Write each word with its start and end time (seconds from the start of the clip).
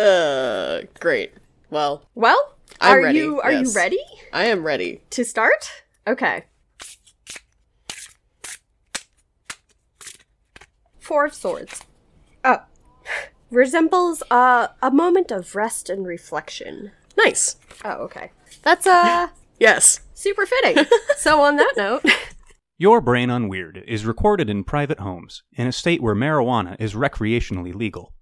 Uh, 0.00 0.82
great. 0.98 1.32
Well, 1.70 2.08
Well, 2.14 2.54
I'm 2.80 2.98
are 2.98 3.02
ready, 3.02 3.18
you 3.18 3.40
are 3.40 3.52
you 3.52 3.70
ready 3.72 3.98
I 4.32 4.46
am 4.46 4.64
ready. 4.64 5.02
to 5.10 5.24
start? 5.24 5.70
Okay. 6.06 6.44
Four 10.98 11.26
of 11.26 11.34
Swords. 11.34 11.82
Oh. 12.44 12.58
Resembles 13.50 14.22
uh, 14.30 14.68
a 14.80 14.90
moment 14.92 15.30
of 15.32 15.54
rest 15.56 15.90
and 15.90 16.06
reflection. 16.06 16.92
Nice. 17.16 17.56
Oh, 17.84 18.04
okay. 18.04 18.30
That's 18.62 18.86
uh 18.86 19.28
Yes. 19.58 20.00
super 20.14 20.46
fitting. 20.46 20.84
so 21.18 21.42
on 21.42 21.56
that 21.56 21.74
note, 21.76 22.04
Your 22.78 23.00
Brain 23.02 23.28
on 23.28 23.48
Weird 23.48 23.82
is 23.86 24.06
recorded 24.06 24.48
in 24.48 24.64
private 24.64 25.00
homes 25.00 25.42
in 25.52 25.66
a 25.66 25.72
state 25.72 26.00
where 26.02 26.14
marijuana 26.14 26.76
is 26.80 26.94
recreationally 26.94 27.74
legal. 27.74 28.14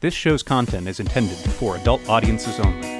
This 0.00 0.14
show's 0.14 0.44
content 0.44 0.86
is 0.86 1.00
intended 1.00 1.36
for 1.36 1.74
adult 1.76 2.08
audiences 2.08 2.60
only. 2.60 2.98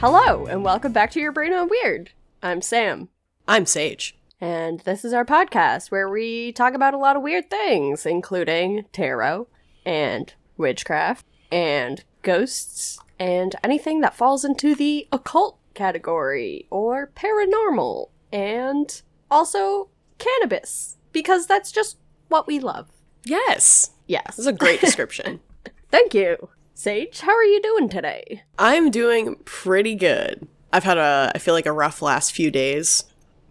hello 0.00 0.46
and 0.46 0.64
welcome 0.64 0.92
back 0.92 1.10
to 1.12 1.20
Your 1.20 1.32
Brain 1.32 1.52
on 1.52 1.68
Weird. 1.68 2.10
I'm 2.42 2.60
Sam. 2.60 3.08
I'm 3.48 3.66
Sage. 3.66 4.15
And 4.40 4.80
this 4.80 5.04
is 5.04 5.12
our 5.12 5.24
podcast 5.24 5.90
where 5.90 6.08
we 6.08 6.52
talk 6.52 6.74
about 6.74 6.94
a 6.94 6.98
lot 6.98 7.16
of 7.16 7.22
weird 7.22 7.48
things, 7.48 8.04
including 8.04 8.84
tarot 8.92 9.48
and 9.84 10.34
witchcraft 10.58 11.24
and 11.50 12.04
ghosts 12.22 12.98
and 13.18 13.54
anything 13.64 14.00
that 14.02 14.14
falls 14.14 14.44
into 14.44 14.74
the 14.74 15.08
occult 15.10 15.58
category 15.74 16.66
or 16.70 17.10
paranormal 17.16 18.10
and 18.32 19.02
also 19.30 19.88
cannabis 20.18 20.96
because 21.12 21.46
that's 21.46 21.72
just 21.72 21.96
what 22.28 22.46
we 22.46 22.58
love. 22.58 22.88
Yes. 23.24 23.92
Yes. 24.06 24.36
This 24.36 24.40
is 24.40 24.46
a 24.46 24.52
great 24.52 24.80
description. 24.82 25.40
Thank 25.90 26.12
you. 26.12 26.50
Sage, 26.74 27.20
how 27.20 27.32
are 27.32 27.44
you 27.44 27.62
doing 27.62 27.88
today? 27.88 28.42
I'm 28.58 28.90
doing 28.90 29.36
pretty 29.46 29.94
good. 29.94 30.46
I've 30.72 30.84
had 30.84 30.98
a, 30.98 31.32
I 31.34 31.38
feel 31.38 31.54
like 31.54 31.64
a 31.64 31.72
rough 31.72 32.02
last 32.02 32.32
few 32.32 32.50
days, 32.50 33.04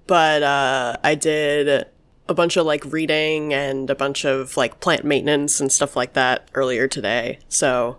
but 0.08 0.44
uh, 0.44 0.98
I 1.03 1.16
did 1.16 1.88
a 2.28 2.34
bunch 2.34 2.58
of 2.58 2.66
like 2.66 2.84
reading 2.86 3.53
and 3.53 3.89
a 3.89 3.95
bunch 3.95 4.25
of 4.25 4.58
like 4.58 4.80
plant 4.80 5.03
maintenance 5.06 5.59
and 5.59 5.72
stuff 5.72 5.95
like 5.95 6.14
that 6.14 6.50
earlier 6.56 6.88
today. 6.88 7.39
So 7.47 7.97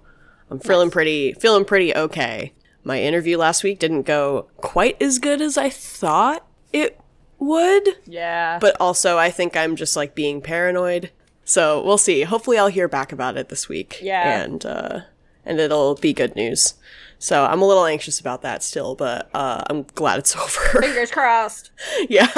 I'm 0.50 0.58
feeling 0.58 0.90
pretty, 0.90 1.32
feeling 1.34 1.64
pretty 1.64 1.94
okay. 1.94 2.52
My 2.84 3.00
interview 3.00 3.36
last 3.38 3.64
week 3.64 3.78
didn't 3.78 4.02
go 4.02 4.48
quite 4.58 5.00
as 5.00 5.18
good 5.18 5.40
as 5.40 5.56
I 5.58 5.70
thought 5.70 6.46
it 6.72 7.00
would, 7.38 7.88
Yeah. 8.06 8.58
but 8.60 8.76
also 8.80 9.18
I 9.18 9.30
think 9.30 9.56
I'm 9.56 9.76
just 9.76 9.96
like 9.96 10.14
being 10.14 10.40
paranoid. 10.40 11.10
So 11.44 11.82
we'll 11.84 11.98
see. 11.98 12.22
Hopefully 12.22 12.58
I'll 12.58 12.66
hear 12.68 12.88
back 12.88 13.12
about 13.12 13.36
it 13.36 13.48
this 13.48 13.68
week. 13.68 13.98
Yeah. 14.02 14.42
And 14.42 14.64
uh 14.66 15.00
and 15.46 15.58
it'll 15.60 15.94
be 15.94 16.12
good 16.12 16.36
news. 16.36 16.74
So 17.18 17.46
I'm 17.46 17.62
a 17.62 17.66
little 17.66 17.86
anxious 17.86 18.20
about 18.20 18.42
that 18.42 18.62
still, 18.62 18.94
but 18.94 19.30
uh 19.32 19.62
I'm 19.70 19.84
glad 19.94 20.18
it's 20.18 20.36
over. 20.36 20.82
Fingers 20.82 21.10
crossed. 21.10 21.70
yeah. 22.08 22.30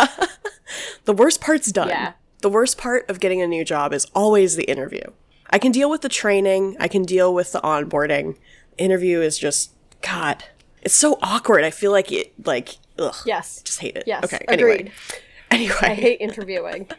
the 1.04 1.12
worst 1.12 1.40
part's 1.40 1.72
done. 1.72 1.88
Yeah. 1.88 2.12
The 2.40 2.48
worst 2.50 2.78
part 2.78 3.08
of 3.10 3.18
getting 3.18 3.42
a 3.42 3.46
new 3.48 3.64
job 3.64 3.92
is 3.92 4.06
always 4.14 4.54
the 4.54 4.64
interview. 4.70 5.02
I 5.50 5.58
can 5.58 5.72
deal 5.72 5.90
with 5.90 6.02
the 6.02 6.08
training, 6.08 6.76
I 6.78 6.86
can 6.88 7.02
deal 7.02 7.34
with 7.34 7.52
the 7.52 7.60
onboarding. 7.60 8.36
Interview 8.76 9.20
is 9.20 9.38
just 9.38 9.72
god. 10.02 10.44
It's 10.82 10.94
so 10.94 11.18
awkward. 11.20 11.64
I 11.64 11.70
feel 11.70 11.90
like 11.90 12.12
it 12.12 12.32
like 12.46 12.76
ugh. 12.98 13.16
Yes. 13.26 13.62
Just 13.62 13.80
hate 13.80 13.96
it. 13.96 14.04
Yes. 14.06 14.22
Okay. 14.24 14.44
Agreed. 14.46 14.92
Anyway. 15.50 15.74
I 15.80 15.94
hate 15.94 16.20
interviewing. 16.20 16.88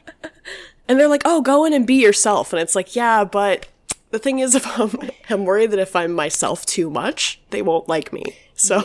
And 0.89 0.99
they're 0.99 1.07
like, 1.07 1.21
"Oh, 1.23 1.41
go 1.43 1.65
in 1.65 1.73
and 1.73 1.85
be 1.85 2.01
yourself." 2.01 2.51
And 2.51 2.59
it's 2.59 2.75
like, 2.75 2.95
"Yeah, 2.95 3.23
but 3.23 3.67
the 4.11 4.19
thing 4.19 4.39
is, 4.39 4.55
if 4.55 4.65
I'm, 4.79 5.09
I'm 5.29 5.45
worried 5.45 5.71
that 5.71 5.79
if 5.79 5.95
I'm 5.95 6.13
myself 6.13 6.65
too 6.65 6.89
much, 6.89 7.41
they 7.49 7.61
won't 7.61 7.87
like 7.87 8.11
me." 8.13 8.23
So, 8.55 8.83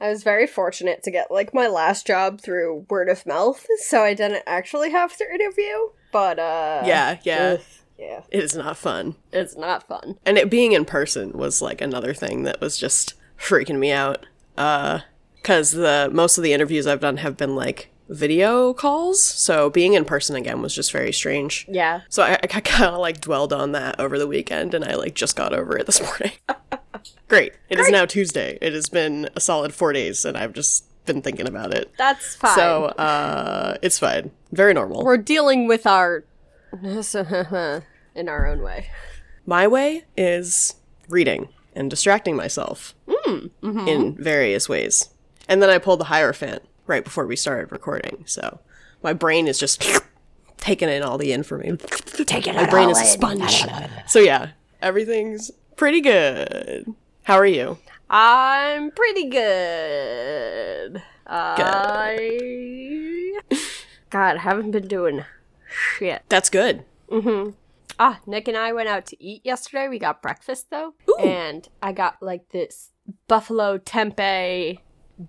I 0.00 0.08
was 0.08 0.22
very 0.24 0.46
fortunate 0.46 1.02
to 1.04 1.10
get 1.10 1.30
like 1.30 1.54
my 1.54 1.68
last 1.68 2.06
job 2.06 2.40
through 2.40 2.86
word 2.90 3.08
of 3.08 3.24
mouth, 3.24 3.64
so 3.86 4.02
I 4.02 4.14
didn't 4.14 4.42
actually 4.46 4.90
have 4.90 5.16
to 5.16 5.24
interview. 5.32 5.90
But 6.12 6.38
uh 6.38 6.82
yeah, 6.84 7.18
yeah, 7.22 7.56
ugh, 7.58 7.60
yeah, 7.98 8.22
it 8.30 8.42
is 8.42 8.56
not 8.56 8.76
fun. 8.76 9.14
it's 9.32 9.56
not 9.56 9.86
fun. 9.86 10.18
And 10.26 10.38
it 10.38 10.50
being 10.50 10.72
in 10.72 10.84
person 10.84 11.32
was 11.32 11.62
like 11.62 11.80
another 11.80 12.14
thing 12.14 12.42
that 12.44 12.60
was 12.60 12.76
just 12.76 13.14
freaking 13.38 13.78
me 13.78 13.92
out. 13.92 14.26
Uh, 14.56 15.00
because 15.36 15.72
the 15.72 16.08
most 16.12 16.38
of 16.38 16.44
the 16.44 16.54
interviews 16.54 16.86
I've 16.86 17.00
done 17.00 17.18
have 17.18 17.36
been 17.36 17.54
like 17.54 17.90
video 18.08 18.72
calls, 18.74 19.22
so 19.22 19.70
being 19.70 19.94
in 19.94 20.04
person 20.04 20.36
again 20.36 20.60
was 20.62 20.74
just 20.74 20.92
very 20.92 21.12
strange. 21.12 21.66
Yeah. 21.68 22.02
So 22.08 22.22
I, 22.22 22.32
I 22.34 22.46
kind 22.46 22.84
of 22.94 22.98
like 23.00 23.20
dwelled 23.20 23.52
on 23.52 23.72
that 23.72 23.98
over 23.98 24.18
the 24.18 24.26
weekend, 24.26 24.74
and 24.74 24.84
I 24.84 24.94
like 24.94 25.14
just 25.14 25.36
got 25.36 25.52
over 25.52 25.76
it 25.78 25.86
this 25.86 26.00
morning. 26.02 26.32
Great. 27.28 27.54
It 27.68 27.78
is 27.78 27.88
now 27.90 28.04
Tuesday. 28.06 28.58
It 28.60 28.72
has 28.74 28.88
been 28.88 29.28
a 29.34 29.40
solid 29.40 29.74
four 29.74 29.92
days, 29.92 30.24
and 30.24 30.36
I've 30.36 30.52
just 30.52 30.84
been 31.06 31.22
thinking 31.22 31.46
about 31.48 31.74
it. 31.74 31.90
That's 31.98 32.36
fine. 32.36 32.54
So 32.54 32.84
uh, 32.86 33.76
it's 33.82 33.98
fine. 33.98 34.30
Very 34.52 34.74
normal. 34.74 35.04
we're 35.04 35.16
dealing 35.18 35.66
with 35.66 35.86
our 35.86 36.24
in 36.82 38.28
our 38.28 38.46
own 38.46 38.62
way. 38.62 38.88
My 39.46 39.66
way 39.66 40.04
is 40.16 40.74
reading 41.08 41.48
and 41.74 41.90
distracting 41.90 42.36
myself 42.36 42.94
in 43.62 44.16
various 44.18 44.68
ways, 44.68 45.08
and 45.48 45.60
then 45.62 45.68
I 45.70 45.78
pulled 45.78 46.00
the 46.00 46.04
Hierophant 46.04 46.62
right 46.86 47.04
before 47.04 47.26
we 47.26 47.36
started 47.36 47.72
recording. 47.72 48.24
So 48.26 48.60
my 49.02 49.12
brain 49.12 49.46
is 49.48 49.58
just 49.58 49.84
taking 50.58 50.88
in 50.88 51.02
all 51.02 51.18
the 51.18 51.32
information. 51.32 51.78
Taking 52.26 52.54
my 52.54 52.68
brain 52.68 52.90
is 52.90 53.00
a 53.00 53.04
sponge. 53.04 53.64
so 54.06 54.18
yeah, 54.18 54.50
everything's 54.80 55.50
pretty 55.76 56.00
good. 56.00 56.86
How 57.24 57.36
are 57.36 57.46
you? 57.46 57.78
I'm 58.10 58.90
pretty 58.90 59.28
good. 59.28 61.02
I 61.26 62.18
God, 64.10 64.38
haven't 64.38 64.70
been 64.72 64.86
doing 64.88 65.24
shit. 65.98 66.22
That's 66.28 66.50
good. 66.50 66.84
Ah, 67.98 68.20
Nick 68.26 68.48
and 68.48 68.56
I 68.56 68.72
went 68.72 68.88
out 68.88 69.06
to 69.06 69.22
eat 69.22 69.42
yesterday. 69.44 69.88
We 69.88 69.98
got 69.98 70.20
breakfast 70.22 70.66
though, 70.70 70.94
and 71.20 71.66
I 71.82 71.92
got 71.92 72.16
like 72.20 72.50
this 72.50 72.90
buffalo 73.28 73.78
tempeh 73.78 74.80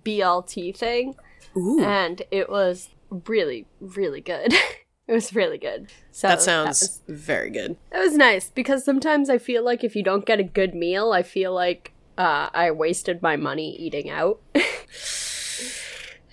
BLT 0.04 0.76
thing, 0.76 1.16
Ooh. 1.58 1.84
and 1.84 2.22
it 2.32 2.50
was 2.50 2.90
really, 3.28 3.66
really 3.80 4.22
good. 4.22 4.54
it 5.08 5.14
was 5.14 5.34
really 5.34 5.58
good. 5.58 5.90
So 6.12 6.28
That 6.28 6.42
sounds 6.42 6.82
was, 6.82 7.02
very 7.08 7.50
good. 7.50 7.78
that 7.92 8.00
was 8.00 8.16
nice 8.18 8.50
because 8.50 8.84
sometimes 8.84 9.30
I 9.30 9.38
feel 9.38 9.64
like 9.64 9.84
if 9.84 9.96
you 9.96 10.04
don't 10.04 10.26
get 10.26 10.40
a 10.40 10.44
good 10.44 10.74
meal, 10.76 11.12
I 11.12 11.24
feel 11.24 11.54
like 11.54 11.94
uh, 12.18 12.50
I 12.54 12.72
wasted 12.72 13.22
my 13.22 13.36
money 13.36 13.76
eating 13.76 14.10
out. 14.10 14.40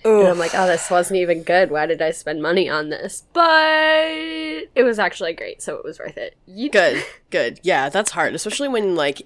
And 0.05 0.27
I'm 0.27 0.37
like, 0.37 0.51
oh, 0.53 0.67
this 0.67 0.91
wasn't 0.91 1.19
even 1.21 1.43
good. 1.43 1.71
Why 1.71 1.85
did 1.85 2.01
I 2.01 2.11
spend 2.11 2.41
money 2.41 2.67
on 2.67 2.89
this? 2.89 3.23
But 3.31 3.47
it 4.75 4.83
was 4.83 4.99
actually 4.99 5.31
great, 5.33 5.61
so 5.61 5.75
it 5.75 5.85
was 5.85 5.97
worth 5.97 6.17
it. 6.17 6.35
You 6.45 6.69
Good, 6.69 7.05
good. 7.29 7.59
Yeah, 7.63 7.87
that's 7.87 8.11
hard, 8.11 8.35
especially 8.35 8.67
when 8.67 8.95
like 8.95 9.21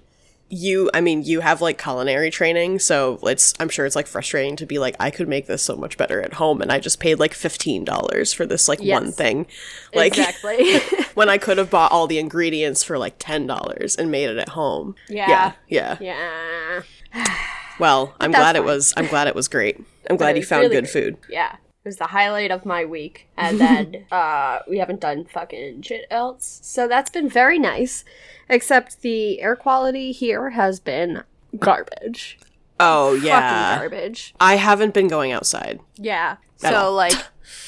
you. 0.48 0.90
I 0.94 1.00
mean, 1.00 1.22
you 1.22 1.40
have 1.40 1.60
like 1.60 1.80
culinary 1.80 2.30
training, 2.30 2.78
so 2.78 3.18
it's. 3.22 3.54
I'm 3.60 3.68
sure 3.68 3.86
it's 3.86 3.96
like 3.96 4.06
frustrating 4.06 4.56
to 4.56 4.66
be 4.66 4.78
like, 4.78 4.96
I 4.98 5.10
could 5.10 5.28
make 5.28 5.46
this 5.46 5.62
so 5.62 5.76
much 5.76 5.96
better 5.96 6.20
at 6.20 6.34
home, 6.34 6.60
and 6.62 6.72
I 6.72 6.78
just 6.78 7.00
paid 7.00 7.18
like 7.18 7.34
fifteen 7.34 7.84
dollars 7.84 8.32
for 8.32 8.46
this 8.46 8.68
like 8.68 8.80
one 8.80 9.12
thing, 9.12 9.46
like 9.94 10.16
exactly. 10.16 10.78
when 11.14 11.28
I 11.28 11.38
could 11.38 11.58
have 11.58 11.70
bought 11.70 11.92
all 11.92 12.06
the 12.06 12.18
ingredients 12.18 12.82
for 12.82 12.98
like 12.98 13.14
ten 13.18 13.46
dollars 13.46 13.96
and 13.96 14.10
made 14.10 14.30
it 14.30 14.38
at 14.38 14.50
home. 14.50 14.94
Yeah. 15.08 15.54
yeah, 15.68 15.96
yeah. 16.00 16.82
yeah, 17.14 17.34
Well, 17.78 18.14
I'm 18.20 18.32
glad 18.32 18.56
it 18.56 18.64
was. 18.64 18.92
I'm 18.96 19.06
glad 19.06 19.28
it 19.28 19.34
was 19.34 19.48
great. 19.48 19.80
I'm 20.10 20.16
glad 20.16 20.36
you 20.36 20.42
found 20.44 20.62
really 20.62 20.74
good 20.74 20.84
great. 20.84 21.04
food. 21.04 21.16
yeah. 21.28 21.56
Was 21.88 21.96
the 21.96 22.08
highlight 22.08 22.50
of 22.50 22.66
my 22.66 22.84
week, 22.84 23.28
and 23.36 23.58
then 23.60 24.04
uh, 24.12 24.58
we 24.68 24.78
haven't 24.78 25.00
done 25.00 25.24
fucking 25.24 25.80
shit 25.82 26.06
else. 26.10 26.60
So 26.62 26.86
that's 26.86 27.10
been 27.10 27.28
very 27.28 27.58
nice. 27.58 28.04
Except 28.50 29.00
the 29.00 29.40
air 29.40 29.56
quality 29.56 30.12
here 30.12 30.50
has 30.50 30.80
been 30.80 31.22
garbage. 31.58 32.38
Oh 32.78 33.14
Fucking 33.14 33.26
yeah, 33.26 33.78
garbage. 33.78 34.34
I 34.38 34.56
haven't 34.56 34.92
been 34.92 35.08
going 35.08 35.32
outside. 35.32 35.80
Yeah. 35.96 36.36
So 36.58 36.74
all. 36.74 36.92
like 36.92 37.14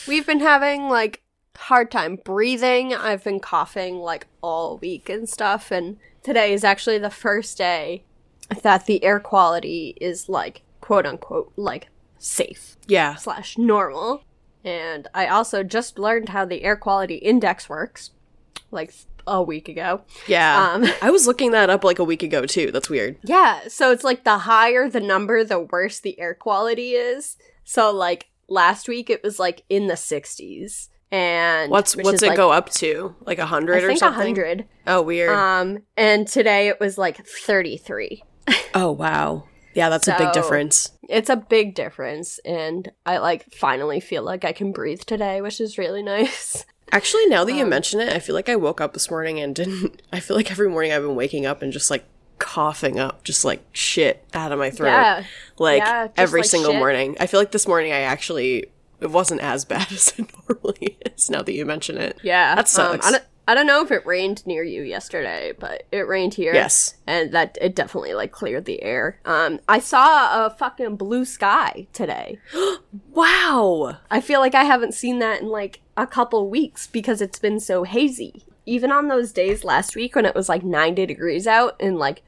we've 0.07 0.27
been 0.27 0.41
having 0.41 0.89
like 0.89 1.23
hard 1.57 1.91
time 1.91 2.17
breathing. 2.17 2.95
I've 2.95 3.25
been 3.25 3.41
coughing 3.41 3.97
like 3.97 4.27
all 4.43 4.79
week 4.79 5.09
and 5.09 5.29
stuff 5.29 5.71
and 5.71 5.97
today 6.23 6.53
is 6.53 6.65
actually 6.65 6.99
the 6.99 7.11
first 7.11 7.57
day 7.59 8.05
that 8.63 8.87
the 8.87 9.03
air 9.03 9.21
quality 9.21 9.97
is 10.01 10.29
like 10.29 10.63
quote 10.81 11.07
unquote 11.07 11.53
like 11.57 11.89
safe 12.21 12.77
Yeah. 12.87 13.17
slash 13.17 13.59
normal. 13.59 14.23
And 14.63 15.09
I 15.15 15.27
also 15.27 15.63
just 15.63 15.99
learned 15.99 16.29
how 16.29 16.45
the 16.45 16.63
air 16.63 16.77
quality 16.77 17.17
index 17.17 17.69
works, 17.69 18.11
like 18.71 18.93
a 19.27 19.43
week 19.43 19.69
ago. 19.69 20.03
Yeah. 20.27 20.73
Um, 20.75 20.87
I 21.03 21.11
was 21.11 21.27
looking 21.27 21.53
that 21.53 21.71
up 21.71 21.83
like 21.83 21.99
a 21.99 22.05
week 22.05 22.23
ago 22.23 22.45
too. 22.47 22.71
That's 22.71 22.91
weird. 22.91 23.17
Yeah, 23.25 23.69
so 23.69 23.91
it's 23.91 24.05
like 24.05 24.25
the 24.25 24.39
higher 24.39 24.89
the 24.89 25.01
number, 25.01 25.43
the 25.45 25.61
worse 25.61 26.01
the 26.01 26.19
air 26.21 26.35
quality 26.35 26.93
is. 26.93 27.37
So 27.65 27.91
like 27.91 28.29
last 28.49 28.87
week 28.87 29.09
it 29.09 29.23
was 29.23 29.39
like 29.39 29.65
in 29.71 29.87
the 29.87 29.95
60s. 29.95 30.89
And 31.13 31.73
What's 31.73 31.97
what's 31.97 32.23
it 32.23 32.29
like, 32.29 32.37
go 32.37 32.53
up 32.53 32.71
to? 32.75 33.17
Like 33.23 33.39
a 33.39 33.47
hundred 33.47 33.83
or 33.83 33.97
something? 33.97 34.35
100. 34.37 34.67
Oh, 34.87 35.03
weird. 35.03 35.35
Um 35.35 35.79
and 35.97 36.29
today 36.29 36.69
it 36.69 36.79
was 36.79 36.99
like 36.99 37.27
33. 37.27 38.23
oh, 38.75 38.93
wow. 38.93 39.45
Yeah, 39.75 39.89
that's 39.89 40.09
a 40.09 40.17
big 40.19 40.33
difference. 40.33 40.93
It's 41.09 41.31
a 41.31 41.37
big 41.37 41.75
difference 41.75 42.39
and 42.45 42.91
I 43.07 43.19
like 43.19 43.53
finally 43.53 44.01
feel 44.01 44.23
like 44.23 44.45
I 44.45 44.53
can 44.53 44.73
breathe 44.73 45.01
today, 45.03 45.41
which 45.41 45.61
is 45.61 45.79
really 45.79 46.03
nice. 46.17 46.65
Actually, 46.93 47.27
now 47.27 47.45
that 47.45 47.53
you 47.53 47.63
Um, 47.63 47.69
mention 47.71 48.01
it, 48.01 48.13
I 48.13 48.19
feel 48.19 48.35
like 48.35 48.49
I 48.49 48.57
woke 48.57 48.81
up 48.81 48.95
this 48.95 49.11
morning 49.11 49.39
and 49.39 49.55
didn't. 49.55 50.03
I 50.13 50.19
feel 50.21 50.37
like 50.37 50.51
every 50.51 50.69
morning 50.69 50.93
I've 50.93 51.03
been 51.03 51.15
waking 51.15 51.47
up 51.47 51.63
and 51.63 51.73
just 51.73 51.91
like 51.91 52.05
coughing 52.39 52.99
up, 52.99 53.23
just 53.23 53.45
like 53.45 53.63
shit 53.73 54.25
out 54.35 54.51
of 54.51 54.59
my 54.59 54.71
throat. 54.71 54.89
Yeah. 54.91 55.25
Like 55.59 55.83
Yeah, 55.83 56.09
every 56.17 56.41
like, 56.41 56.51
single 56.51 56.73
shit. 56.73 56.79
morning. 56.79 57.17
I 57.21 57.27
feel 57.27 57.39
like 57.39 57.53
this 57.53 57.69
morning 57.69 57.93
I 57.93 58.01
actually. 58.01 58.67
It 59.01 59.11
wasn't 59.11 59.41
as 59.41 59.65
bad 59.73 59.91
as 59.93 60.13
it 60.19 60.29
normally 60.49 60.99
is 61.07 61.31
now 61.31 61.43
that 61.43 61.53
you 61.55 61.65
mention 61.65 61.97
it. 61.97 62.19
Yeah. 62.23 62.55
That 62.57 62.69
sucks. 62.69 63.07
Um, 63.07 63.21
I, 63.51 63.55
don't, 63.55 63.67
know 63.67 63.83
if 63.83 63.91
it 63.91 64.07
rained 64.07 64.47
near 64.47 64.63
you 64.63 64.83
yesterday, 64.83 65.53
but 65.59 65.85
it 65.93 66.09
rained 66.09 66.35
here. 66.35 66.55
Yes. 66.55 66.95
And 67.07 67.33
that 67.33 67.59
it 67.61 67.75
definitely 67.75 68.15
like 68.15 68.33
cleared 68.33 68.65
the 68.65 68.83
air. 68.83 69.21
Um 69.25 69.61
I 69.69 69.79
saw 69.79 70.47
a 70.47 70.51
fucking 70.51 70.97
blue 70.97 71.25
sky 71.25 71.87
today. 71.93 72.39
Wow. 73.13 73.99
I 74.11 74.21
feel 74.21 74.41
like 74.41 74.55
I 74.55 74.65
haven't 74.65 74.95
seen 74.95 75.19
that 75.19 75.43
in 75.43 75.49
like 75.49 75.81
a 75.97 76.07
couple 76.07 76.49
weeks 76.49 76.87
because 76.87 77.21
it's 77.21 77.39
been 77.39 77.61
so 77.61 77.85
hazy. 77.85 78.45
Even 78.67 78.91
on 78.93 79.09
those 79.09 79.33
days 79.33 79.65
last 79.65 79.95
week 79.97 80.15
when 80.15 80.25
it 80.25 80.35
was 80.35 80.49
like 80.49 80.63
90 80.63 81.07
degrees 81.07 81.47
out 81.47 81.77
and 81.81 81.99
like 81.99 82.23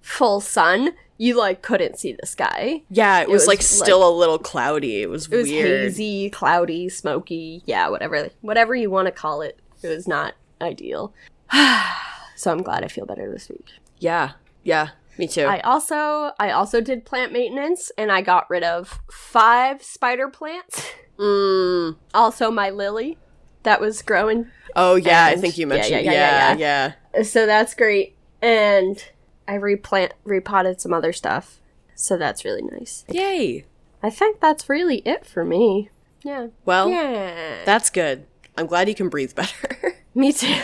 full 0.00 0.40
sun, 0.40 0.90
you 1.18 1.36
like 1.36 1.62
couldn't 1.62 1.98
see 1.98 2.12
the 2.12 2.26
sky. 2.26 2.82
Yeah, 2.90 3.20
it, 3.20 3.28
was, 3.28 3.42
was, 3.42 3.48
like 3.48 3.58
like- 3.58 3.66
still 3.66 4.08
a 4.08 4.12
little 4.16 4.38
cloudy. 4.38 5.02
It 5.02 5.10
was, 5.10 5.26
It 5.26 5.36
was 5.36 5.48
weird. 5.48 5.66
hazy, 5.66 6.30
cloudy, 6.30 6.88
smoky, 6.88 7.62
yeah, 7.66 7.88
whatever 7.88 8.28
whatever 8.40 8.74
you 8.74 8.90
want 8.90 9.06
to 9.06 9.12
call 9.12 9.42
it. 9.42 9.58
It 9.82 9.88
was 9.88 10.06
not 10.06 10.34
ideal. 10.60 11.12
so 12.36 12.50
I'm 12.52 12.62
glad 12.62 12.84
I 12.84 12.88
feel 12.88 13.06
better 13.06 13.30
this 13.30 13.48
week. 13.48 13.66
Yeah. 13.98 14.32
Yeah. 14.62 14.90
Me 15.18 15.26
too. 15.26 15.44
I 15.46 15.60
also 15.60 16.32
I 16.38 16.50
also 16.50 16.80
did 16.80 17.04
plant 17.04 17.32
maintenance 17.32 17.90
and 17.96 18.12
I 18.12 18.20
got 18.20 18.50
rid 18.50 18.62
of 18.62 19.00
5 19.10 19.82
spider 19.82 20.28
plants. 20.28 20.86
mm. 21.18 21.96
Also 22.12 22.50
my 22.50 22.70
lily 22.70 23.16
that 23.62 23.80
was 23.80 24.02
growing 24.02 24.46
Oh 24.74 24.96
yeah, 24.96 25.24
I 25.24 25.36
think 25.36 25.56
you 25.56 25.66
yeah, 25.66 25.74
mentioned. 25.74 26.04
yeah, 26.04 26.12
Yeah, 26.12 26.12
yeah, 26.12 26.56
yeah, 26.56 26.92
yeah, 27.14 27.22
So 27.22 27.46
that's 27.46 27.74
great. 27.74 28.14
And 28.42 29.02
I 29.48 29.54
replant 29.54 30.12
repotted 30.24 30.80
some 30.80 30.92
other 30.92 31.12
stuff. 31.12 31.60
So 31.94 32.18
that's 32.18 32.44
really 32.44 32.62
nice. 32.62 33.04
Yay. 33.08 33.64
I 34.02 34.10
think 34.10 34.40
that's 34.40 34.68
really 34.68 34.98
it 34.98 35.24
for 35.24 35.44
me. 35.44 35.88
Yeah. 36.22 36.48
Well, 36.66 36.90
yeah. 36.90 37.64
that's 37.64 37.88
good. 37.88 38.26
I'm 38.58 38.66
glad 38.66 38.88
you 38.88 38.94
can 38.94 39.08
breathe 39.08 39.34
better. 39.34 39.94
me 40.16 40.32
too. 40.32 40.54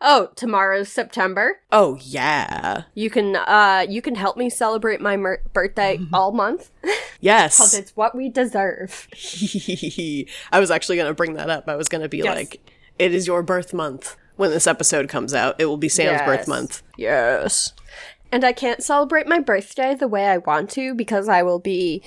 Oh, 0.00 0.28
tomorrow's 0.36 0.88
September. 0.92 1.58
oh 1.72 1.98
yeah. 2.00 2.82
You 2.94 3.10
can 3.10 3.34
uh 3.34 3.84
you 3.88 4.00
can 4.00 4.14
help 4.14 4.36
me 4.36 4.48
celebrate 4.48 5.00
my 5.00 5.16
mer- 5.16 5.42
birthday 5.52 5.98
all 6.12 6.30
month 6.30 6.70
yes. 7.20 7.58
cuz 7.58 7.74
it's 7.74 7.96
what 7.96 8.14
we 8.14 8.28
deserve. 8.28 9.08
I 10.52 10.60
was 10.60 10.70
actually 10.70 10.94
going 10.98 11.10
to 11.10 11.14
bring 11.14 11.34
that 11.34 11.50
up. 11.50 11.68
I 11.68 11.74
was 11.74 11.88
going 11.88 12.02
to 12.02 12.08
be 12.08 12.18
Yes. 12.18 12.36
like, 12.36 12.60
it 12.96 13.12
is 13.12 13.26
your 13.26 13.42
birth 13.42 13.74
month. 13.74 14.14
When 14.36 14.50
this 14.52 14.68
episode 14.68 15.08
comes 15.08 15.34
out, 15.34 15.56
it 15.58 15.64
will 15.66 15.76
be 15.78 15.88
Sam's 15.88 16.22
birth 16.22 16.46
month. 16.46 16.82
Yes. 16.96 17.72
And 18.30 18.44
I 18.44 18.52
can't 18.52 18.84
celebrate 18.84 19.26
my 19.26 19.40
birthday 19.40 19.96
the 19.96 20.06
way 20.06 20.26
I 20.26 20.38
want 20.38 20.70
to 20.70 20.94
because 20.94 21.28
I 21.28 21.42
will 21.42 21.58
be 21.58 22.02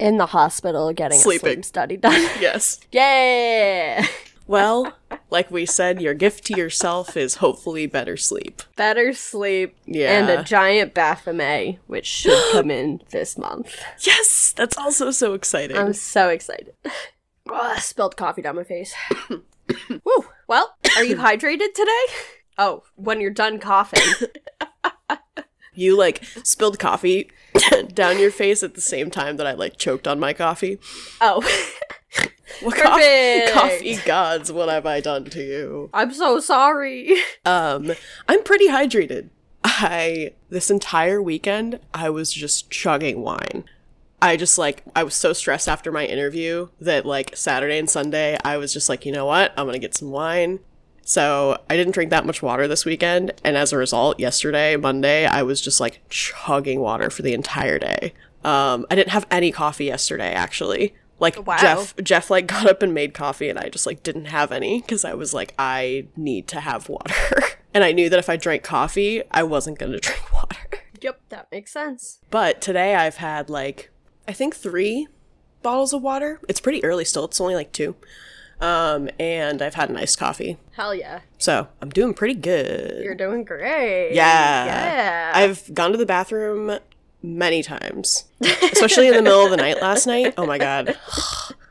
in 0.00 0.16
the 0.16 0.26
hospital 0.26 0.92
getting 0.92 1.18
a 1.18 1.20
sleep 1.20 1.64
study 1.64 1.96
done. 1.96 2.20
Yes. 2.40 2.80
yeah. 2.90 4.04
Well, 4.50 4.94
like 5.30 5.48
we 5.52 5.64
said, 5.64 6.00
your 6.02 6.12
gift 6.12 6.44
to 6.46 6.56
yourself 6.56 7.16
is 7.16 7.36
hopefully 7.36 7.86
better 7.86 8.16
sleep. 8.16 8.62
Better 8.74 9.12
sleep 9.12 9.76
Yeah. 9.86 10.10
and 10.18 10.28
a 10.28 10.42
giant 10.42 10.92
Baphomet, 10.92 11.78
which 11.86 12.06
should 12.06 12.36
come 12.50 12.68
in 12.68 13.00
this 13.10 13.38
month. 13.38 13.72
Yes, 14.00 14.52
that's 14.56 14.76
also 14.76 15.12
so 15.12 15.34
exciting. 15.34 15.76
I'm 15.76 15.92
so 15.92 16.30
excited. 16.30 16.74
Ugh, 17.48 17.78
spilled 17.78 18.16
coffee 18.16 18.42
down 18.42 18.56
my 18.56 18.64
face. 18.64 18.92
Woo. 19.30 20.24
Well, 20.48 20.74
are 20.96 21.04
you 21.04 21.14
hydrated 21.14 21.72
today? 21.72 22.06
Oh, 22.58 22.82
when 22.96 23.20
you're 23.20 23.30
done 23.30 23.60
coughing. 23.60 24.02
you 25.74 25.96
like 25.96 26.24
spilled 26.42 26.80
coffee 26.80 27.30
down 27.94 28.18
your 28.18 28.32
face 28.32 28.64
at 28.64 28.74
the 28.74 28.80
same 28.80 29.10
time 29.12 29.36
that 29.36 29.46
I 29.46 29.52
like 29.52 29.76
choked 29.76 30.08
on 30.08 30.18
my 30.18 30.32
coffee. 30.32 30.78
Oh, 31.20 31.40
What 32.62 32.76
coffee, 32.76 33.52
coffee 33.52 33.96
gods, 34.04 34.52
what 34.52 34.68
have 34.68 34.84
I 34.84 35.00
done 35.00 35.24
to 35.26 35.42
you? 35.42 35.90
I'm 35.94 36.12
so 36.12 36.40
sorry. 36.40 37.16
Um, 37.46 37.92
I'm 38.28 38.42
pretty 38.44 38.68
hydrated. 38.68 39.30
I 39.64 40.32
this 40.50 40.70
entire 40.70 41.22
weekend 41.22 41.80
I 41.94 42.10
was 42.10 42.32
just 42.32 42.70
chugging 42.70 43.22
wine. 43.22 43.64
I 44.20 44.36
just 44.36 44.58
like 44.58 44.82
I 44.94 45.02
was 45.04 45.14
so 45.14 45.32
stressed 45.32 45.68
after 45.68 45.90
my 45.90 46.04
interview 46.04 46.68
that 46.80 47.06
like 47.06 47.34
Saturday 47.34 47.78
and 47.78 47.88
Sunday 47.88 48.38
I 48.44 48.58
was 48.58 48.72
just 48.72 48.88
like, 48.90 49.06
you 49.06 49.12
know 49.12 49.24
what? 49.24 49.52
I'm 49.56 49.64
going 49.64 49.72
to 49.72 49.78
get 49.78 49.94
some 49.94 50.10
wine. 50.10 50.60
So, 51.02 51.60
I 51.68 51.76
didn't 51.76 51.94
drink 51.94 52.10
that 52.10 52.24
much 52.24 52.40
water 52.40 52.68
this 52.68 52.84
weekend, 52.84 53.32
and 53.42 53.56
as 53.56 53.72
a 53.72 53.76
result, 53.76 54.20
yesterday, 54.20 54.76
Monday, 54.76 55.26
I 55.26 55.42
was 55.42 55.60
just 55.60 55.80
like 55.80 56.02
chugging 56.08 56.78
water 56.78 57.10
for 57.10 57.22
the 57.22 57.34
entire 57.34 57.80
day. 57.80 58.12
Um, 58.44 58.86
I 58.90 58.94
didn't 58.94 59.10
have 59.10 59.26
any 59.30 59.50
coffee 59.50 59.86
yesterday 59.86 60.32
actually. 60.32 60.94
Like 61.20 61.46
Wow. 61.46 61.56
Jeff 61.58 61.94
Jeff 62.02 62.30
like 62.30 62.46
got 62.46 62.66
up 62.66 62.82
and 62.82 62.92
made 62.94 63.14
coffee 63.14 63.48
and 63.48 63.58
I 63.58 63.68
just 63.68 63.86
like 63.86 64.02
didn't 64.02 64.24
have 64.26 64.50
any 64.50 64.80
cuz 64.80 65.04
I 65.04 65.14
was 65.14 65.32
like 65.34 65.54
I 65.58 66.06
need 66.16 66.48
to 66.48 66.60
have 66.60 66.88
water. 66.88 67.14
and 67.74 67.84
I 67.84 67.92
knew 67.92 68.08
that 68.08 68.18
if 68.18 68.28
I 68.28 68.36
drank 68.36 68.62
coffee, 68.62 69.22
I 69.30 69.42
wasn't 69.42 69.78
going 69.78 69.92
to 69.98 69.98
drink 70.00 70.32
water. 70.32 70.56
yep, 71.00 71.20
that 71.28 71.48
makes 71.52 71.72
sense. 71.72 72.18
But 72.30 72.60
today 72.60 72.94
I've 72.96 73.16
had 73.16 73.48
like 73.50 73.90
I 74.26 74.32
think 74.32 74.56
3 74.56 75.06
bottles 75.62 75.92
of 75.92 76.02
water. 76.02 76.40
It's 76.48 76.60
pretty 76.60 76.82
early 76.82 77.04
still. 77.04 77.26
It's 77.26 77.40
only 77.40 77.54
like 77.54 77.72
2. 77.72 77.94
Um 78.62 79.08
and 79.18 79.60
I've 79.62 79.74
had 79.74 79.90
an 79.90 79.96
iced 79.96 80.18
coffee. 80.18 80.56
Hell 80.72 80.94
yeah. 80.94 81.20
So, 81.38 81.68
I'm 81.80 81.88
doing 81.90 82.12
pretty 82.14 82.34
good. 82.34 83.02
You're 83.02 83.14
doing 83.14 83.44
great. 83.44 84.12
Yeah. 84.14 84.64
Yeah. 84.66 85.32
I've 85.34 85.74
gone 85.74 85.92
to 85.92 85.96
the 85.98 86.04
bathroom 86.06 86.78
many 87.22 87.62
times, 87.62 88.24
especially 88.40 89.08
in 89.08 89.14
the 89.14 89.22
middle 89.22 89.44
of 89.44 89.50
the 89.50 89.56
night 89.56 89.80
last 89.80 90.06
night. 90.06 90.34
Oh 90.36 90.46
my 90.46 90.58
god. 90.58 90.96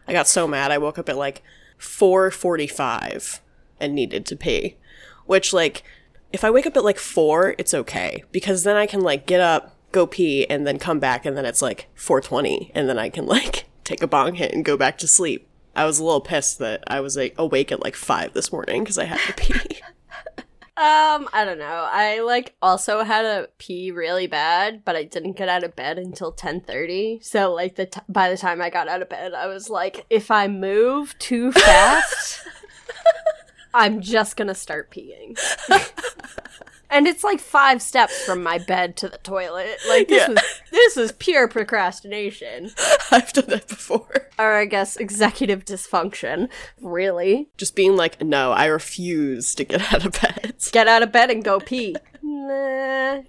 I 0.07 0.13
got 0.13 0.27
so 0.27 0.47
mad. 0.47 0.71
I 0.71 0.77
woke 0.77 0.97
up 0.97 1.09
at 1.09 1.17
like 1.17 1.43
4:45 1.79 3.39
and 3.79 3.93
needed 3.93 4.25
to 4.27 4.35
pee. 4.35 4.77
Which 5.25 5.53
like 5.53 5.83
if 6.31 6.43
I 6.43 6.51
wake 6.51 6.67
up 6.67 6.77
at 6.77 6.83
like 6.83 6.99
4, 6.99 7.55
it's 7.57 7.73
okay 7.73 8.23
because 8.31 8.63
then 8.63 8.75
I 8.75 8.85
can 8.85 9.01
like 9.01 9.25
get 9.25 9.41
up, 9.41 9.75
go 9.91 10.05
pee 10.05 10.47
and 10.49 10.65
then 10.65 10.77
come 10.79 10.99
back 10.99 11.25
and 11.25 11.35
then 11.37 11.45
it's 11.45 11.61
like 11.61 11.87
4:20 11.95 12.71
and 12.75 12.87
then 12.89 12.99
I 12.99 13.09
can 13.09 13.25
like 13.25 13.65
take 13.83 14.01
a 14.01 14.07
bong 14.07 14.35
hit 14.35 14.53
and 14.53 14.65
go 14.65 14.77
back 14.77 14.97
to 14.99 15.07
sleep. 15.07 15.47
I 15.75 15.85
was 15.85 15.99
a 15.99 16.03
little 16.03 16.21
pissed 16.21 16.59
that 16.59 16.83
I 16.87 16.99
was 16.99 17.15
like 17.15 17.35
awake 17.37 17.71
at 17.71 17.81
like 17.81 17.95
5 17.95 18.33
this 18.33 18.51
morning 18.51 18.85
cuz 18.85 18.97
I 18.97 19.05
had 19.05 19.19
to 19.19 19.33
pee. 19.33 19.79
Um, 20.79 21.27
I 21.33 21.43
don't 21.43 21.59
know. 21.59 21.89
I 21.91 22.21
like 22.21 22.55
also 22.61 23.03
had 23.03 23.23
to 23.23 23.49
pee 23.57 23.91
really 23.91 24.27
bad, 24.27 24.85
but 24.85 24.95
I 24.95 25.03
didn't 25.03 25.33
get 25.33 25.49
out 25.49 25.65
of 25.65 25.75
bed 25.75 25.99
until 25.99 26.31
10:30. 26.31 27.21
So 27.21 27.53
like 27.53 27.75
the 27.75 27.87
t- 27.87 27.99
by 28.07 28.29
the 28.29 28.37
time 28.37 28.61
I 28.61 28.69
got 28.69 28.87
out 28.87 29.01
of 29.01 29.09
bed, 29.09 29.33
I 29.33 29.47
was 29.47 29.69
like 29.69 30.05
if 30.09 30.31
I 30.31 30.47
move 30.47 31.19
too 31.19 31.51
fast, 31.51 32.47
I'm 33.73 33.99
just 33.99 34.37
going 34.37 34.47
to 34.47 34.55
start 34.55 34.89
peeing. 34.89 35.37
and 36.89 37.07
it's 37.07 37.23
like 37.23 37.39
5 37.39 37.81
steps 37.81 38.23
from 38.25 38.41
my 38.43 38.57
bed 38.57 38.95
to 38.97 39.09
the 39.09 39.17
toilet. 39.19 39.77
Like 39.87 40.07
this 40.07 40.27
Yeah. 40.27 40.33
was 40.33 40.61
this 40.71 40.97
is 40.97 41.11
pure 41.13 41.47
procrastination. 41.47 42.71
I've 43.11 43.31
done 43.33 43.45
that 43.47 43.67
before. 43.67 44.27
Or 44.37 44.53
I 44.53 44.65
guess 44.65 44.95
executive 44.97 45.65
dysfunction. 45.65 46.49
Really? 46.81 47.49
just 47.57 47.75
being 47.75 47.95
like, 47.95 48.21
no, 48.23 48.51
I 48.51 48.65
refuse 48.65 49.53
to 49.55 49.63
get 49.63 49.93
out 49.93 50.05
of 50.05 50.19
bed. 50.21 50.55
Get 50.71 50.87
out 50.87 51.03
of 51.03 51.11
bed 51.11 51.29
and 51.29 51.43
go 51.43 51.59
pee. 51.59 51.95
Nah. 52.21 53.21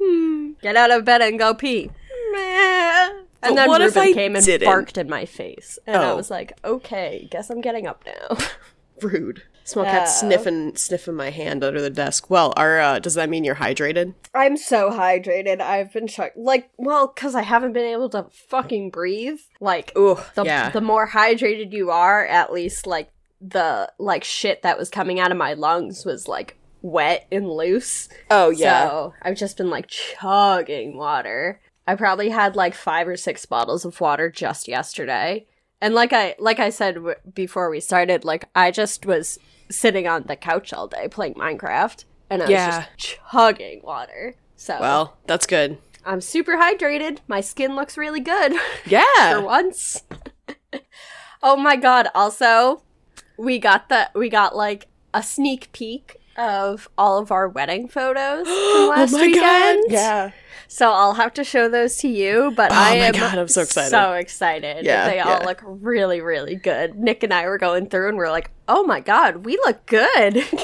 Get 0.62 0.76
out 0.76 0.90
of 0.90 1.05
bed 1.05 1.23
and 1.23 1.38
go 1.38 1.55
pee. 1.55 1.90
Nah. 2.33 3.11
But 3.40 3.49
And 3.49 3.59
then 3.59 3.69
what 3.69 3.81
if 3.81 3.97
Ruben 3.97 4.11
I 4.11 4.12
came 4.12 4.37
and 4.37 4.45
didn't? 4.45 4.67
barked 4.67 4.99
in 4.99 5.09
my 5.09 5.25
face. 5.25 5.79
And 5.87 5.97
I 5.97 6.11
Oh. 6.11 6.17
was 6.17 6.31
like, 6.31 6.52
okay, 6.64 7.26
guess 7.31 7.49
I'm 7.50 7.61
getting 7.62 7.87
up 7.87 8.05
now. 8.07 8.37
Rude. 9.02 9.43
Small 9.70 9.84
cat 9.84 10.02
Uh. 10.02 10.06
sniffing 10.06 10.74
sniffing 10.76 11.14
my 11.14 11.30
hand 11.30 11.62
under 11.62 11.80
the 11.80 11.90
desk. 11.90 12.28
Well, 12.28 12.52
are 12.56 12.80
uh, 12.80 12.98
does 12.98 13.14
that 13.14 13.30
mean 13.30 13.44
you're 13.44 13.54
hydrated? 13.54 14.14
I'm 14.34 14.56
so 14.56 14.90
hydrated. 14.90 15.60
I've 15.60 15.92
been 15.92 16.08
shocked. 16.08 16.36
Like, 16.36 16.70
well, 16.76 17.06
because 17.14 17.36
I 17.36 17.42
haven't 17.42 17.72
been 17.72 17.84
able 17.84 18.08
to 18.10 18.26
fucking 18.48 18.90
breathe. 18.90 19.38
Like, 19.60 19.92
Ooh, 19.96 20.18
the, 20.34 20.44
yeah. 20.44 20.70
the 20.70 20.80
more 20.80 21.08
hydrated 21.08 21.72
you 21.72 21.90
are, 21.90 22.26
at 22.26 22.52
least, 22.52 22.86
like, 22.86 23.10
the, 23.40 23.92
like, 23.98 24.24
shit 24.24 24.62
that 24.62 24.76
was 24.76 24.90
coming 24.90 25.20
out 25.20 25.30
of 25.30 25.36
my 25.38 25.52
lungs 25.54 26.04
was, 26.04 26.26
like, 26.26 26.56
wet 26.82 27.26
and 27.30 27.48
loose. 27.48 28.08
Oh 28.30 28.50
yeah. 28.50 28.88
So 28.88 29.14
I've 29.22 29.36
just 29.36 29.56
been 29.56 29.70
like 29.70 29.86
chugging 29.88 30.96
water. 30.96 31.60
I 31.86 31.94
probably 31.94 32.30
had 32.30 32.56
like 32.56 32.74
five 32.74 33.06
or 33.06 33.16
six 33.16 33.44
bottles 33.46 33.84
of 33.84 34.00
water 34.00 34.30
just 34.30 34.66
yesterday. 34.66 35.46
And 35.80 35.94
like 35.94 36.12
I 36.12 36.36
like 36.38 36.58
I 36.58 36.70
said 36.70 36.94
w- 36.96 37.16
before 37.34 37.68
we 37.70 37.80
started, 37.80 38.24
like 38.24 38.46
I 38.54 38.70
just 38.70 39.04
was 39.06 39.38
sitting 39.70 40.06
on 40.06 40.24
the 40.24 40.36
couch 40.36 40.72
all 40.72 40.86
day 40.88 41.08
playing 41.08 41.34
Minecraft, 41.34 42.04
and 42.28 42.42
I 42.42 42.44
was 42.46 42.50
Yeah. 42.50 42.86
just 42.96 43.16
chugging 43.30 43.80
water. 43.82 44.34
So 44.56 44.78
well, 44.80 45.16
that's 45.26 45.46
good. 45.46 45.78
I'm 46.04 46.20
super 46.20 46.56
hydrated. 46.56 47.18
My 47.28 47.40
skin 47.40 47.74
looks 47.76 47.96
really 47.96 48.20
good 48.20 48.54
Yeah, 48.86 49.32
for 49.34 49.40
once. 49.42 50.02
oh 51.42 51.56
my 51.56 51.76
god! 51.76 52.08
Also, 52.14 52.82
we 53.36 53.58
got 53.58 53.88
the 53.88 54.10
we 54.14 54.28
got 54.28 54.56
like 54.56 54.88
a 55.14 55.22
sneak 55.22 55.70
peek 55.72 56.16
of 56.36 56.88
all 56.96 57.18
of 57.18 57.30
our 57.32 57.48
wedding 57.48 57.88
photos 57.88 58.46
from 58.46 58.54
oh 58.54 58.88
last 58.90 59.12
weekend. 59.14 59.42
Oh 59.44 59.86
Yeah. 59.88 60.30
So 60.72 60.92
I'll 60.92 61.14
have 61.14 61.34
to 61.34 61.42
show 61.42 61.68
those 61.68 61.96
to 61.98 62.08
you, 62.08 62.52
but 62.56 62.70
oh 62.70 62.74
I 62.76 62.90
Oh 62.96 62.98
my 63.00 63.06
am 63.06 63.12
God, 63.14 63.38
I'm 63.38 63.48
so 63.48 63.62
excited. 63.62 63.90
So 63.90 64.12
excited. 64.12 64.84
Yeah, 64.86 65.08
They 65.10 65.18
all 65.18 65.40
yeah. 65.40 65.44
look 65.46 65.60
really, 65.64 66.20
really 66.20 66.54
good. 66.54 66.94
Nick 66.94 67.24
and 67.24 67.34
I 67.34 67.46
were 67.46 67.58
going 67.58 67.88
through 67.88 68.08
and 68.10 68.16
we 68.16 68.22
are 68.22 68.30
like, 68.30 68.52
oh 68.68 68.84
my 68.84 69.00
god, 69.00 69.44
we 69.44 69.56
look 69.64 69.84
good. 69.86 70.44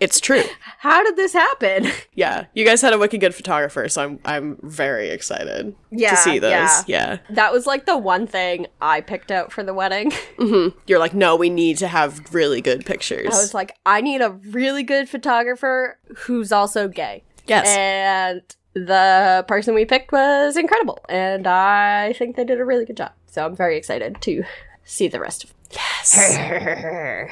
It's 0.00 0.18
true. 0.18 0.42
How 0.78 1.04
did 1.04 1.14
this 1.14 1.32
happen? 1.32 1.86
Yeah. 2.14 2.46
You 2.54 2.64
guys 2.64 2.82
had 2.82 2.92
a 2.92 2.98
wicked 2.98 3.20
good 3.20 3.36
photographer, 3.36 3.88
so 3.88 4.02
I'm 4.02 4.18
I'm 4.24 4.58
very 4.64 5.10
excited 5.10 5.76
Yeah, 5.92 6.10
to 6.10 6.16
see 6.16 6.40
those. 6.40 6.50
yeah. 6.50 6.82
yeah. 6.88 7.18
That 7.30 7.52
was 7.52 7.68
like 7.68 7.86
the 7.86 7.96
one 7.96 8.26
thing 8.26 8.66
I 8.80 9.00
picked 9.00 9.30
out 9.30 9.52
for 9.52 9.62
the 9.62 9.72
wedding. 9.74 10.10
Mm-hmm. 10.40 10.76
You're 10.88 10.98
like, 10.98 11.14
no, 11.14 11.36
we 11.36 11.50
need 11.50 11.78
to 11.78 11.86
have 11.86 12.34
really 12.34 12.60
good 12.60 12.84
pictures. 12.84 13.26
I 13.32 13.38
was 13.40 13.54
like, 13.54 13.76
I 13.86 14.00
need 14.00 14.22
a 14.22 14.30
really 14.30 14.82
good 14.82 15.08
photographer 15.08 15.98
who's 16.22 16.50
also 16.50 16.88
gay. 16.88 17.22
yes. 17.46 17.68
And 17.68 18.42
the 18.74 19.44
person 19.48 19.74
we 19.74 19.84
picked 19.84 20.12
was 20.12 20.56
incredible. 20.56 20.98
And 21.08 21.46
I 21.46 22.12
think 22.14 22.36
they 22.36 22.44
did 22.44 22.60
a 22.60 22.64
really 22.64 22.84
good 22.84 22.96
job. 22.96 23.12
So 23.26 23.44
I'm 23.44 23.56
very 23.56 23.76
excited 23.76 24.20
to 24.22 24.44
see 24.84 25.08
the 25.08 25.20
rest 25.20 25.44
of 25.44 25.54
yes. 25.70 26.36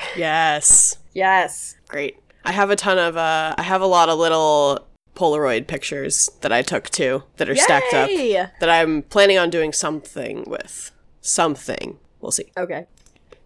yes. 0.16 0.98
yes. 1.12 1.76
Great. 1.88 2.18
I 2.44 2.52
have 2.52 2.70
a 2.70 2.76
ton 2.76 2.98
of 2.98 3.16
uh 3.16 3.54
I 3.56 3.62
have 3.62 3.82
a 3.82 3.86
lot 3.86 4.08
of 4.08 4.18
little 4.18 4.86
Polaroid 5.14 5.66
pictures 5.66 6.30
that 6.40 6.52
I 6.52 6.62
took 6.62 6.88
too 6.88 7.24
that 7.36 7.48
are 7.48 7.54
stacked 7.54 7.92
up 7.92 8.08
that 8.08 8.70
I'm 8.70 9.02
planning 9.02 9.38
on 9.38 9.50
doing 9.50 9.72
something 9.72 10.44
with. 10.46 10.92
Something. 11.20 11.98
We'll 12.20 12.32
see. 12.32 12.50
Okay. 12.56 12.86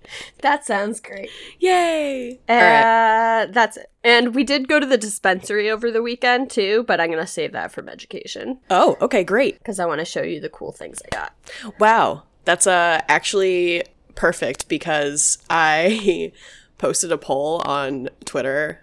That 0.43 0.67
sounds 0.67 1.01
great. 1.01 1.31
Yay. 1.59 2.39
Uh, 2.49 2.53
All 2.53 2.59
right. 2.59 3.47
That's 3.53 3.77
it. 3.79 3.91
And 4.03 4.35
we 4.35 4.45
did 4.45 4.69
go 4.69 4.79
to 4.79 4.85
the 4.87 4.99
dispensary 4.99 5.71
over 5.71 5.91
the 5.91 6.03
weekend 6.03 6.51
too, 6.51 6.85
but 6.87 7.01
I'm 7.01 7.09
going 7.11 7.19
to 7.21 7.27
save 7.27 7.53
that 7.53 7.73
from 7.73 7.89
education 7.89 8.59
Oh, 8.71 8.97
okay, 9.01 9.25
great. 9.25 9.59
because 9.59 9.81
I 9.81 9.87
want 9.87 10.01
to 10.01 10.05
show 10.05 10.23
you 10.23 10.41
the 10.41 10.51
cool 10.51 10.73
things 10.73 11.01
I 11.07 11.15
got. 11.17 11.33
Wow. 11.79 12.25
That's 12.45 12.67
uh 12.67 13.01
actually 13.09 13.85
perfect 14.15 14.69
because 14.69 15.39
I 15.49 16.33
posted 16.79 17.11
a 17.11 17.17
poll 17.19 17.63
on 17.65 18.11
Twitter 18.27 18.83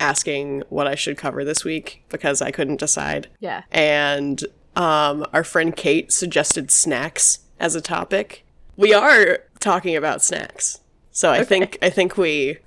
asking 0.00 0.62
what 0.70 0.86
I 0.86 0.94
should 0.94 1.16
cover 1.18 1.44
this 1.44 1.64
week 1.64 2.02
because 2.08 2.40
I 2.42 2.50
couldn't 2.50 2.80
decide. 2.80 3.28
Yeah. 3.40 3.62
and 3.70 4.42
um, 4.76 5.24
our 5.32 5.44
friend 5.44 5.76
Kate 5.76 6.10
suggested 6.10 6.70
snacks 6.70 7.40
as 7.60 7.76
a 7.76 7.80
topic. 7.80 8.44
We 8.76 8.92
are 8.92 9.38
talking 9.64 9.96
about 9.96 10.22
snacks, 10.22 10.80
so 11.10 11.30
I 11.32 11.42
think 11.44 11.78
I 11.82 11.90
think 11.90 12.16
we 12.16 12.58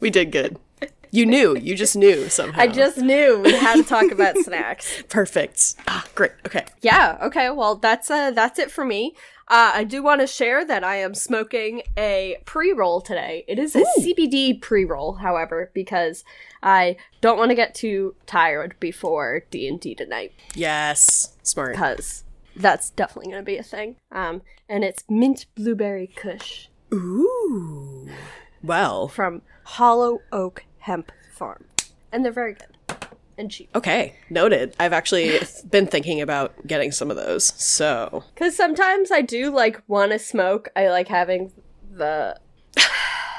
we 0.00 0.10
did 0.10 0.30
good. 0.32 0.58
You 1.10 1.24
knew, 1.24 1.56
you 1.56 1.74
just 1.74 1.96
knew 1.96 2.28
somehow. 2.28 2.60
I 2.60 2.66
just 2.66 2.98
knew 2.98 3.38
we 3.38 3.52
had 3.54 3.76
to 3.76 3.82
talk 3.82 4.10
about 4.12 4.36
snacks. 4.44 5.02
perfect. 5.08 5.74
Ah, 5.86 6.04
great. 6.14 6.32
Okay. 6.46 6.66
Yeah. 6.82 7.16
Okay. 7.22 7.48
Well, 7.48 7.76
that's 7.76 8.10
uh 8.10 8.30
that's 8.32 8.58
it 8.58 8.70
for 8.70 8.84
me. 8.84 9.14
Uh, 9.50 9.72
I 9.76 9.84
do 9.84 10.02
want 10.02 10.20
to 10.20 10.26
share 10.26 10.62
that 10.66 10.84
I 10.84 10.96
am 10.96 11.14
smoking 11.14 11.80
a 11.96 12.36
pre-roll 12.44 13.00
today. 13.00 13.46
It 13.48 13.58
is 13.58 13.74
a 13.74 13.82
CBD 13.98 14.60
pre-roll, 14.60 15.14
however, 15.14 15.70
because 15.72 16.22
I 16.62 16.96
don't 17.22 17.38
want 17.38 17.50
to 17.50 17.54
get 17.54 17.74
too 17.74 18.14
tired 18.26 18.74
before 18.78 19.44
D 19.50 19.66
and 19.66 19.80
D 19.80 19.94
tonight, 19.94 20.32
Yes. 20.54 21.32
Smart. 21.42 21.72
because 21.72 22.24
that's 22.58 22.90
definitely 22.90 23.30
going 23.32 23.42
to 23.42 23.46
be 23.46 23.56
a 23.56 23.62
thing. 23.62 23.96
Um, 24.12 24.42
and 24.68 24.84
it's 24.84 25.04
mint 25.08 25.46
blueberry 25.54 26.06
Kush 26.06 26.68
Ooh. 26.92 28.08
Well. 28.62 29.08
from 29.08 29.42
Hollow 29.64 30.20
Oak 30.32 30.64
Hemp 30.78 31.12
Farm, 31.32 31.64
and 32.12 32.24
they're 32.24 32.32
very 32.32 32.54
good 32.54 32.78
and 33.38 33.50
cheap. 33.50 33.70
Okay. 33.74 34.16
Noted. 34.28 34.74
I've 34.78 34.92
actually 34.92 35.38
been 35.70 35.86
thinking 35.86 36.20
about 36.20 36.66
getting 36.66 36.90
some 36.90 37.10
of 37.10 37.16
those. 37.16 37.44
So 37.44 38.24
Because 38.34 38.56
sometimes 38.56 39.10
I 39.10 39.22
do 39.22 39.54
like 39.54 39.80
want 39.86 40.12
to 40.12 40.18
smoke. 40.18 40.68
I 40.74 40.88
like 40.88 41.08
having 41.08 41.52
the 41.90 42.38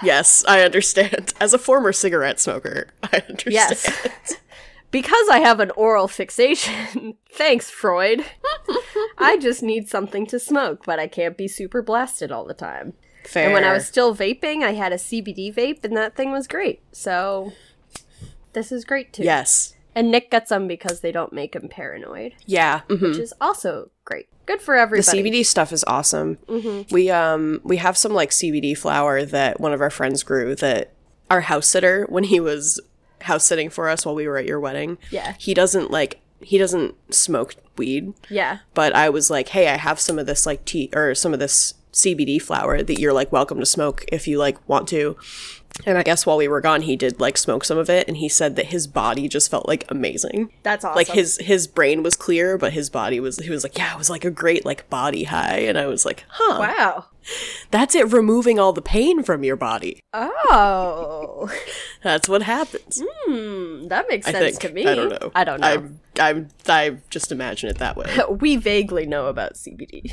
yes, 0.03 0.43
I 0.47 0.61
understand. 0.61 1.33
As 1.39 1.53
a 1.53 1.57
former 1.57 1.91
cigarette 1.91 2.39
smoker, 2.39 2.87
I 3.03 3.23
understand. 3.27 3.53
Yes. 3.53 4.35
because 4.91 5.27
I 5.31 5.39
have 5.39 5.59
an 5.59 5.71
oral 5.71 6.07
fixation. 6.07 7.15
Thanks, 7.31 7.69
Freud. 7.69 8.23
I 9.17 9.37
just 9.37 9.61
need 9.63 9.87
something 9.89 10.25
to 10.27 10.39
smoke, 10.39 10.85
but 10.85 10.99
I 10.99 11.07
can't 11.07 11.37
be 11.37 11.47
super 11.47 11.81
blasted 11.81 12.31
all 12.31 12.45
the 12.45 12.53
time. 12.53 12.93
Fair. 13.25 13.45
And 13.45 13.53
when 13.53 13.63
I 13.63 13.73
was 13.73 13.85
still 13.85 14.15
vaping, 14.15 14.63
I 14.63 14.73
had 14.73 14.91
a 14.91 14.95
CBD 14.97 15.53
vape, 15.53 15.83
and 15.83 15.95
that 15.97 16.15
thing 16.15 16.31
was 16.31 16.47
great. 16.47 16.81
So 16.91 17.51
this 18.53 18.71
is 18.71 18.85
great 18.85 19.13
too. 19.13 19.23
yes. 19.23 19.75
And 19.95 20.11
Nick 20.11 20.29
got 20.31 20.47
some 20.47 20.67
because 20.67 21.01
they 21.01 21.11
don't 21.11 21.33
make 21.33 21.55
him 21.55 21.67
paranoid, 21.67 22.33
Yeah. 22.45 22.81
mhm. 22.87 23.01
which 23.01 23.17
is 23.17 23.33
also 23.41 23.89
great. 24.05 24.27
Good 24.45 24.61
for 24.61 24.75
everybody. 24.75 25.21
The. 25.23 25.29
CBD 25.29 25.45
stuff 25.45 25.73
is 25.73 25.83
awesome. 25.87 26.37
We 26.91 27.09
um 27.11 27.59
we 27.63 27.77
have 27.77 27.97
some 27.97 28.13
like 28.13 28.29
CBD 28.29 28.77
flower 28.77 29.25
that 29.25 29.59
one 29.59 29.73
of 29.73 29.81
our 29.81 29.89
friends 29.89 30.23
grew 30.23 30.55
that 30.55 30.93
our 31.29 31.41
house 31.41 31.67
sitter 31.67 32.05
when 32.07 32.23
he 32.23 32.39
was 32.39 32.79
house 33.21 33.45
sitting 33.45 33.69
for 33.69 33.89
us 33.89 34.05
while 34.05 34.15
we 34.15 34.27
were 34.27 34.37
at 34.37 34.45
your 34.45 34.59
wedding. 34.59 34.97
Yeah. 35.11 35.35
He 35.37 35.53
doesn't 35.53 35.91
like 35.91 36.19
he 36.41 36.57
doesn't 36.57 36.95
smoke 37.13 37.55
weed, 37.77 38.13
Yeah. 38.29 38.59
but 38.73 38.95
I 38.95 39.09
was 39.09 39.29
like, 39.29 39.49
"Hey, 39.49 39.67
I 39.67 39.75
have 39.77 39.99
some 39.99 40.17
of 40.17 40.25
this 40.25 40.45
like 40.45 40.63
tea 40.65 40.89
or 40.95 41.13
some 41.13 41.33
of 41.33 41.39
this 41.39 41.73
CBD 41.91 42.41
flower 42.41 42.81
that 42.81 42.99
you're 42.99 43.11
like 43.13 43.31
welcome 43.31 43.59
to 43.59 43.65
smoke 43.65 44.05
if 44.09 44.27
you 44.27 44.37
like 44.37 44.57
want 44.69 44.87
to." 44.89 45.17
And 45.85 45.97
I 45.97 46.03
guess 46.03 46.25
while 46.25 46.35
we 46.35 46.47
were 46.49 46.59
gone, 46.59 46.81
he 46.81 46.97
did 46.97 47.21
like 47.21 47.37
smoke 47.37 47.63
some 47.63 47.77
of 47.77 47.89
it 47.89 48.07
and 48.09 48.17
he 48.17 48.27
said 48.27 48.57
that 48.57 48.65
his 48.67 48.85
body 48.85 49.29
just 49.29 49.49
felt 49.49 49.65
like 49.67 49.85
amazing 49.89 50.51
That's 50.63 50.83
awesome. 50.83 50.95
like 50.97 51.07
his 51.07 51.37
his 51.37 51.67
brain 51.67 52.03
was 52.03 52.15
clear 52.17 52.57
but 52.57 52.73
his 52.73 52.89
body 52.89 53.19
was 53.21 53.37
he 53.37 53.49
was 53.49 53.63
like 53.63 53.77
yeah 53.77 53.93
it 53.93 53.97
was 53.97 54.09
like 54.09 54.25
a 54.25 54.31
great 54.31 54.65
like 54.65 54.89
body 54.89 55.23
high 55.23 55.59
and 55.59 55.77
i 55.77 55.85
was 55.87 56.05
like 56.05 56.25
huh 56.27 56.59
Wow. 56.59 57.05
that's 57.71 57.95
it 57.95 58.11
removing 58.11 58.59
all 58.59 58.73
the 58.73 58.81
pain 58.81 59.23
from 59.23 59.43
your 59.45 59.55
body 59.55 60.01
Oh. 60.13 61.49
that's 62.03 62.27
what 62.27 62.41
happens 62.41 63.01
Hmm, 63.25 63.87
that 63.87 64.05
makes 64.09 64.27
i 64.27 64.31
sense 64.31 64.57
think 64.57 64.59
to 64.61 64.73
me. 64.73 64.85
i 64.85 64.95
don't 64.95 65.09
know 65.09 65.31
I 65.35 65.43
don't 65.43 65.61
know. 65.61 65.67
i'm 65.67 65.99
i'm 66.19 66.47
i 66.67 66.97
just 67.09 67.31
imagine 67.31 67.69
it 67.69 67.77
that 67.77 67.95
way 67.95 68.17
we 68.29 68.57
vaguely 68.57 69.05
know 69.05 69.27
about 69.27 69.53
CBD. 69.53 70.11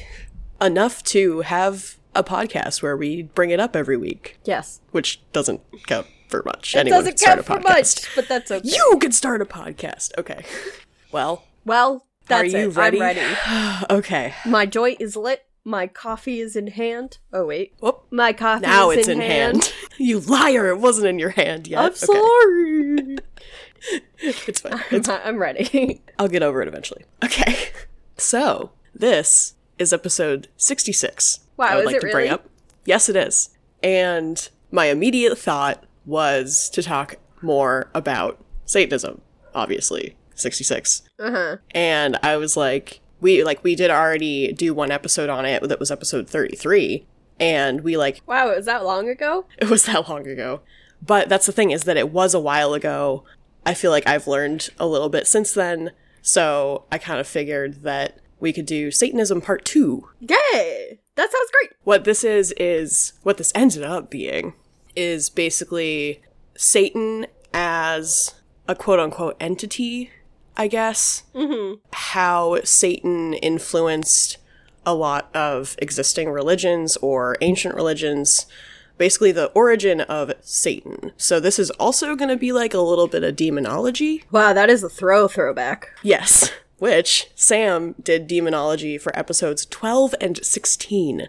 enough 0.61 1.03
to 1.05 1.41
have 1.41 1.97
a 2.19 2.25
podcast 2.25 2.83
where 2.83 2.97
we 2.97 3.23
bring 3.23 3.51
it 3.51 3.61
up 3.61 3.75
every 3.77 3.97
week 3.97 4.39
Yes. 4.45 4.81
which 4.91 5.21
doesn't 5.33 5.61
count 5.87 6.07
for 6.29 6.43
much 6.45 6.75
It 6.75 6.79
Anyone 6.81 7.01
doesn't 7.05 7.21
count 7.21 7.45
for 7.45 7.61
much, 7.61 8.15
but 8.17 8.29
that's 8.29 8.51
okay. 8.51 8.69
you 8.69 8.99
can 9.01 9.13
start 9.13 9.41
a 9.43 9.45
podcast 9.45 10.13
okay 10.19 10.45
well 11.13 11.45
well, 11.65 12.07
that's 12.29 12.55
are 12.55 12.59
you 12.59 12.69
it. 12.71 12.77
ready 12.77 12.97
I'm 13.03 13.17
ready. 13.17 13.85
okay 13.91 14.35
My 14.45 14.67
joint 14.67 15.01
is 15.01 15.17
lit. 15.17 15.43
My 15.65 15.89
coffee 15.89 16.39
is 16.39 16.55
in 16.55 16.69
hand. 16.69 17.19
Oh 17.33 17.45
wait, 17.47 17.75
Whoop. 17.81 18.07
my 18.13 18.33
coffee 18.33 18.67
now 18.67 18.91
it's 18.91 19.09
in 19.09 19.21
hand. 19.21 19.73
you 19.99 20.21
liar 20.21 20.69
it 20.69 20.79
wasn't 20.79 21.09
in 21.09 21.19
your 21.19 21.31
hand 21.31 21.67
yet 21.67 21.81
I'm 21.81 21.87
Okay. 21.87 21.97
sorry. 21.97 23.17
it's 24.21 24.61
fine 24.61 24.81
it's 24.93 25.09
I'm 25.09 25.39
ready. 25.39 26.03
I'll 26.21 26.29
get 26.29 26.43
over 26.45 26.63
it 26.63 26.69
eventually. 26.69 27.05
Okay. 27.25 27.57
So, 28.17 28.71
this 28.95 29.56
is 29.79 29.93
episode 29.93 30.49
66. 30.57 31.41
Wow, 31.57 31.67
I 31.67 31.75
would 31.77 31.81
is 31.81 31.87
like 31.87 31.97
it 31.97 32.01
to 32.01 32.07
really? 32.07 32.15
bring 32.15 32.31
up. 32.31 32.49
Yes, 32.85 33.09
it 33.09 33.17
is. 33.17 33.51
And 33.83 34.49
my 34.71 34.87
immediate 34.87 35.37
thought 35.39 35.85
was 36.05 36.71
to 36.71 36.83
talk 36.83 37.17
more 37.43 37.91
about 37.95 38.43
Satanism, 38.65 39.21
obviously. 39.55 40.17
66. 40.35 41.03
Uh-huh. 41.19 41.57
And 41.73 42.19
I 42.23 42.37
was 42.37 42.57
like, 42.57 43.01
we 43.21 43.43
like 43.43 43.65
we 43.65 43.75
did 43.75 43.91
already 43.91 44.53
do 44.53 44.75
one 44.75 44.91
episode 44.91 45.31
on 45.31 45.47
it 45.47 45.67
that 45.67 45.81
was 45.81 45.91
episode 45.91 46.29
33 46.29 47.07
and 47.41 47.81
we 47.81 47.97
like 47.97 48.21
Wow, 48.27 48.51
it 48.51 48.57
was 48.57 48.67
that 48.67 48.85
long 48.85 49.09
ago? 49.09 49.47
it 49.59 49.71
was 49.71 49.87
that 49.87 50.09
long 50.09 50.27
ago. 50.27 50.61
But 51.01 51.29
that's 51.29 51.47
the 51.47 51.53
thing 51.53 51.71
is 51.71 51.85
that 51.85 51.97
it 51.97 52.11
was 52.11 52.35
a 52.35 52.41
while 52.41 52.75
ago. 52.75 53.25
I 53.65 53.75
feel 53.75 53.91
like 53.91 54.07
I've 54.07 54.27
learned 54.27 54.69
a 54.79 54.87
little 54.87 55.09
bit 55.09 55.27
since 55.27 55.53
then. 55.53 55.93
So 56.23 56.85
I 56.91 56.99
kind 56.99 57.21
of 57.21 57.27
figured 57.27 57.83
that 57.83 58.19
we 58.41 58.53
could 58.53 58.67
do 58.67 58.91
Satanism 58.91 59.41
part 59.41 59.65
two. 59.65 60.09
Yay! 60.21 61.01
That 61.15 61.33
sounds 61.33 61.51
great. 61.51 61.71
What 61.85 62.05
this 62.05 62.23
is, 62.23 62.53
is 62.59 63.15
what 63.23 63.39
this 63.39 63.53
ended 63.55 63.83
up 63.83 64.11
being 64.11 64.55
is 64.95 65.31
basically 65.31 66.23
Satan 66.57 67.27
as 67.55 68.35
a 68.69 68.75
quote 68.75 69.01
unquote 69.01 69.37
entity, 69.41 70.11
I 70.57 70.69
guess. 70.69 71.25
Mm-hmm. 71.35 71.81
How 71.93 72.61
Satan 72.65 73.35
influenced 73.35 74.39
a 74.85 74.95
lot 74.95 75.35
of 75.35 75.75
existing 75.79 76.31
religions 76.31 76.97
or 76.99 77.37
ancient 77.41 77.75
religions. 77.75 78.47
Basically, 78.99 79.33
the 79.33 79.49
origin 79.49 80.01
of 80.03 80.33
Satan. 80.41 81.13
So, 81.19 81.39
this 81.39 81.59
is 81.59 81.71
also 81.73 82.17
going 82.17 82.31
to 82.31 82.37
be 82.37 82.53
like 82.53 82.73
a 82.73 82.81
little 82.81 83.09
bit 83.09 83.25
of 83.25 83.37
demonology. 83.37 84.25
Wow, 84.31 84.55
that 84.55 84.71
is 84.71 84.83
a 84.83 84.89
throw 84.89 85.29
throwback. 85.29 85.91
Yes, 86.03 86.51
which 86.79 87.29
Sam 87.35 87.95
did 88.03 88.27
demonology 88.27 88.99
for 88.99 89.17
episodes 89.19 89.67
12 89.67 90.15
and 90.21 90.45
16. 90.45 91.29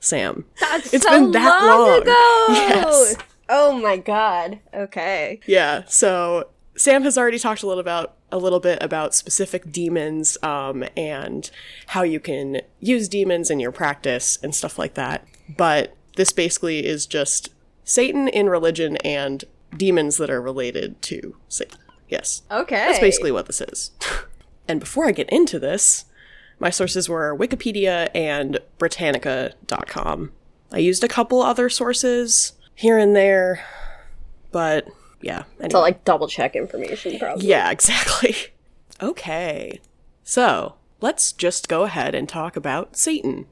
Sam. 0.00 0.44
That's 0.60 0.94
It's 0.94 1.04
so 1.04 1.10
been 1.10 1.32
that 1.32 1.62
long. 1.64 2.02
ago. 2.02 2.46
Yes. 2.50 3.16
Oh 3.48 3.72
my 3.80 3.96
god. 3.96 4.60
Okay. 4.72 5.40
Yeah, 5.46 5.82
so 5.88 6.48
Sam 6.76 7.02
has 7.02 7.16
already 7.18 7.38
talked 7.38 7.62
a 7.62 7.66
little 7.66 7.80
about 7.80 8.14
a 8.30 8.38
little 8.38 8.60
bit 8.60 8.78
about 8.82 9.14
specific 9.14 9.72
demons 9.72 10.36
um, 10.42 10.84
and 10.96 11.50
how 11.88 12.02
you 12.02 12.20
can 12.20 12.60
use 12.78 13.08
demons 13.08 13.50
in 13.50 13.58
your 13.58 13.72
practice 13.72 14.38
and 14.42 14.54
stuff 14.54 14.78
like 14.78 14.94
that. 14.94 15.26
But 15.56 15.96
this 16.16 16.32
basically 16.32 16.86
is 16.86 17.06
just 17.06 17.48
Satan 17.84 18.28
in 18.28 18.48
religion 18.50 18.96
and 18.98 19.44
demons 19.76 20.18
that 20.18 20.28
are 20.28 20.42
related 20.42 21.00
to 21.02 21.36
Satan. 21.48 21.78
Yes. 22.08 22.42
Okay. 22.50 22.76
That's 22.76 22.98
basically 23.00 23.32
what 23.32 23.46
this 23.46 23.60
is. 23.62 23.90
and 24.68 24.80
before 24.80 25.06
I 25.06 25.12
get 25.12 25.28
into 25.30 25.58
this, 25.58 26.04
my 26.58 26.70
sources 26.70 27.08
were 27.08 27.36
Wikipedia 27.36 28.10
and 28.14 28.58
Britannica.com. 28.78 30.32
I 30.72 30.78
used 30.78 31.02
a 31.02 31.08
couple 31.08 31.40
other 31.40 31.68
sources 31.68 32.52
here 32.74 32.98
and 32.98 33.16
there, 33.16 33.64
but 34.52 34.86
yeah. 35.20 35.44
Anyway. 35.58 35.68
to 35.70 35.80
like 35.80 36.04
double 36.04 36.28
check 36.28 36.54
information 36.54 37.18
probably. 37.18 37.46
Yeah, 37.46 37.70
exactly. 37.72 38.34
Okay. 39.00 39.80
So, 40.22 40.74
let's 41.00 41.32
just 41.32 41.68
go 41.68 41.84
ahead 41.84 42.14
and 42.14 42.28
talk 42.28 42.56
about 42.56 42.96
Satan. 42.96 43.46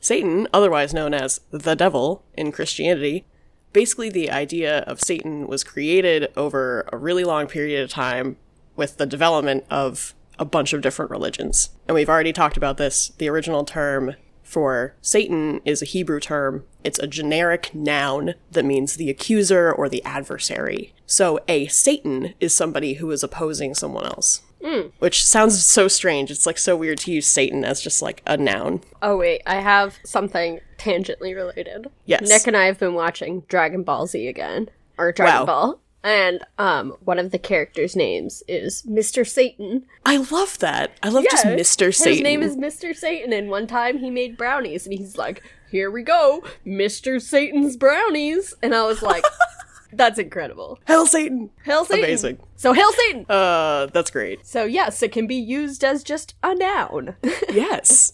Satan, 0.00 0.48
otherwise 0.52 0.94
known 0.94 1.14
as 1.14 1.40
the 1.50 1.76
devil 1.76 2.24
in 2.34 2.50
Christianity, 2.50 3.24
basically 3.72 4.10
the 4.10 4.30
idea 4.30 4.80
of 4.80 5.00
Satan 5.00 5.46
was 5.46 5.62
created 5.62 6.32
over 6.36 6.88
a 6.92 6.96
really 6.96 7.24
long 7.24 7.46
period 7.46 7.82
of 7.82 7.90
time 7.90 8.36
with 8.74 8.96
the 8.96 9.06
development 9.06 9.64
of 9.70 10.14
a 10.42 10.44
bunch 10.44 10.72
of 10.72 10.82
different 10.82 11.10
religions. 11.10 11.70
And 11.86 11.94
we've 11.94 12.08
already 12.08 12.32
talked 12.32 12.56
about 12.56 12.76
this. 12.76 13.12
The 13.18 13.28
original 13.28 13.64
term 13.64 14.16
for 14.42 14.94
Satan 15.00 15.60
is 15.64 15.80
a 15.80 15.86
Hebrew 15.86 16.18
term. 16.18 16.64
It's 16.82 16.98
a 16.98 17.06
generic 17.06 17.72
noun 17.72 18.34
that 18.50 18.64
means 18.64 18.96
the 18.96 19.08
accuser 19.08 19.72
or 19.72 19.88
the 19.88 20.04
adversary. 20.04 20.92
So 21.06 21.38
a 21.46 21.68
Satan 21.68 22.34
is 22.40 22.52
somebody 22.52 22.94
who 22.94 23.10
is 23.12 23.22
opposing 23.22 23.74
someone 23.74 24.04
else. 24.04 24.42
Hmm. 24.64 24.88
Which 24.98 25.24
sounds 25.24 25.64
so 25.64 25.86
strange. 25.88 26.30
It's 26.30 26.44
like 26.46 26.58
so 26.58 26.76
weird 26.76 26.98
to 26.98 27.12
use 27.12 27.26
Satan 27.26 27.64
as 27.64 27.80
just 27.80 28.02
like 28.02 28.20
a 28.26 28.36
noun. 28.36 28.80
Oh 29.00 29.16
wait, 29.16 29.42
I 29.46 29.56
have 29.56 29.98
something 30.04 30.60
tangentially 30.76 31.34
related. 31.34 31.86
Yes. 32.04 32.28
Nick 32.28 32.46
and 32.48 32.56
I 32.56 32.66
have 32.66 32.78
been 32.78 32.94
watching 32.94 33.40
Dragon 33.48 33.84
Ball 33.84 34.06
Z 34.06 34.26
again, 34.26 34.68
or 34.98 35.12
Dragon 35.12 35.40
Wow. 35.40 35.46
Ball, 35.46 35.80
and 36.04 36.40
um, 36.58 36.96
one 37.04 37.18
of 37.18 37.30
the 37.30 37.38
characters' 37.38 37.94
names 37.94 38.42
is 38.48 38.82
Mr. 38.82 39.26
Satan. 39.26 39.86
I 40.04 40.16
love 40.16 40.58
that. 40.58 40.92
I 41.02 41.08
love 41.08 41.24
just 41.30 41.44
Mr. 41.44 41.94
Satan. 41.94 42.12
His 42.12 42.22
name 42.22 42.42
is 42.42 42.56
Mr. 42.56 42.94
Satan, 42.94 43.32
and 43.32 43.50
one 43.50 43.66
time 43.66 43.98
he 43.98 44.10
made 44.10 44.36
brownies, 44.36 44.86
and 44.86 44.96
he's 44.96 45.16
like, 45.16 45.42
"Here 45.70 45.90
we 45.90 46.02
go, 46.02 46.42
Mr. 46.66 47.20
Satan's 47.20 47.76
brownies," 47.76 48.54
and 48.62 48.74
I 48.74 48.84
was 48.84 49.02
like, 49.02 49.24
"That's 49.92 50.18
incredible." 50.18 50.80
Hell 50.84 51.06
Satan. 51.06 51.50
Hail 51.64 51.84
Satan! 51.84 52.04
Amazing. 52.04 52.38
So 52.56 52.72
hail 52.72 52.92
Satan. 52.92 53.26
Uh, 53.28 53.86
that's 53.86 54.10
great. 54.10 54.46
So 54.46 54.64
yes, 54.64 55.02
it 55.02 55.12
can 55.12 55.26
be 55.26 55.36
used 55.36 55.84
as 55.84 56.02
just 56.02 56.34
a 56.42 56.54
noun. 56.54 57.16
yes. 57.52 58.12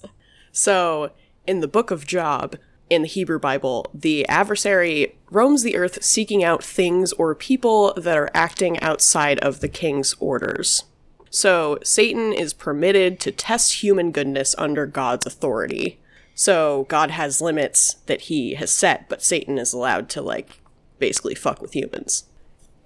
So, 0.53 1.13
in 1.47 1.61
the 1.61 1.69
book 1.69 1.91
of 1.91 2.07
Job, 2.07 2.57
in 2.91 3.03
the 3.03 3.09
Hebrew 3.09 3.39
Bible, 3.39 3.87
the 3.93 4.27
adversary 4.29 5.17
roams 5.31 5.63
the 5.63 5.77
earth 5.77 6.03
seeking 6.03 6.43
out 6.43 6.65
things 6.65 7.13
or 7.15 7.35
people 7.35 7.93
that 7.97 8.17
are 8.17 8.31
acting 8.35 8.79
outside 8.81 9.39
of 9.41 9.61
the 9.61 9.69
king's 9.69 10.15
orders. 10.21 10.85
So, 11.31 11.79
Satan 11.85 12.33
is 12.33 12.55
permitted 12.55 13.21
to 13.21 13.33
test 13.33 13.83
human 13.83 14.13
goodness 14.13 14.55
under 14.57 14.87
God's 14.87 15.27
authority. 15.27 15.99
So, 16.35 16.87
God 16.89 17.11
has 17.11 17.43
limits 17.43 17.97
that 18.07 18.23
he 18.23 18.55
has 18.55 18.71
set, 18.71 19.09
but 19.09 19.23
Satan 19.23 19.59
is 19.59 19.75
allowed 19.75 20.09
to, 20.11 20.23
like, 20.23 20.63
basically 20.99 21.35
fuck 21.35 21.61
with 21.61 21.75
humans. 21.75 22.25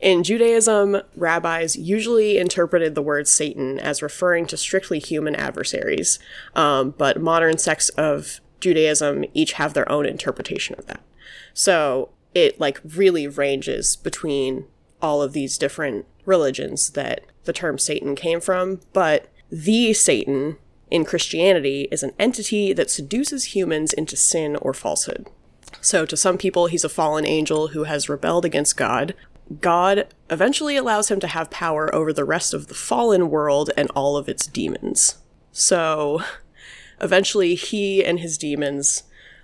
In 0.01 0.25
Judaism, 0.25 1.01
rabbis 1.15 1.77
usually 1.77 2.37
interpreted 2.37 2.97
the 2.97 3.03
word 3.03 3.29
Satan 3.29 3.79
as 3.79 4.03
referring 4.03 4.47
to 4.47 4.57
strictly 4.57 4.99
human 4.99 5.37
adversaries, 5.37 6.19
um, 6.57 6.91
but 6.99 7.21
modern 7.21 7.57
sects 7.57 7.89
of 7.91 8.41
Judaism 8.63 9.25
each 9.35 9.53
have 9.55 9.75
their 9.75 9.91
own 9.91 10.07
interpretation 10.07 10.75
of 10.79 10.87
that. 10.87 11.03
So 11.53 12.11
it 12.35 12.59
like 12.59 12.81
really 12.83 13.27
ranges 13.27 13.97
between 13.97 14.67
all 15.03 15.21
of 15.21 15.33
these 15.33 15.59
different 15.59 16.07
religions 16.25 16.91
that 16.91 17.25
the 17.45 17.53
term 17.53 17.79
Satan 17.79 18.15
came 18.15 18.41
from, 18.41 18.81
but 18.93 19.29
the 19.51 19.93
Satan 19.93 20.57
in 20.91 21.05
Christianity 21.05 21.89
is 21.91 22.03
an 22.03 22.13
entity 22.19 22.73
that 22.73 22.91
seduces 22.91 23.55
humans 23.55 23.93
into 23.93 24.17
sin 24.17 24.57
or 24.57 24.73
falsehood. 24.73 25.29
So, 25.81 26.07
to 26.07 26.17
some 26.17 26.39
people, 26.39 26.67
he's 26.67 26.85
a 26.85 26.89
fallen 26.89 27.27
angel 27.27 27.69
who 27.69 27.85
has 27.85 28.09
rebelled 28.09 28.45
against 28.45 28.77
God. 28.77 29.15
God 29.61 30.07
eventually 30.31 30.77
allows 30.77 31.11
him 31.11 31.19
to 31.21 31.27
have 31.27 31.51
power 31.51 31.93
over 31.95 32.13
the 32.13 32.25
rest 32.25 32.55
of 32.55 32.69
the 32.69 32.75
fallen 32.75 33.31
world 33.31 33.71
and 33.77 33.91
all 33.91 34.17
of 34.17 34.29
its 34.29 34.47
demons. 34.47 35.19
So, 35.51 36.23
eventually, 37.03 37.55
he 37.55 38.05
and 38.05 38.21
his 38.21 38.39
demons 38.39 39.03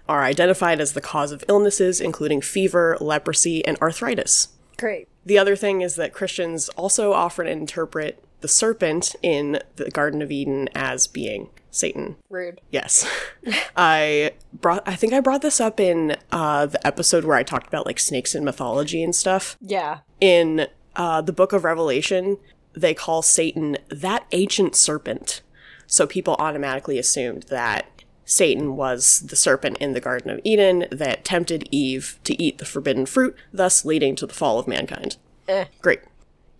are 0.09 0.25
identified 0.25 0.81
as 0.81 0.93
the 0.93 1.01
cause 1.01 1.33
of 1.33 1.45
illnesses, 1.49 2.01
including 2.01 2.41
fever, 2.41 2.97
leprosy, 3.01 3.65
and 3.67 3.77
arthritis. 3.79 4.49
Great. 4.79 5.09
The 5.27 5.39
other 5.39 5.57
thing 5.57 5.83
is 5.83 5.97
that 5.97 6.15
Christians 6.15 6.69
also 6.71 7.13
often 7.13 7.47
interpret 7.47 8.25
the 8.41 8.49
serpent 8.49 9.15
in 9.23 9.61
the 9.77 9.91
Garden 9.91 10.23
of 10.23 10.31
Eden 10.31 10.69
as 10.75 11.07
being 11.07 11.51
Satan. 11.71 12.17
Rude. 12.31 12.61
Yes. 12.71 13.07
I 13.77 14.33
brought 14.53 14.83
I 14.87 14.95
think 14.95 15.13
I 15.13 15.21
brought 15.21 15.43
this 15.43 15.61
up 15.61 15.81
in 15.81 16.17
uh 16.33 16.67
the 16.67 16.85
episode 16.87 17.25
where 17.25 17.37
I 17.37 17.43
talked 17.43 17.67
about 17.67 17.87
like 17.87 17.99
snakes 17.99 18.35
in 18.35 18.45
mythology 18.45 19.03
and 19.03 19.15
stuff. 19.15 19.57
Yeah. 19.61 19.99
In 20.21 20.69
uh 20.97 21.21
the 21.21 21.33
book 21.33 21.53
of 21.53 21.65
Revelation, 21.65 22.39
they 22.73 22.95
call 22.95 23.23
Satan 23.23 23.77
that 23.91 24.27
ancient 24.33 24.77
serpent. 24.77 25.43
So 25.89 26.07
people 26.07 26.37
automatically 26.39 26.99
assumed 26.99 27.45
that 27.45 28.05
Satan 28.25 28.77
was 28.77 29.21
the 29.21 29.35
serpent 29.35 29.79
in 29.79 29.95
the 29.95 30.01
Garden 30.01 30.31
of 30.31 30.41
Eden 30.45 30.87
that 30.93 31.25
tempted 31.25 31.67
Eve 31.71 32.21
to 32.25 32.41
eat 32.41 32.59
the 32.59 32.67
forbidden 32.67 33.07
fruit, 33.07 33.35
thus 33.53 33.87
leading 33.87 34.15
to 34.17 34.27
the 34.27 34.35
fall 34.35 34.59
of 34.59 34.69
mankind. 34.69 35.17
Eh. 35.49 35.65
Great. 35.81 36.01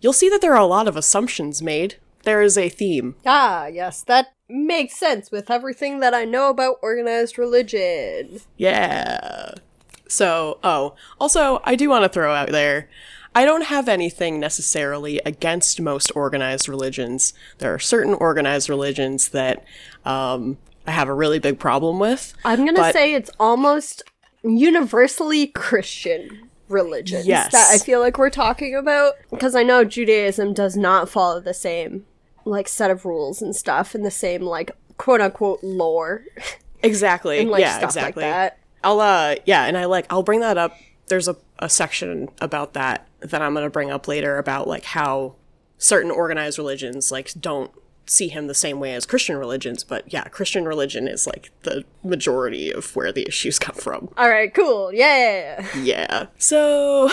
You'll 0.01 0.13
see 0.13 0.29
that 0.29 0.41
there 0.41 0.55
are 0.55 0.59
a 0.59 0.65
lot 0.65 0.87
of 0.87 0.97
assumptions 0.97 1.61
made. 1.61 1.95
There 2.23 2.41
is 2.41 2.57
a 2.57 2.69
theme. 2.69 3.15
Ah, 3.25 3.67
yes, 3.67 4.01
that 4.03 4.33
makes 4.49 4.97
sense 4.97 5.31
with 5.31 5.51
everything 5.51 5.99
that 5.99 6.13
I 6.13 6.25
know 6.25 6.49
about 6.49 6.77
organized 6.81 7.37
religion. 7.37 8.41
Yeah. 8.57 9.53
So, 10.07 10.57
oh, 10.63 10.95
also, 11.19 11.61
I 11.65 11.75
do 11.75 11.87
want 11.89 12.03
to 12.03 12.09
throw 12.09 12.33
out 12.33 12.49
there 12.49 12.89
I 13.39 13.45
don't 13.45 13.63
have 13.65 13.87
anything 13.87 14.39
necessarily 14.39 15.21
against 15.25 15.79
most 15.79 16.11
organized 16.13 16.67
religions. 16.67 17.33
There 17.59 17.73
are 17.73 17.79
certain 17.79 18.13
organized 18.13 18.67
religions 18.69 19.29
that 19.29 19.63
um, 20.03 20.57
I 20.85 20.91
have 20.91 21.07
a 21.07 21.13
really 21.13 21.39
big 21.39 21.57
problem 21.57 21.99
with. 21.99 22.33
I'm 22.43 22.65
gonna 22.65 22.73
But- 22.73 22.93
say 22.93 23.13
it's 23.13 23.31
almost 23.39 24.03
universally 24.43 25.47
Christian 25.47 26.49
religions 26.67 27.25
Yes. 27.25 27.51
that 27.53 27.69
I 27.71 27.77
feel 27.77 27.99
like 28.01 28.17
we're 28.17 28.29
talking 28.29 28.75
about 28.75 29.13
because 29.31 29.55
I 29.55 29.63
know 29.63 29.83
Judaism 29.85 30.53
does 30.53 30.75
not 30.75 31.07
follow 31.09 31.39
the 31.39 31.53
same 31.53 32.05
like 32.45 32.67
set 32.67 32.91
of 32.91 33.05
rules 33.05 33.41
and 33.41 33.55
stuff 33.55 33.95
and 33.95 34.05
the 34.05 34.11
same 34.11 34.41
like 34.41 34.71
quote 34.97 35.21
unquote 35.21 35.63
lore 35.63 36.23
Exactly. 36.83 37.39
and 37.39 37.49
like 37.49 37.61
yeah, 37.61 37.77
stuff 37.77 37.89
exactly. 37.91 38.23
like 38.23 38.31
that. 38.33 38.57
I'll 38.83 38.99
uh 38.99 39.35
yeah, 39.45 39.65
and 39.65 39.77
I 39.77 39.85
like 39.85 40.05
I'll 40.09 40.23
bring 40.23 40.41
that 40.41 40.57
up. 40.57 40.73
There's 41.09 41.27
a, 41.27 41.35
a 41.59 41.69
section 41.69 42.29
about 42.39 42.73
that 42.73 43.07
that 43.19 43.41
I'm 43.41 43.53
gonna 43.53 43.69
bring 43.69 43.91
up 43.91 44.07
later 44.07 44.37
about 44.37 44.67
like 44.67 44.85
how 44.85 45.35
certain 45.77 46.11
organized 46.11 46.57
religions 46.57 47.11
like 47.11 47.33
don't 47.39 47.71
see 48.09 48.27
him 48.27 48.47
the 48.47 48.53
same 48.53 48.79
way 48.79 48.93
as 48.93 49.05
Christian 49.05 49.37
religions, 49.37 49.83
but 49.83 50.11
yeah, 50.11 50.23
Christian 50.25 50.65
religion 50.65 51.07
is 51.07 51.27
like 51.27 51.51
the 51.63 51.83
majority 52.03 52.71
of 52.71 52.95
where 52.95 53.11
the 53.11 53.27
issues 53.27 53.59
come 53.59 53.75
from. 53.75 54.09
All 54.17 54.29
right, 54.29 54.53
cool. 54.53 54.91
Yeah. 54.91 55.65
Yeah. 55.77 56.27
So, 56.37 57.09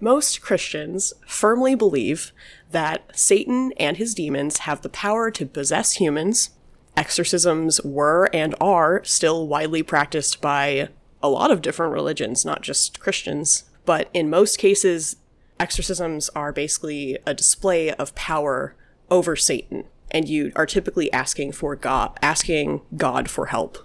most 0.00 0.42
Christians 0.42 1.12
firmly 1.26 1.74
believe 1.74 2.32
that 2.70 3.04
Satan 3.14 3.72
and 3.78 3.96
his 3.96 4.14
demons 4.14 4.58
have 4.58 4.82
the 4.82 4.88
power 4.88 5.30
to 5.30 5.46
possess 5.46 5.94
humans. 5.94 6.50
Exorcisms 6.96 7.80
were 7.82 8.28
and 8.32 8.54
are 8.60 9.02
still 9.04 9.48
widely 9.48 9.82
practiced 9.82 10.40
by 10.40 10.88
a 11.24 11.28
lot 11.28 11.50
of 11.50 11.62
different 11.62 11.94
religions, 11.94 12.44
not 12.44 12.60
just 12.60 13.00
Christians. 13.00 13.64
But 13.86 14.10
in 14.12 14.28
most 14.28 14.58
cases, 14.58 15.16
exorcisms 15.58 16.28
are 16.30 16.52
basically 16.52 17.18
a 17.26 17.32
display 17.32 17.90
of 17.92 18.14
power 18.14 18.76
over 19.10 19.34
Satan, 19.34 19.84
and 20.10 20.28
you 20.28 20.52
are 20.54 20.66
typically 20.66 21.10
asking 21.12 21.52
for 21.52 21.76
God, 21.76 22.18
asking 22.20 22.82
God 22.96 23.30
for 23.30 23.46
help. 23.46 23.78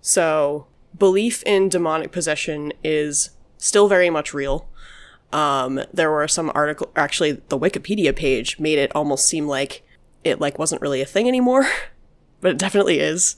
So, 0.00 0.66
belief 0.98 1.42
in 1.44 1.68
demonic 1.68 2.10
possession 2.10 2.72
is 2.82 3.30
still 3.58 3.86
very 3.86 4.08
much 4.08 4.32
real. 4.32 4.66
Um, 5.30 5.82
there 5.92 6.10
were 6.10 6.26
some 6.26 6.50
article, 6.54 6.90
actually, 6.96 7.32
the 7.32 7.58
Wikipedia 7.58 8.16
page 8.16 8.58
made 8.58 8.78
it 8.78 8.94
almost 8.94 9.26
seem 9.26 9.46
like 9.46 9.82
it 10.24 10.40
like 10.40 10.58
wasn't 10.58 10.80
really 10.80 11.02
a 11.02 11.06
thing 11.06 11.28
anymore, 11.28 11.66
but 12.40 12.52
it 12.52 12.58
definitely 12.58 12.98
is. 12.98 13.36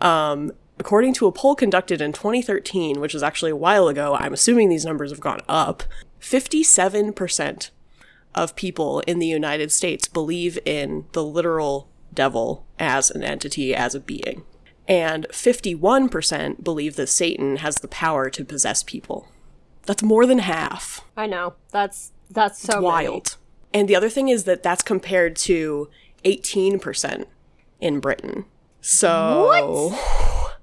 Um, 0.00 0.52
according 0.78 1.14
to 1.14 1.26
a 1.26 1.32
poll 1.32 1.54
conducted 1.54 2.00
in 2.00 2.12
2013, 2.12 3.00
which 3.00 3.14
is 3.14 3.22
actually 3.22 3.50
a 3.50 3.56
while 3.56 3.88
ago, 3.88 4.14
I'm 4.14 4.32
assuming 4.32 4.68
these 4.68 4.84
numbers 4.84 5.10
have 5.10 5.20
gone 5.20 5.40
up. 5.48 5.82
57% 6.20 7.70
of 8.34 8.56
people 8.56 9.00
in 9.00 9.18
the 9.18 9.26
United 9.26 9.72
States 9.72 10.08
believe 10.08 10.58
in 10.64 11.06
the 11.12 11.24
literal 11.24 11.88
devil 12.12 12.66
as 12.78 13.10
an 13.10 13.22
entity, 13.22 13.74
as 13.74 13.94
a 13.94 14.00
being. 14.00 14.44
And 14.86 15.26
51% 15.30 16.64
believe 16.64 16.96
that 16.96 17.08
Satan 17.08 17.56
has 17.56 17.76
the 17.76 17.88
power 17.88 18.30
to 18.30 18.44
possess 18.44 18.82
people. 18.82 19.28
That's 19.82 20.02
more 20.02 20.26
than 20.26 20.38
half. 20.38 21.02
I 21.16 21.26
know. 21.26 21.54
That's 21.70 22.12
that's 22.30 22.58
so 22.60 22.74
many. 22.74 22.84
Wild. 22.84 23.36
And 23.72 23.88
the 23.88 23.96
other 23.96 24.08
thing 24.08 24.28
is 24.28 24.44
that 24.44 24.62
that's 24.62 24.82
compared 24.82 25.36
to 25.36 25.88
18% 26.24 27.24
in 27.80 28.00
Britain. 28.00 28.44
So 28.80 29.94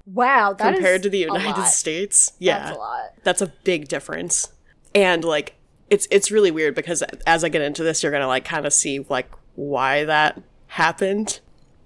Wow, 0.06 0.54
compared 0.54 1.02
to 1.02 1.10
the 1.10 1.18
United. 1.18 1.66
States, 1.66 2.32
yeah. 2.38 2.58
That's 2.58 2.76
a 2.76 2.78
lot. 2.78 3.14
That's 3.24 3.42
a 3.42 3.52
big 3.64 3.88
difference. 3.88 4.52
And 4.94 5.24
like 5.24 5.56
it's 5.90 6.06
it's 6.10 6.30
really 6.30 6.50
weird 6.50 6.74
because 6.74 7.02
as 7.26 7.44
I 7.44 7.48
get 7.48 7.62
into 7.62 7.82
this 7.82 8.02
you're 8.02 8.12
going 8.12 8.22
to 8.22 8.28
like 8.28 8.44
kind 8.44 8.66
of 8.66 8.72
see 8.72 9.04
like 9.08 9.30
why 9.56 10.04
that 10.04 10.40
happened. 10.68 11.40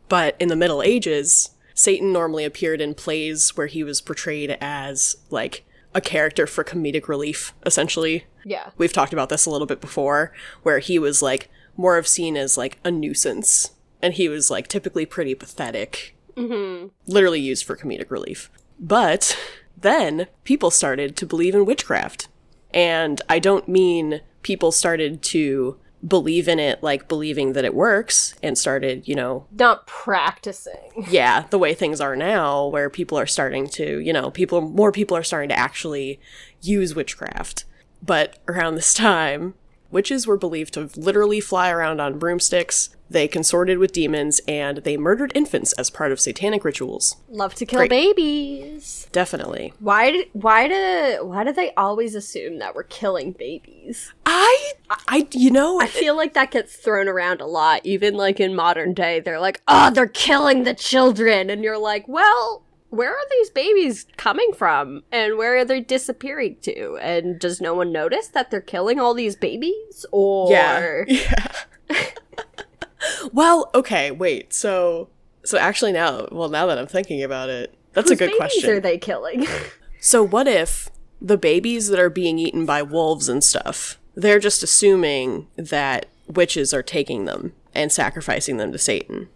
But 0.08 0.36
in 0.38 0.48
the 0.48 0.56
Middle 0.56 0.82
Ages, 0.82 1.50
Satan 1.74 2.12
normally 2.12 2.44
appeared 2.44 2.80
in 2.80 2.94
plays 2.94 3.56
where 3.56 3.68
he 3.68 3.82
was 3.82 4.00
portrayed 4.00 4.56
as 4.60 5.16
like 5.30 5.64
a 5.94 6.00
character 6.00 6.46
for 6.46 6.62
comedic 6.62 7.08
relief 7.08 7.54
essentially. 7.64 8.26
Yeah. 8.44 8.70
We've 8.76 8.92
talked 8.92 9.12
about 9.12 9.28
this 9.28 9.46
a 9.46 9.50
little 9.50 9.66
bit 9.66 9.80
before 9.80 10.32
where 10.62 10.78
he 10.78 10.98
was 10.98 11.22
like 11.22 11.48
more 11.76 11.96
of 11.96 12.06
seen 12.06 12.36
as 12.36 12.58
like 12.58 12.78
a 12.84 12.90
nuisance 12.90 13.70
and 14.02 14.14
he 14.14 14.28
was 14.28 14.50
like 14.50 14.68
typically 14.68 15.06
pretty 15.06 15.34
pathetic 15.34 16.14
Mm-hmm. 16.40 16.88
literally 17.06 17.40
used 17.40 17.64
for 17.64 17.76
comedic 17.76 18.10
relief. 18.10 18.50
But 18.78 19.38
then 19.76 20.26
people 20.44 20.70
started 20.70 21.16
to 21.16 21.26
believe 21.26 21.54
in 21.54 21.66
witchcraft. 21.66 22.28
And 22.72 23.20
I 23.28 23.38
don't 23.38 23.68
mean 23.68 24.20
people 24.42 24.72
started 24.72 25.22
to 25.22 25.78
believe 26.06 26.48
in 26.48 26.58
it 26.58 26.82
like 26.82 27.08
believing 27.08 27.52
that 27.52 27.64
it 27.64 27.74
works 27.74 28.34
and 28.42 28.56
started, 28.56 29.06
you 29.06 29.14
know, 29.14 29.46
Not 29.52 29.86
practicing. 29.86 31.04
yeah, 31.10 31.44
the 31.50 31.58
way 31.58 31.74
things 31.74 32.00
are 32.00 32.16
now 32.16 32.66
where 32.68 32.88
people 32.88 33.18
are 33.18 33.26
starting 33.26 33.66
to, 33.70 33.98
you 33.98 34.12
know, 34.12 34.30
people 34.30 34.62
more 34.62 34.92
people 34.92 35.16
are 35.16 35.22
starting 35.22 35.50
to 35.50 35.58
actually 35.58 36.18
use 36.62 36.94
witchcraft. 36.94 37.64
But 38.02 38.38
around 38.48 38.76
this 38.76 38.94
time, 38.94 39.54
witches 39.90 40.26
were 40.26 40.36
believed 40.36 40.74
to 40.74 40.88
literally 40.96 41.40
fly 41.40 41.70
around 41.70 42.00
on 42.00 42.18
broomsticks. 42.18 42.90
They 43.08 43.26
consorted 43.26 43.78
with 43.78 43.90
demons 43.92 44.40
and 44.46 44.78
they 44.78 44.96
murdered 44.96 45.32
infants 45.34 45.72
as 45.72 45.90
part 45.90 46.12
of 46.12 46.20
satanic 46.20 46.64
rituals. 46.64 47.16
Love 47.28 47.56
to 47.56 47.66
kill 47.66 47.80
Great. 47.80 47.90
babies. 47.90 49.08
Definitely. 49.10 49.72
Why? 49.80 50.12
d- 50.12 50.30
Why 50.32 50.68
do? 50.68 51.18
Why 51.24 51.42
do 51.42 51.52
they 51.52 51.72
always 51.74 52.14
assume 52.14 52.58
that 52.60 52.74
we're 52.76 52.84
killing 52.84 53.32
babies? 53.32 54.12
I 54.26 54.72
I 55.08 55.26
you 55.32 55.50
know, 55.50 55.80
I 55.80 55.86
feel 55.88 56.16
like 56.16 56.34
that 56.34 56.52
gets 56.52 56.76
thrown 56.76 57.08
around 57.08 57.40
a 57.40 57.46
lot, 57.46 57.80
even 57.84 58.14
like 58.14 58.38
in 58.38 58.54
modern 58.54 58.94
day. 58.94 59.18
They're 59.18 59.40
like, 59.40 59.60
"Oh, 59.66 59.90
they're 59.90 60.06
killing 60.06 60.62
the 60.62 60.74
children," 60.74 61.50
and 61.50 61.64
you're 61.64 61.78
like, 61.78 62.06
"Well, 62.06 62.62
where 62.90 63.10
are 63.10 63.28
these 63.30 63.50
babies 63.50 64.06
coming 64.16 64.52
from, 64.52 65.02
and 65.10 65.36
where 65.38 65.56
are 65.56 65.64
they 65.64 65.80
disappearing 65.80 66.56
to? 66.62 66.98
And 67.00 67.38
does 67.38 67.60
no 67.60 67.74
one 67.74 67.92
notice 67.92 68.28
that 68.28 68.50
they're 68.50 68.60
killing 68.60 69.00
all 69.00 69.14
these 69.14 69.36
babies? 69.36 70.04
Or 70.12 70.50
Yeah. 70.50 71.04
Yeah. 71.90 72.06
well, 73.32 73.70
okay, 73.74 74.10
wait. 74.10 74.52
So 74.52 75.08
so 75.44 75.58
actually 75.58 75.92
now, 75.92 76.28
well 76.30 76.48
now 76.48 76.66
that 76.66 76.78
I'm 76.78 76.86
thinking 76.86 77.22
about 77.22 77.48
it, 77.48 77.74
that's 77.92 78.10
whose 78.10 78.18
a 78.20 78.24
good 78.24 78.26
babies 78.26 78.38
question. 78.38 78.70
are 78.70 78.80
they 78.80 78.98
killing? 78.98 79.46
So 80.02 80.22
what 80.22 80.48
if 80.48 80.88
the 81.20 81.36
babies 81.36 81.88
that 81.88 81.98
are 82.00 82.08
being 82.08 82.38
eaten 82.38 82.64
by 82.64 82.80
wolves 82.80 83.28
and 83.28 83.44
stuff, 83.44 83.98
they're 84.14 84.38
just 84.38 84.62
assuming 84.62 85.46
that 85.56 86.06
witches 86.26 86.72
are 86.72 86.82
taking 86.82 87.26
them 87.26 87.52
and 87.74 87.92
sacrificing 87.92 88.56
them 88.56 88.72
to 88.72 88.78
Satan. 88.78 89.28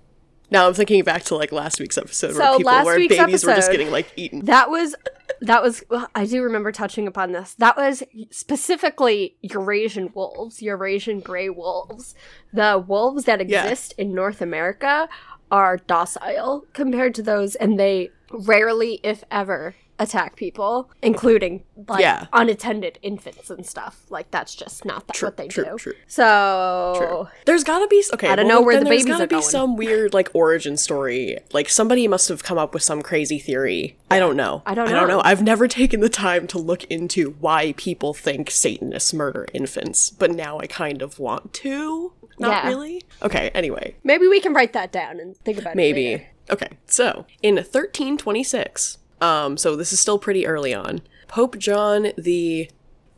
Now 0.55 0.69
I'm 0.69 0.75
thinking 0.75 1.03
back 1.03 1.25
to 1.25 1.35
like 1.37 1.53
last 1.53 1.81
week's 1.81 1.99
episode 1.99 2.33
So 2.35 2.39
where 2.39 2.57
people 2.59 2.73
last 2.73 2.85
where 2.87 2.97
week's 2.97 3.17
babies 3.17 3.45
were 3.45 3.55
just 3.55 3.71
getting 3.71 3.91
like 3.91 4.11
eaten. 4.17 4.45
That 4.45 4.71
was 4.71 4.95
that 5.41 5.63
was 5.63 5.83
well, 5.91 6.09
I 6.15 6.27
do 6.27 6.43
remember 6.43 6.71
touching 6.73 7.07
upon 7.07 7.33
this. 7.33 7.55
That 7.55 7.77
was 7.77 8.03
specifically 8.31 9.37
Eurasian 9.43 10.13
wolves, 10.15 10.63
Eurasian 10.63 11.21
gray 11.21 11.49
wolves. 11.49 12.15
The 12.53 12.83
wolves 12.87 13.25
that 13.25 13.47
Yeah. 13.49 13.65
exist 13.65 13.95
in 13.99 14.15
North 14.15 14.41
America 14.41 15.09
are 15.51 15.77
docile 15.77 16.65
compared 16.73 17.15
to 17.17 17.23
those 17.23 17.55
and 17.57 17.79
they 17.79 18.11
rarely 18.31 19.01
if 19.03 19.25
ever 19.31 19.75
attack 20.05 20.37
people, 20.37 20.91
including 21.03 21.65
like 21.89 22.01
Yeah. 22.01 22.27
unattended 22.33 22.99
infants 23.03 23.51
and 23.51 23.67
stuff. 23.67 24.03
Like 24.11 24.31
that's 24.31 24.55
just 24.55 24.85
not 24.85 25.07
that 25.09 25.15
True, 25.15 25.27
what 25.27 25.37
they 25.37 25.49
true, 25.49 25.65
do. 25.65 25.77
true. 25.77 25.95
So 26.07 27.29
There's 27.47 27.65
gotta 27.65 27.89
be 27.89 28.05
okay. 28.15 28.29
I 28.29 28.37
don't 28.37 28.47
well, 28.47 28.61
know 28.61 28.67
where 28.67 28.79
the 28.79 28.85
there's 28.85 29.03
babies 29.03 29.07
gotta 29.17 29.27
be 29.27 29.37
going. 29.37 29.43
some 29.43 29.77
weird 29.77 30.15
like 30.15 30.31
origin 30.35 30.77
story. 30.77 31.39
Like 31.53 31.69
somebody 31.69 32.07
must 32.07 32.29
have 32.29 32.43
come 32.45 32.59
up 32.59 32.73
with 32.75 32.83
some 32.83 33.03
crazy 33.03 33.39
theory. 33.39 33.97
I 34.11 34.19
don't 34.19 34.37
know. 34.37 34.63
I 34.67 34.75
don't 34.75 34.89
I 34.89 34.93
don't 34.93 35.09
know. 35.09 35.17
know. 35.17 35.23
I've 35.25 35.43
never 35.43 35.67
taken 35.67 36.01
the 36.01 36.09
time 36.09 36.47
to 36.49 36.59
look 36.59 36.85
into 36.85 37.37
why 37.41 37.73
people 37.77 38.15
think 38.15 38.51
Satanists 38.51 39.13
murder 39.13 39.47
infants, 39.53 40.11
but 40.11 40.31
now 40.31 40.59
I 40.59 40.67
kind 40.67 41.03
of 41.03 41.19
want 41.19 41.53
to. 41.55 42.13
Not 42.39 42.65
Yeah. 42.65 42.69
really. 42.69 43.03
Okay. 43.23 43.51
Anyway, 43.55 43.95
maybe 44.05 44.27
we 44.27 44.41
can 44.41 44.53
write 44.53 44.73
that 44.73 44.91
down 44.93 45.21
and 45.21 45.37
think 45.39 45.59
about 45.59 45.73
it. 45.75 45.77
maybe. 45.77 46.27
Okay. 46.51 46.69
So 46.87 47.27
in 47.43 47.57
1326, 47.57 48.99
um, 49.25 49.57
so 49.57 49.75
this 49.75 49.93
is 49.93 50.01
still 50.01 50.19
pretty 50.19 50.47
early 50.47 50.75
on. 50.75 51.01
Pope 51.29 51.59
John 51.59 52.13
the 52.19 52.71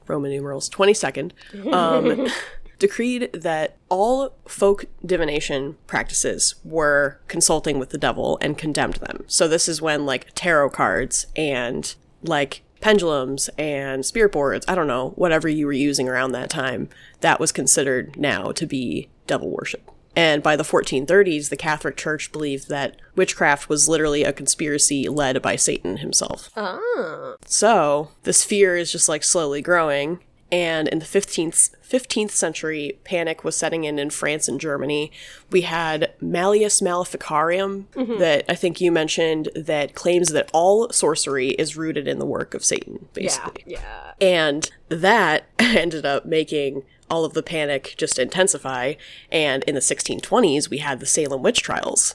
Roman 0.06 0.30
numerals 0.30 0.70
22nd 0.70 1.32
um, 1.72 2.28
decreed 2.78 3.32
that 3.32 3.76
all 3.88 4.32
folk 4.46 4.84
divination 5.04 5.76
practices 5.88 6.54
were 6.64 7.18
consulting 7.26 7.80
with 7.80 7.90
the 7.90 7.98
devil 7.98 8.38
and 8.40 8.56
condemned 8.56 8.96
them. 8.96 9.24
So 9.26 9.48
this 9.48 9.68
is 9.68 9.82
when 9.82 10.06
like 10.06 10.28
tarot 10.34 10.70
cards 10.70 11.26
and 11.34 11.92
like 12.22 12.62
pendulums 12.80 13.48
and 13.58 14.06
spirit 14.06 14.30
boards, 14.30 14.64
I 14.68 14.76
don't 14.76 14.86
know, 14.86 15.10
whatever 15.16 15.48
you 15.48 15.66
were 15.66 15.72
using 15.72 16.08
around 16.08 16.32
that 16.32 16.50
time, 16.50 16.88
that 17.20 17.40
was 17.40 17.50
considered 17.50 18.16
now 18.16 18.52
to 18.52 18.64
be 18.64 19.08
devil 19.26 19.50
worship. 19.50 19.90
And 20.16 20.42
by 20.42 20.56
the 20.56 20.64
1430s, 20.64 21.50
the 21.50 21.56
Catholic 21.58 21.96
Church 21.96 22.32
believed 22.32 22.68
that 22.70 22.96
witchcraft 23.14 23.68
was 23.68 23.86
literally 23.86 24.24
a 24.24 24.32
conspiracy 24.32 25.08
led 25.10 25.42
by 25.42 25.56
Satan 25.56 25.98
himself. 25.98 26.50
Ah. 26.56 27.36
So 27.44 28.10
this 28.22 28.42
fear 28.42 28.76
is 28.76 28.90
just 28.90 29.10
like 29.10 29.22
slowly 29.22 29.60
growing. 29.60 30.20
And 30.52 30.86
in 30.88 31.00
the 31.00 31.04
15th, 31.04 31.70
15th 31.88 32.30
century, 32.30 32.98
panic 33.02 33.42
was 33.42 33.56
setting 33.56 33.84
in 33.84 33.98
in 33.98 34.10
France 34.10 34.46
and 34.46 34.60
Germany. 34.60 35.10
We 35.50 35.62
had 35.62 36.12
Malleus 36.20 36.80
Maleficarum, 36.80 37.88
mm-hmm. 37.94 38.18
that 38.18 38.44
I 38.48 38.54
think 38.54 38.80
you 38.80 38.92
mentioned, 38.92 39.48
that 39.56 39.94
claims 39.94 40.28
that 40.30 40.48
all 40.52 40.90
sorcery 40.90 41.48
is 41.50 41.76
rooted 41.76 42.06
in 42.06 42.20
the 42.20 42.26
work 42.26 42.54
of 42.54 42.64
Satan, 42.64 43.00
Yeah. 43.00 43.08
basically. 43.12 43.64
Yeah. 43.66 44.12
And 44.20 44.70
that 44.88 45.46
ended 45.58 46.06
up 46.06 46.26
making 46.26 46.84
all 47.10 47.24
of 47.24 47.34
the 47.34 47.42
panic 47.42 47.94
just 47.96 48.18
intensify. 48.18 48.94
And 49.32 49.64
in 49.64 49.74
the 49.74 49.80
1620s, 49.80 50.70
we 50.70 50.78
had 50.78 51.00
the 51.00 51.06
Salem 51.06 51.42
witch 51.42 51.62
trials. 51.62 52.14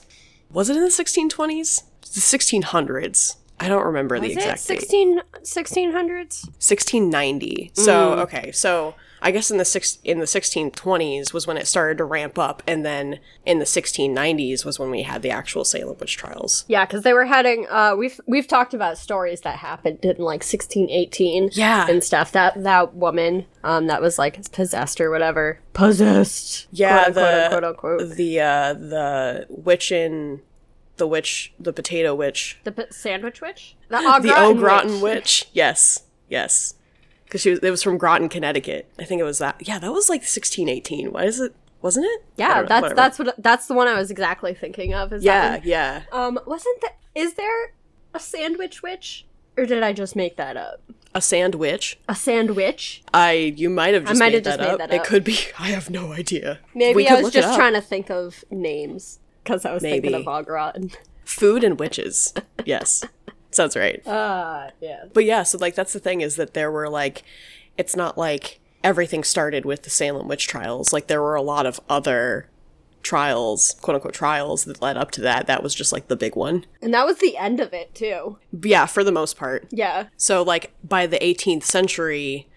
Was 0.50 0.70
it 0.70 0.76
in 0.76 0.82
the 0.82 0.88
1620s? 0.88 1.82
The 2.00 2.20
1600s. 2.20 3.36
I 3.60 3.68
don't 3.68 3.84
remember 3.84 4.18
the 4.18 4.26
Is 4.26 4.36
it 4.36 4.38
exact 4.40 4.66
date. 4.68 4.80
16, 4.80 5.20
1600s? 5.42 6.44
1690. 6.46 7.70
So 7.74 8.14
okay, 8.20 8.50
so 8.52 8.94
I 9.24 9.30
guess 9.30 9.52
in 9.52 9.58
the 9.58 9.64
six 9.64 9.98
in 10.02 10.18
the 10.18 10.24
1620s 10.24 11.32
was 11.32 11.46
when 11.46 11.56
it 11.56 11.68
started 11.68 11.98
to 11.98 12.04
ramp 12.04 12.38
up, 12.40 12.62
and 12.66 12.84
then 12.84 13.20
in 13.46 13.60
the 13.60 13.64
1690s 13.64 14.64
was 14.64 14.80
when 14.80 14.90
we 14.90 15.02
had 15.02 15.22
the 15.22 15.30
actual 15.30 15.64
Salem 15.64 15.96
witch 16.00 16.16
trials. 16.16 16.64
Yeah, 16.66 16.84
because 16.84 17.04
they 17.04 17.12
were 17.12 17.26
heading. 17.26 17.66
Uh, 17.70 17.94
we've 17.96 18.20
we've 18.26 18.48
talked 18.48 18.74
about 18.74 18.98
stories 18.98 19.42
that 19.42 19.58
happened 19.58 20.04
in 20.04 20.16
like 20.16 20.42
1618. 20.42 21.50
Yeah. 21.52 21.86
and 21.88 22.02
stuff. 22.02 22.32
That 22.32 22.62
that 22.64 22.94
woman, 22.94 23.46
um, 23.62 23.86
that 23.86 24.02
was 24.02 24.18
like 24.18 24.50
possessed 24.50 25.00
or 25.00 25.10
whatever. 25.10 25.60
Possessed. 25.72 26.66
Yeah, 26.72 27.04
quote, 27.04 27.14
the 27.14 27.44
unquote, 27.44 27.64
unquote, 27.64 28.00
unquote. 28.00 28.16
the 28.16 28.40
uh, 28.40 28.74
the 28.74 29.46
witch 29.48 29.92
in 29.92 30.40
the 30.96 31.06
witch, 31.06 31.52
the 31.58 31.72
potato 31.72 32.14
witch, 32.14 32.58
The 32.64 32.72
p- 32.72 32.84
sandwich 32.90 33.40
witch. 33.40 33.76
The 33.88 33.98
au 33.98 34.20
the 34.20 34.28
gratin 34.28 34.44
au 34.44 34.54
gratin 34.54 35.00
witch. 35.00 35.48
Yes, 35.52 36.04
yes. 36.28 36.74
because 37.24 37.40
she 37.40 37.50
was. 37.50 37.58
It 37.60 37.70
was 37.70 37.82
from 37.82 37.98
Groton, 37.98 38.28
Connecticut. 38.28 38.88
I 38.98 39.04
think 39.04 39.20
it 39.20 39.24
was 39.24 39.38
that. 39.38 39.56
Yeah, 39.66 39.78
that 39.78 39.92
was 39.92 40.08
like 40.08 40.20
1618. 40.20 41.12
Why 41.12 41.24
is 41.24 41.40
it? 41.40 41.54
Wasn't 41.80 42.06
it? 42.06 42.24
Yeah, 42.36 42.62
that's 42.62 42.82
whatever. 42.82 42.94
that's 42.94 43.18
what 43.18 43.34
that's 43.42 43.66
the 43.66 43.74
one 43.74 43.88
I 43.88 43.94
was 43.94 44.10
exactly 44.10 44.54
thinking 44.54 44.94
of. 44.94 45.12
Is 45.12 45.24
Yeah, 45.24 45.50
that 45.58 45.64
yeah. 45.64 46.02
Um, 46.12 46.38
wasn't 46.46 46.80
that? 46.82 46.96
Is 47.14 47.34
there 47.34 47.74
a 48.14 48.20
sandwich 48.20 48.82
witch, 48.82 49.26
or 49.56 49.66
did 49.66 49.82
I 49.82 49.92
just 49.92 50.14
make 50.14 50.36
that 50.36 50.56
up? 50.56 50.80
A 51.14 51.20
sandwich. 51.20 51.98
A 52.08 52.14
sandwich? 52.14 53.02
I 53.12 53.32
you 53.32 53.68
might 53.68 53.94
have 53.94 54.04
just 54.04 54.16
I 54.16 54.24
might 54.24 54.32
made 54.32 54.34
have 54.34 54.44
just 54.44 54.58
that 54.58 54.78
made 54.78 54.84
up. 54.84 54.92
It 54.92 55.04
could 55.04 55.24
be. 55.24 55.38
I 55.58 55.68
have 55.70 55.90
no 55.90 56.12
idea. 56.12 56.60
Maybe 56.74 56.94
We 56.96 57.08
I 57.08 57.20
was 57.20 57.32
just 57.32 57.54
trying 57.56 57.74
to 57.74 57.80
think 57.82 58.10
of 58.10 58.44
names 58.50 59.18
because 59.42 59.64
I 59.64 59.72
was 59.72 59.82
thinking 59.82 60.12
Maybe. 60.12 60.24
of 60.24 60.26
Ogron. 60.26 60.94
Food 61.24 61.64
and 61.64 61.78
witches. 61.78 62.34
yes, 62.64 63.04
sounds 63.50 63.76
right. 63.76 64.02
Ah, 64.06 64.70
yeah. 64.80 65.04
But 65.12 65.24
yeah, 65.24 65.42
so 65.42 65.58
like 65.58 65.74
that's 65.74 65.92
the 65.92 66.00
thing 66.00 66.20
is 66.20 66.36
that 66.36 66.54
there 66.54 66.70
were 66.70 66.88
like, 66.88 67.22
it's 67.78 67.96
not 67.96 68.18
like 68.18 68.60
everything 68.84 69.24
started 69.24 69.64
with 69.64 69.82
the 69.82 69.90
Salem 69.90 70.28
witch 70.28 70.46
trials. 70.48 70.92
Like 70.92 71.06
there 71.06 71.22
were 71.22 71.34
a 71.36 71.42
lot 71.42 71.66
of 71.66 71.80
other 71.88 72.48
trials, 73.02 73.74
quote 73.80 73.94
unquote 73.96 74.14
trials 74.14 74.64
that 74.64 74.82
led 74.82 74.96
up 74.96 75.10
to 75.12 75.20
that. 75.22 75.46
That 75.46 75.62
was 75.62 75.74
just 75.74 75.92
like 75.92 76.08
the 76.08 76.16
big 76.16 76.36
one. 76.36 76.66
And 76.80 76.92
that 76.94 77.06
was 77.06 77.18
the 77.18 77.36
end 77.36 77.60
of 77.60 77.72
it 77.72 77.94
too. 77.94 78.38
Yeah, 78.62 78.86
for 78.86 79.02
the 79.04 79.12
most 79.12 79.36
part. 79.36 79.66
Yeah. 79.70 80.08
So 80.16 80.42
like 80.42 80.72
by 80.84 81.06
the 81.06 81.18
18th 81.18 81.64
century, 81.64 82.48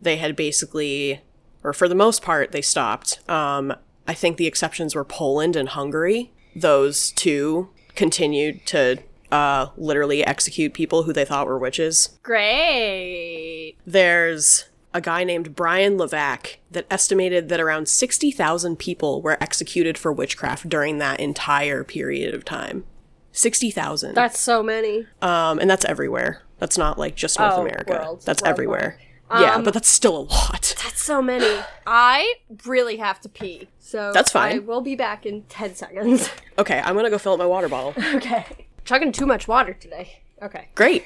they 0.00 0.16
had 0.16 0.36
basically, 0.36 1.22
or 1.62 1.72
for 1.72 1.88
the 1.88 1.94
most 1.94 2.22
part, 2.22 2.52
they 2.52 2.62
stopped. 2.62 3.18
Um, 3.28 3.74
I 4.06 4.12
think 4.14 4.36
the 4.36 4.46
exceptions 4.46 4.94
were 4.94 5.04
Poland 5.04 5.56
and 5.56 5.70
Hungary. 5.70 6.30
Those 6.56 7.10
two 7.12 7.70
continued 7.94 8.66
to 8.66 8.98
uh, 9.32 9.68
literally 9.76 10.24
execute 10.24 10.74
people 10.74 11.04
who 11.04 11.12
they 11.12 11.24
thought 11.24 11.46
were 11.46 11.58
witches. 11.58 12.18
Great. 12.22 13.74
There's 13.86 14.68
a 14.92 15.00
guy 15.00 15.24
named 15.24 15.56
Brian 15.56 15.96
Levack 15.96 16.56
that 16.70 16.86
estimated 16.90 17.48
that 17.48 17.60
around 17.60 17.88
60,000 17.88 18.76
people 18.78 19.20
were 19.22 19.36
executed 19.42 19.98
for 19.98 20.12
witchcraft 20.12 20.68
during 20.68 20.98
that 20.98 21.18
entire 21.20 21.82
period 21.82 22.32
of 22.34 22.44
time. 22.44 22.84
60,000. 23.32 24.14
That's 24.14 24.38
so 24.38 24.62
many. 24.62 25.06
Um, 25.20 25.58
and 25.58 25.68
that's 25.68 25.84
everywhere. 25.84 26.42
That's 26.60 26.78
not 26.78 26.98
like 26.98 27.16
just 27.16 27.38
North 27.40 27.54
Oh, 27.56 27.62
America. 27.62 27.92
world- 27.92 28.22
that's 28.24 28.40
worldwide. 28.42 28.50
everywhere. 28.52 28.98
yeah, 29.00 29.06
Um, 29.30 29.64
but 29.64 29.74
that's 29.74 29.88
still 29.88 30.16
a 30.16 30.24
lot. 30.24 30.74
That's 30.82 31.02
so 31.02 31.20
many. 31.22 31.62
I 31.86 32.34
really 32.64 32.98
have 32.98 33.20
to 33.22 33.28
pee. 33.28 33.68
So 33.78 34.12
That's 34.12 34.30
fine. 34.30 34.56
I 34.56 34.58
will 34.60 34.80
be 34.80 34.94
back 34.96 35.26
in 35.26 35.42
10 35.44 35.74
seconds. 35.74 36.30
Okay, 36.56 36.80
I'm 36.84 36.94
gonna 36.94 37.10
go 37.10 37.18
fill 37.18 37.32
up 37.32 37.40
my 37.40 37.46
water 37.46 37.68
bottle. 37.68 37.94
okay. 38.14 38.68
Chugging 38.84 39.10
too 39.10 39.26
much 39.26 39.48
water 39.48 39.72
today. 39.72 40.22
Okay. 40.40 40.68
Great. 40.76 41.04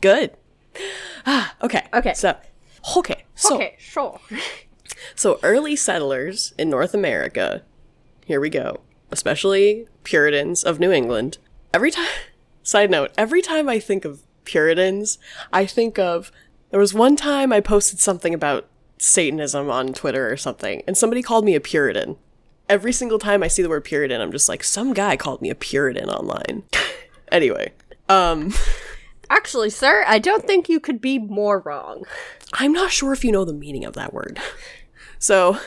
Good. 0.00 0.36
Ah, 1.26 1.56
okay. 1.62 1.88
Okay. 1.92 2.14
So, 2.14 2.36
okay. 2.96 3.24
So, 3.34 3.56
okay, 3.56 3.74
sure. 3.80 4.20
so 5.16 5.40
early 5.42 5.74
settlers 5.74 6.54
in 6.56 6.70
North 6.70 6.94
America, 6.94 7.62
here 8.24 8.38
we 8.40 8.48
go, 8.48 8.78
especially 9.10 9.88
Puritans 10.04 10.62
of 10.62 10.78
New 10.78 10.92
England. 10.92 11.38
Every 11.74 11.90
time, 11.90 12.06
side 12.62 12.90
note, 12.90 13.10
every 13.18 13.42
time 13.42 13.68
I 13.68 13.80
think 13.80 14.04
of 14.04 14.22
Puritans, 14.44 15.18
I 15.52 15.66
think 15.66 15.98
of, 15.98 16.30
there 16.70 16.80
was 16.80 16.94
one 16.94 17.16
time 17.16 17.52
I 17.52 17.60
posted 17.60 17.98
something 17.98 18.34
about 18.34 18.68
Satanism 18.98 19.70
on 19.70 19.92
Twitter 19.92 20.30
or 20.30 20.36
something, 20.36 20.82
and 20.86 20.96
somebody 20.96 21.22
called 21.22 21.44
me 21.44 21.54
a 21.54 21.60
Puritan. 21.60 22.16
Every 22.68 22.92
single 22.92 23.18
time 23.18 23.42
I 23.42 23.48
see 23.48 23.62
the 23.62 23.68
word 23.68 23.84
Puritan, 23.84 24.20
I'm 24.20 24.32
just 24.32 24.48
like, 24.48 24.64
some 24.64 24.92
guy 24.92 25.16
called 25.16 25.40
me 25.40 25.50
a 25.50 25.54
Puritan 25.54 26.08
online. 26.08 26.64
anyway, 27.32 27.72
um, 28.08 28.52
Actually, 29.28 29.70
sir, 29.70 30.04
I 30.06 30.18
don't 30.18 30.44
think 30.44 30.68
you 30.68 30.78
could 30.78 31.00
be 31.00 31.18
more 31.18 31.60
wrong. 31.60 32.04
I'm 32.52 32.72
not 32.72 32.92
sure 32.92 33.12
if 33.12 33.24
you 33.24 33.32
know 33.32 33.44
the 33.44 33.52
meaning 33.52 33.84
of 33.84 33.94
that 33.94 34.12
word. 34.12 34.38
So, 35.18 35.58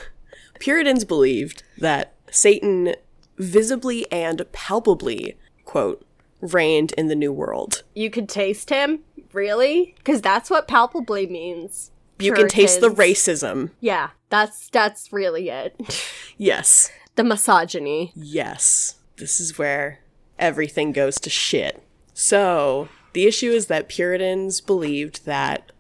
Puritans 0.60 1.04
believed 1.04 1.64
that 1.78 2.14
Satan 2.32 2.96
visibly 3.38 4.10
and 4.12 4.46
palpably, 4.52 5.38
quote, 5.66 6.06
reigned 6.40 6.94
in 6.94 7.08
the 7.08 7.16
New 7.16 7.34
World. 7.34 7.84
You 7.94 8.10
could 8.10 8.30
taste 8.30 8.70
him? 8.70 9.00
Really? 9.34 9.96
Because 9.98 10.22
that's 10.22 10.50
what 10.50 10.68
palpably 10.68 11.28
means. 11.28 11.92
You 12.20 12.34
can 12.34 12.48
taste 12.50 12.82
the 12.82 12.90
racism. 12.90 13.72
Yeah, 13.80 14.10
that's 14.30 14.70
that's 14.70 15.14
really 15.14 15.50
it. 15.50 15.76
Yes. 16.42 16.90
the 17.16 17.24
misogyny. 17.26 18.14
Yes. 18.16 18.96
This 19.18 19.42
is 19.42 19.58
where 19.58 20.00
everything 20.38 20.94
goes 20.94 21.20
to 21.20 21.30
shit. 21.30 21.84
So, 22.14 22.88
the 23.12 23.26
issue 23.26 23.52
is 23.52 23.68
that 23.68 23.90
Puritans 23.90 24.62
believed 24.62 25.26
that. 25.26 25.74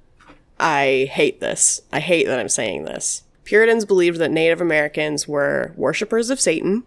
I 0.60 1.10
hate 1.14 1.40
this. 1.40 1.80
I 1.94 2.02
hate 2.02 2.28
that 2.28 2.40
I'm 2.40 2.50
saying 2.50 2.84
this. 2.84 3.24
Puritans 3.46 3.86
believed 3.86 4.20
that 4.20 4.32
Native 4.32 4.60
Americans 4.60 5.28
were 5.30 5.72
worshippers 5.78 6.30
of 6.30 6.42
Satan. 6.42 6.84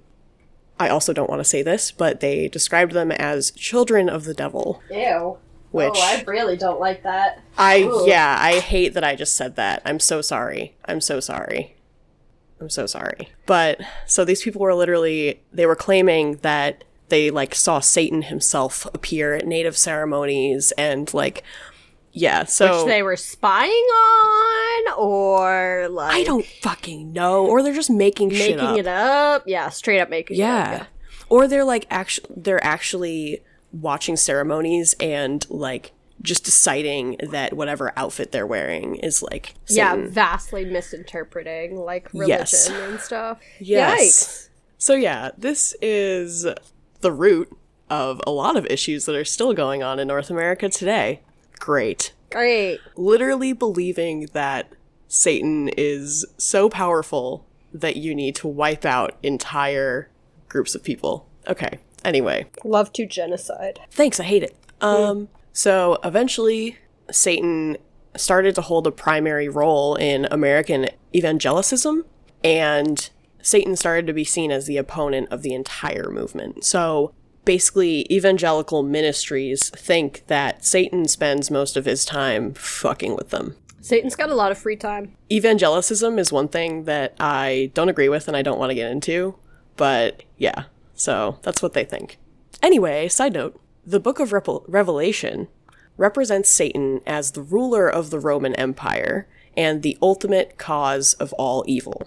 I 0.79 0.89
also 0.91 1.15
don't 1.15 1.31
want 1.31 1.41
to 1.41 1.45
say 1.45 1.63
this, 1.63 1.91
but 1.91 2.21
they 2.21 2.49
described 2.49 2.93
them 2.93 3.11
as 3.11 3.51
children 3.53 4.11
of 4.11 4.25
the 4.25 4.35
devil. 4.35 4.83
Ew. 4.91 5.39
Which- 5.73 5.93
Oh, 5.97 6.01
I 6.01 6.23
really 6.27 6.57
don't 6.57 6.79
like 6.81 7.03
that. 7.03 7.41
I, 7.59 7.83
Ugh. 7.83 8.07
yeah, 8.07 8.37
I 8.41 8.61
hate 8.61 8.95
that 8.95 9.05
I 9.05 9.15
just 9.17 9.35
said 9.37 9.57
that. 9.57 9.83
I'm 9.85 9.99
so 9.99 10.21
sorry. 10.21 10.75
I'm 10.85 11.01
so 11.01 11.19
sorry. 11.19 11.75
I'm 12.61 12.71
so 12.71 12.87
sorry. 12.87 13.31
But, 13.47 13.81
so 14.07 14.25
these 14.25 14.43
people 14.43 14.61
were 14.61 14.75
literally, 14.75 15.41
they 15.53 15.67
were 15.67 15.75
claiming 15.75 16.37
that 16.43 16.85
they, 17.09 17.31
like, 17.31 17.55
saw 17.55 17.81
Satan 17.81 18.23
himself 18.23 18.87
appear 18.95 19.35
at 19.35 19.47
native 19.47 19.77
ceremonies 19.77 20.73
and, 20.79 21.13
like, 21.13 21.43
yeah, 22.13 22.45
so. 22.45 22.85
Which 22.85 22.93
they 22.93 23.03
were 23.03 23.17
spying 23.17 23.71
on, 23.73 24.95
or 24.99 25.89
like 25.91 26.15
I 26.15 26.25
don't 26.25 26.45
fucking 26.45 27.13
know. 27.13 27.47
Or 27.47 27.63
they're 27.63 27.73
just 27.73 27.89
making, 27.91 28.31
shit 28.31 28.57
making 28.57 28.61
up. 28.61 28.77
it 28.79 28.87
up. 28.87 29.43
Yeah, 29.47 29.71
straight 29.71 29.99
up 30.01 30.11
making 30.11 30.37
Yeah. 30.37 30.61
it 30.61 30.75
up. 30.75 30.81
Yeah. 30.81 30.87
Or 31.31 31.49
they're 31.49 31.65
like 31.65 31.87
actually 31.91 32.29
they're 32.37 32.63
actually 32.63 33.41
watching 33.73 34.17
ceremonies 34.17 34.95
and 35.01 35.49
like 35.51 35.93
just 36.21 36.45
deciding 36.45 37.17
that 37.31 37.55
whatever 37.55 37.93
outfit 37.97 38.31
they're 38.31 38.47
wearing 38.47 38.97
is 38.97 39.23
like 39.23 39.55
Yeah, 39.69 39.91
Satan. 39.93 40.05
yeah 40.05 40.11
vastly 40.11 40.65
misinterpreting 40.65 41.77
like 41.77 42.13
religion 42.13 42.29
Yes. 42.39 42.69
and 42.71 43.01
stuff. 43.01 43.39
Yes. 43.59 44.01
Yikes. 44.01 44.49
So 44.79 44.95
yeah, 44.95 45.31
this 45.37 45.75
is 45.83 46.47
the 47.01 47.13
root 47.13 47.51
of 47.91 48.21
a 48.27 48.31
lot 48.31 48.57
of 48.57 48.67
issues 48.67 49.05
that 49.07 49.17
are 49.17 49.25
still 49.25 49.53
going 49.53 49.83
on 49.83 49.99
in 49.99 50.09
North 50.09 50.31
America 50.31 50.69
today. 50.69 51.21
Great. 51.59 52.13
Great. 52.31 52.79
Literally 52.97 53.53
believing 53.53 54.29
that 54.33 54.73
Satan 55.09 55.69
is 55.77 56.25
so 56.39 56.69
powerful 56.69 57.45
that 57.73 57.97
you 57.97 58.15
need 58.15 58.35
to 58.37 58.49
wipe 58.49 58.85
out 58.85 59.17
entire 59.23 60.09
groups 60.49 60.75
of 60.75 60.83
people. 60.83 61.29
Okay. 61.49 61.79
Anyway, 62.05 62.47
Love 62.65 62.93
to 62.95 63.07
genocide. 63.07 63.81
thanks, 63.91 64.19
I 64.21 64.25
hate 64.25 64.43
it. 64.43 64.57
Um, 64.81 65.29
so 65.53 65.99
eventually, 66.05 66.79
Satan 67.11 67.77
started 68.17 68.55
to 68.57 68.61
hold 68.63 68.87
a 68.87 68.91
primary 68.91 69.49
role 69.49 69.95
in 69.97 70.27
American 70.31 70.89
evangelicism, 71.15 72.05
and 72.45 73.09
Satan 73.41 73.77
started 73.77 74.07
to 74.07 74.13
be 74.13 74.25
seen 74.25 74.51
as 74.51 74.67
the 74.67 74.77
opponent 74.77 75.29
of 75.31 75.43
the 75.43 75.55
entire 75.55 76.11
movement. 76.11 76.65
So 76.65 77.15
basically, 77.45 78.07
evangelical 78.13 78.83
ministries 78.83 79.71
think 79.71 80.25
that 80.27 80.65
Satan 80.65 81.09
spends 81.09 81.51
most 81.51 81.77
of 81.77 81.85
his 81.85 82.05
time 82.05 82.55
fucking 82.55 83.17
with 83.17 83.31
them. 83.31 83.57
Satan's 83.81 84.15
got 84.15 84.31
a 84.31 84.35
lot 84.35 84.53
of 84.53 84.59
free 84.59 84.77
time. 84.77 85.17
Evangelicism 85.31 86.19
is 86.19 86.31
one 86.33 86.47
thing 86.49 86.85
that 86.85 87.15
I 87.19 87.73
don't 87.75 87.89
agree 87.89 88.09
with 88.09 88.29
and 88.29 88.37
I 88.37 88.43
don't 88.43 88.59
want 88.59 88.71
to 88.71 88.77
get 88.77 88.91
into, 88.93 89.35
but 89.77 90.23
yeah, 90.39 90.65
so 91.03 91.39
that's 91.43 91.61
what 91.61 91.73
they 91.73 91.85
think. 91.85 92.19
Anyway, 92.63 93.09
side 93.09 93.33
note 93.33 93.61
the 93.85 93.99
book 93.99 94.21
of 94.21 94.33
Revelation 94.33 95.49
represents 95.97 96.49
Satan 96.49 97.01
as 97.05 97.33
the 97.33 97.43
ruler 97.43 97.89
of 97.89 98.11
the 98.11 98.21
Roman 98.21 98.55
Empire 98.55 99.27
and 99.57 99.83
the 99.83 99.99
ultimate 100.01 100.57
cause 100.59 101.15
of 101.15 101.33
all 101.33 101.65
evil. 101.67 102.07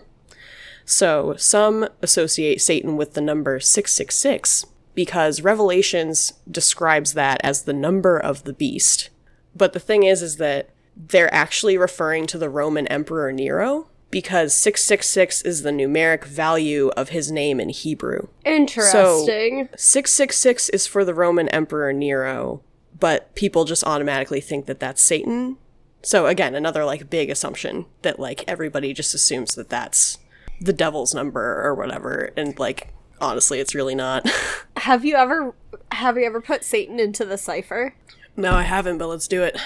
So, 0.85 1.35
some 1.35 1.89
associate 2.01 2.61
Satan 2.61 2.95
with 2.95 3.13
the 3.13 3.21
number 3.21 3.59
666 3.59 4.65
because 4.93 5.41
Revelations 5.41 6.33
describes 6.49 7.13
that 7.15 7.41
as 7.43 7.63
the 7.63 7.73
number 7.73 8.17
of 8.17 8.45
the 8.45 8.53
beast. 8.53 9.09
But 9.53 9.73
the 9.73 9.79
thing 9.79 10.03
is 10.03 10.21
is 10.21 10.37
that 10.37 10.69
they're 10.95 11.33
actually 11.33 11.77
referring 11.77 12.27
to 12.27 12.37
the 12.37 12.49
Roman 12.49 12.87
Emperor 12.87 13.33
Nero 13.33 13.87
because 14.11 14.55
666 14.55 15.41
is 15.41 15.63
the 15.63 15.71
numeric 15.71 16.23
value 16.23 16.89
of 16.95 17.09
his 17.09 17.31
name 17.31 17.59
in 17.59 17.69
Hebrew. 17.69 18.27
Interesting. 18.45 19.69
666 19.75 20.69
is 20.69 20.87
for 20.87 21.03
the 21.03 21.13
Roman 21.13 21.49
Emperor 21.49 21.91
Nero, 21.91 22.61
but 22.97 23.33
people 23.35 23.65
just 23.65 23.83
automatically 23.83 24.41
think 24.41 24.65
that 24.67 24.79
that's 24.79 25.01
Satan. 25.01 25.57
So 26.01 26.27
again, 26.27 26.55
another 26.55 26.85
like 26.85 27.09
big 27.09 27.29
assumption 27.29 27.85
that 28.03 28.19
like 28.19 28.43
everybody 28.47 28.93
just 28.93 29.13
assumes 29.13 29.55
that 29.55 29.69
that's 29.69 30.19
the 30.61 30.73
devil's 30.73 31.13
number 31.13 31.61
or 31.61 31.75
whatever 31.75 32.31
and 32.37 32.57
like 32.57 32.93
honestly 33.19 33.59
it's 33.59 33.75
really 33.75 33.95
not. 33.95 34.29
have 34.77 35.03
you 35.03 35.15
ever 35.15 35.53
have 35.91 36.17
you 36.17 36.25
ever 36.25 36.41
put 36.41 36.63
Satan 36.63 36.99
into 36.99 37.25
the 37.25 37.37
cipher? 37.37 37.95
no, 38.37 38.51
I 38.51 38.63
haven't, 38.63 38.97
but 38.97 39.07
let's 39.07 39.27
do 39.27 39.43
it. 39.43 39.57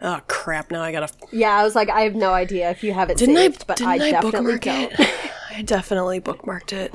Oh 0.00 0.20
crap! 0.28 0.70
Now 0.70 0.82
I 0.82 0.92
gotta. 0.92 1.12
Yeah, 1.32 1.50
I 1.50 1.64
was 1.64 1.74
like, 1.74 1.88
I 1.88 2.02
have 2.02 2.14
no 2.14 2.32
idea 2.32 2.70
if 2.70 2.84
you 2.84 2.92
have 2.92 3.10
it 3.10 3.16
Didn't 3.16 3.34
saved, 3.36 3.62
I? 3.62 3.64
but 3.66 3.76
didn't 3.78 3.90
I, 3.90 3.94
I, 3.94 4.10
definitely 4.12 4.30
bookmark 4.58 4.60
don't. 4.62 5.00
it? 5.00 5.10
I 5.50 5.62
definitely 5.62 6.20
bookmarked 6.20 6.72
it. 6.72 6.94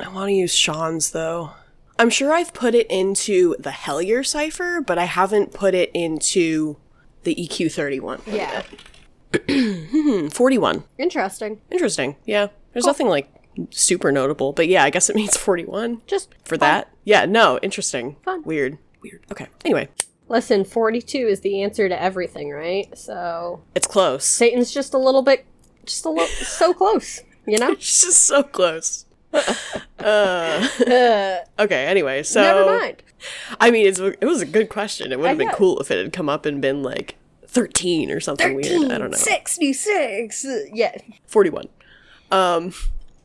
I 0.00 0.08
want 0.08 0.28
to 0.28 0.34
use 0.34 0.54
Sean's 0.54 1.10
though. 1.12 1.50
I'm 1.98 2.10
sure 2.10 2.32
I've 2.32 2.52
put 2.52 2.74
it 2.74 2.86
into 2.88 3.56
the 3.58 3.70
Hellier 3.70 4.24
cipher, 4.24 4.80
but 4.80 4.98
I 4.98 5.04
haven't 5.04 5.52
put 5.52 5.74
it 5.74 5.90
into 5.94 6.76
the 7.24 7.34
EQ31. 7.34 8.20
yeah. 8.26 8.62
Hmm, 9.48 10.28
41. 10.30 10.84
Interesting. 10.96 11.60
Interesting. 11.70 12.16
Yeah. 12.24 12.48
There's 12.72 12.86
nothing 12.86 13.08
like 13.08 13.28
super 13.70 14.12
notable, 14.12 14.52
but 14.52 14.68
yeah, 14.68 14.84
I 14.84 14.90
guess 14.90 15.10
it 15.10 15.16
means 15.16 15.36
41 15.36 16.02
Just 16.06 16.34
for 16.44 16.56
that. 16.58 16.88
Yeah, 17.04 17.24
no, 17.24 17.58
interesting. 17.62 18.16
Fun. 18.24 18.42
Weird. 18.44 18.78
Weird. 19.02 19.24
Okay. 19.32 19.48
Anyway, 19.64 19.88
listen, 20.28 20.64
42 20.64 21.18
is 21.18 21.40
the 21.40 21.62
answer 21.62 21.88
to 21.88 22.00
everything, 22.02 22.50
right? 22.50 22.96
So 22.96 23.62
it's 23.74 23.86
close. 23.86 24.24
Satan's 24.24 24.72
just 24.72 24.94
a 24.94 24.98
little 24.98 25.22
bit, 25.22 25.44
just 25.84 26.04
a 26.04 26.10
little, 26.10 26.26
so 26.26 26.72
close, 26.74 27.20
you 27.46 27.58
know? 27.58 27.72
It's 27.72 28.02
just 28.02 28.24
so 28.24 28.42
close. 28.42 29.04
uh, 29.32 29.54
Uh, 29.98 30.66
okay, 31.58 31.86
anyway, 31.86 32.22
so 32.22 32.40
never 32.42 32.64
mind. 32.66 33.02
I 33.60 33.70
mean, 33.70 33.86
it's, 33.86 33.98
it 33.98 34.24
was 34.24 34.40
a 34.40 34.46
good 34.46 34.68
question. 34.68 35.10
It 35.12 35.18
would 35.18 35.28
have 35.28 35.38
been 35.38 35.50
cool 35.50 35.80
if 35.80 35.90
it 35.90 35.98
had 36.02 36.12
come 36.12 36.28
up 36.28 36.46
and 36.46 36.60
been 36.62 36.82
like 36.82 37.16
13 37.46 38.10
or 38.10 38.20
something 38.20 38.54
weird. 38.54 38.90
I 38.92 38.98
don't 38.98 39.10
know. 39.10 39.16
66. 39.16 40.46
Yeah. 40.72 40.96
41. 41.26 41.68
Um, 42.30 42.72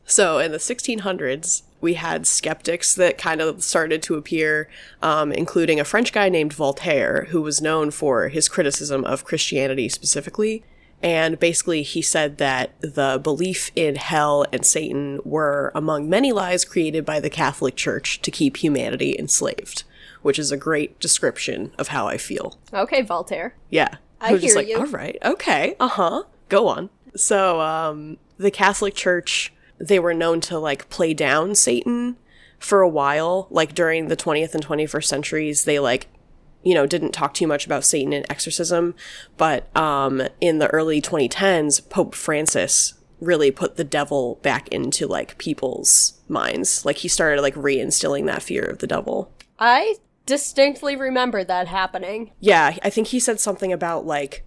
so 0.04 0.38
in 0.38 0.50
the 0.50 0.58
1600s, 0.58 1.62
we 1.84 1.94
had 1.94 2.26
skeptics 2.26 2.94
that 2.94 3.18
kind 3.18 3.42
of 3.42 3.62
started 3.62 4.02
to 4.02 4.14
appear, 4.14 4.68
um, 5.02 5.30
including 5.30 5.78
a 5.78 5.84
French 5.84 6.14
guy 6.14 6.30
named 6.30 6.54
Voltaire, 6.54 7.26
who 7.28 7.42
was 7.42 7.60
known 7.60 7.90
for 7.90 8.28
his 8.28 8.48
criticism 8.48 9.04
of 9.04 9.24
Christianity 9.24 9.90
specifically. 9.90 10.64
And 11.02 11.38
basically, 11.38 11.82
he 11.82 12.00
said 12.00 12.38
that 12.38 12.70
the 12.80 13.20
belief 13.22 13.70
in 13.76 13.96
hell 13.96 14.46
and 14.50 14.64
Satan 14.64 15.20
were 15.24 15.70
among 15.74 16.08
many 16.08 16.32
lies 16.32 16.64
created 16.64 17.04
by 17.04 17.20
the 17.20 17.28
Catholic 17.28 17.76
Church 17.76 18.22
to 18.22 18.30
keep 18.30 18.56
humanity 18.56 19.14
enslaved, 19.18 19.84
which 20.22 20.38
is 20.38 20.50
a 20.50 20.56
great 20.56 20.98
description 20.98 21.72
of 21.76 21.88
how 21.88 22.06
I 22.08 22.16
feel. 22.16 22.58
Okay, 22.72 23.02
Voltaire. 23.02 23.54
Yeah. 23.68 23.96
I 24.22 24.32
was 24.32 24.40
just 24.40 24.54
hear 24.54 24.62
like, 24.62 24.68
you. 24.68 24.78
all 24.78 24.86
right, 24.86 25.18
okay, 25.22 25.76
uh 25.78 25.88
huh, 25.88 26.22
go 26.48 26.66
on. 26.68 26.88
So, 27.14 27.60
um, 27.60 28.16
the 28.38 28.50
Catholic 28.50 28.94
Church, 28.94 29.52
they 29.88 29.98
were 29.98 30.14
known 30.14 30.40
to 30.40 30.58
like 30.58 30.88
play 30.88 31.14
down 31.14 31.54
Satan 31.54 32.16
for 32.58 32.80
a 32.80 32.88
while. 32.88 33.46
Like 33.50 33.74
during 33.74 34.08
the 34.08 34.16
20th 34.16 34.54
and 34.54 34.66
21st 34.66 35.04
centuries, 35.04 35.64
they 35.64 35.78
like, 35.78 36.08
you 36.62 36.74
know, 36.74 36.86
didn't 36.86 37.12
talk 37.12 37.34
too 37.34 37.46
much 37.46 37.66
about 37.66 37.84
Satan 37.84 38.12
and 38.12 38.26
exorcism. 38.30 38.94
But 39.36 39.74
um, 39.76 40.22
in 40.40 40.58
the 40.58 40.68
early 40.68 41.02
2010s, 41.02 41.88
Pope 41.90 42.14
Francis 42.14 42.94
really 43.20 43.50
put 43.50 43.76
the 43.76 43.84
devil 43.84 44.38
back 44.42 44.68
into 44.68 45.06
like 45.06 45.38
people's 45.38 46.14
minds. 46.28 46.84
Like 46.84 46.98
he 46.98 47.08
started 47.08 47.42
like 47.42 47.54
reinstilling 47.54 48.26
that 48.26 48.42
fear 48.42 48.62
of 48.62 48.78
the 48.78 48.86
devil. 48.86 49.30
I 49.58 49.96
distinctly 50.26 50.96
remember 50.96 51.44
that 51.44 51.68
happening. 51.68 52.32
Yeah, 52.40 52.76
I 52.82 52.90
think 52.90 53.08
he 53.08 53.20
said 53.20 53.40
something 53.40 53.72
about 53.72 54.06
like 54.06 54.44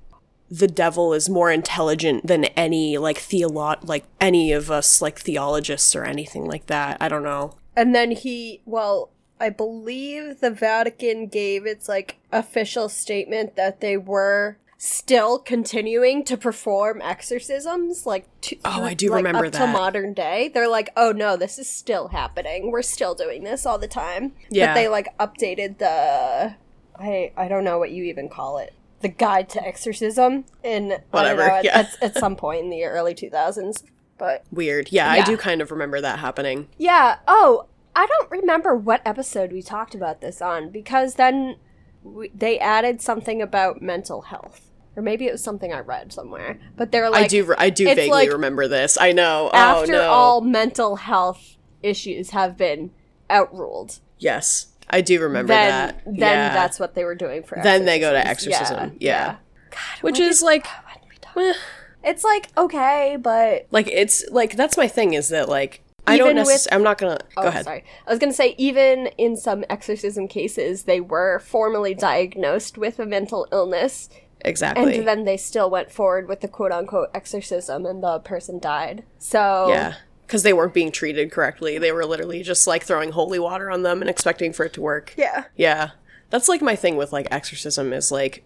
the 0.50 0.68
devil 0.68 1.14
is 1.14 1.30
more 1.30 1.52
intelligent 1.52 2.26
than 2.26 2.46
any 2.46 2.98
like 2.98 3.18
theolo- 3.18 3.78
like 3.88 4.06
any 4.22 4.52
of 4.54 4.72
us 4.72 5.02
like 5.02 5.20
theologists 5.20 5.96
or 5.96 6.04
anything 6.06 6.46
like 6.46 6.68
that. 6.68 6.98
I 7.02 7.10
don't 7.10 7.24
know. 7.24 7.56
And 7.76 7.94
then 7.94 8.12
he, 8.12 8.62
well, 8.66 9.10
I 9.40 9.50
believe 9.50 10.40
the 10.40 10.50
Vatican 10.50 11.28
gave 11.28 11.66
its 11.66 11.88
like 11.88 12.18
official 12.32 12.90
statement 12.90 13.56
that 13.56 13.82
they 13.82 13.98
were 13.98 14.58
still 14.80 15.40
continuing 15.40 16.24
to 16.24 16.38
perform 16.38 17.02
exorcisms 17.02 18.06
like 18.06 18.26
to, 18.42 18.56
Oh, 18.64 18.84
I 18.84 18.94
do 18.94 19.10
like, 19.10 19.18
remember 19.18 19.48
up 19.48 19.52
to 19.54 19.66
modern 19.66 20.14
day 20.14 20.50
they're 20.54 20.68
like 20.70 20.90
oh 20.96 21.12
no 21.12 21.36
this 21.36 21.58
is 21.58 21.68
still 21.68 22.10
happening 22.10 22.70
we're 22.72 22.84
still 22.84 23.16
doing 23.16 23.44
this 23.44 23.66
all 23.66 23.80
the 23.80 23.88
time 23.88 24.34
Yeah. 24.52 24.68
but 24.68 24.74
they 24.76 24.88
like 24.88 25.18
updated 25.18 25.80
the 25.80 26.54
i 26.96 27.32
i 27.36 27.48
don't 27.48 27.64
know 27.64 27.80
what 27.80 27.90
you 27.90 28.04
even 28.04 28.30
call 28.30 28.60
it 28.60 28.72
the 29.02 29.10
guide 29.10 29.50
to 29.50 29.66
exorcism 29.66 30.46
in 30.64 30.98
Whatever, 31.12 31.48
know, 31.48 31.62
yeah. 31.64 31.80
at, 31.80 32.04
at 32.04 32.18
some 32.18 32.36
point 32.36 32.64
in 32.64 32.70
the 32.70 32.84
early 32.84 33.14
2000s 33.14 33.84
but 34.18 34.44
Weird. 34.52 34.90
Yeah, 34.92 35.10
I 35.10 35.22
do 35.22 35.38
kind 35.38 35.62
of 35.62 35.72
remember 35.72 36.02
that 36.02 36.20
happening. 36.20 36.68
yeah. 36.78 37.18
Oh, 37.28 37.68
I 37.96 38.06
don't 38.06 38.30
remember 38.30 38.76
what 38.76 39.02
episode 39.06 39.52
we 39.52 39.62
talked 39.62 39.96
about 39.96 40.22
this 40.22 40.42
on 40.42 40.70
because 40.70 41.16
then 41.16 41.58
we, 42.04 42.30
they 42.30 42.60
added 42.60 43.02
something 43.02 43.42
about 43.42 43.82
mental 43.82 44.24
health, 44.24 44.70
or 44.96 45.02
maybe 45.02 45.26
it 45.26 45.32
was 45.32 45.44
something 45.44 45.74
I 45.74 45.80
read 45.80 46.14
somewhere. 46.14 46.60
But 46.76 46.92
they're 46.92 47.10
like, 47.10 47.26
I 47.26 47.28
do. 47.28 47.56
I 47.58 47.70
do 47.70 47.86
vaguely 47.86 48.10
like 48.10 48.32
remember 48.32 48.68
this. 48.68 48.98
I 49.00 49.12
know. 49.14 49.50
Oh, 49.54 49.58
after 49.58 49.96
oh 49.96 49.98
no. 49.98 50.10
all 50.10 50.42
mental 50.42 50.98
health 50.98 51.58
issues 51.82 52.32
have 52.32 52.58
been 52.58 52.92
outruled, 53.30 54.00
yes, 54.20 54.68
I 54.90 55.02
do 55.02 55.20
remember 55.22 55.50
then 55.54 55.70
that. 55.70 56.04
then 56.06 56.16
yeah. 56.16 56.54
that's 56.54 56.80
what 56.80 56.96
they 56.96 57.04
were 57.04 57.16
doing 57.16 57.44
for. 57.44 57.60
Then 57.62 57.86
they 57.86 58.00
go 58.00 58.12
to 58.12 58.26
exorcism. 58.28 58.96
Yeah. 59.00 59.38
God, 59.70 59.80
which 60.02 60.20
is 60.20 60.40
did- 60.40 60.46
like, 60.46 60.66
why 60.66 60.94
did 61.02 61.10
we 61.10 61.18
talk- 61.20 61.56
it's 62.04 62.24
like 62.24 62.48
okay, 62.58 63.18
but 63.20 63.68
like 63.72 63.88
it's 63.90 64.24
like 64.30 64.56
that's 64.56 64.78
my 64.78 64.88
thing 64.88 65.14
is 65.14 65.30
that 65.30 65.50
like 65.50 65.82
I 66.06 66.16
don't 66.18 66.36
necessarily. 66.36 66.74
I'm 66.78 66.84
not 66.84 66.98
gonna 67.00 67.20
Oh, 67.36 67.42
go 67.42 67.48
ahead. 67.50 67.66
sorry. 67.66 67.84
I 68.06 68.10
was 68.10 68.18
going 68.18 68.32
to 68.32 68.36
say, 68.36 68.56
even 68.58 69.08
in 69.18 69.36
some 69.36 69.66
exorcism 69.70 70.30
cases, 70.30 70.84
they 70.84 71.02
were 71.02 71.40
formally 71.40 71.94
diagnosed 71.94 72.78
with 72.78 72.98
a 73.00 73.06
mental 73.06 73.46
illness, 73.52 74.08
Exactly. 74.46 75.00
and 75.00 75.06
then 75.06 75.26
they 75.26 75.36
still 75.36 75.70
went 75.70 75.92
forward 75.92 76.30
with 76.30 76.40
the 76.40 76.48
quote 76.48 76.72
unquote 76.72 77.10
exorcism, 77.14 77.86
and 77.86 78.02
the 78.02 78.20
person 78.20 78.58
died. 78.58 79.04
So, 79.20 79.68
Yeah. 79.68 79.96
Because 80.28 80.44
they 80.44 80.54
weren't 80.54 80.74
being 80.74 80.92
treated 80.92 81.32
correctly. 81.32 81.80
They 81.80 81.92
were 81.92 82.06
literally 82.06 82.44
just 82.44 82.68
like 82.68 82.84
throwing 82.84 83.14
holy 83.14 83.40
water 83.40 83.72
on 83.72 83.82
them 83.84 84.02
and 84.02 84.10
expecting 84.10 84.54
for 84.54 84.66
it 84.66 84.74
to 84.74 84.82
work. 84.82 85.14
yeah. 85.18 85.46
Yeah. 85.56 85.92
That's 86.30 86.50
like 86.50 86.62
my 86.62 86.76
thing 86.76 86.98
with 86.98 87.14
like 87.14 87.28
exorcism 87.32 87.94
is 87.94 88.12
like 88.12 88.44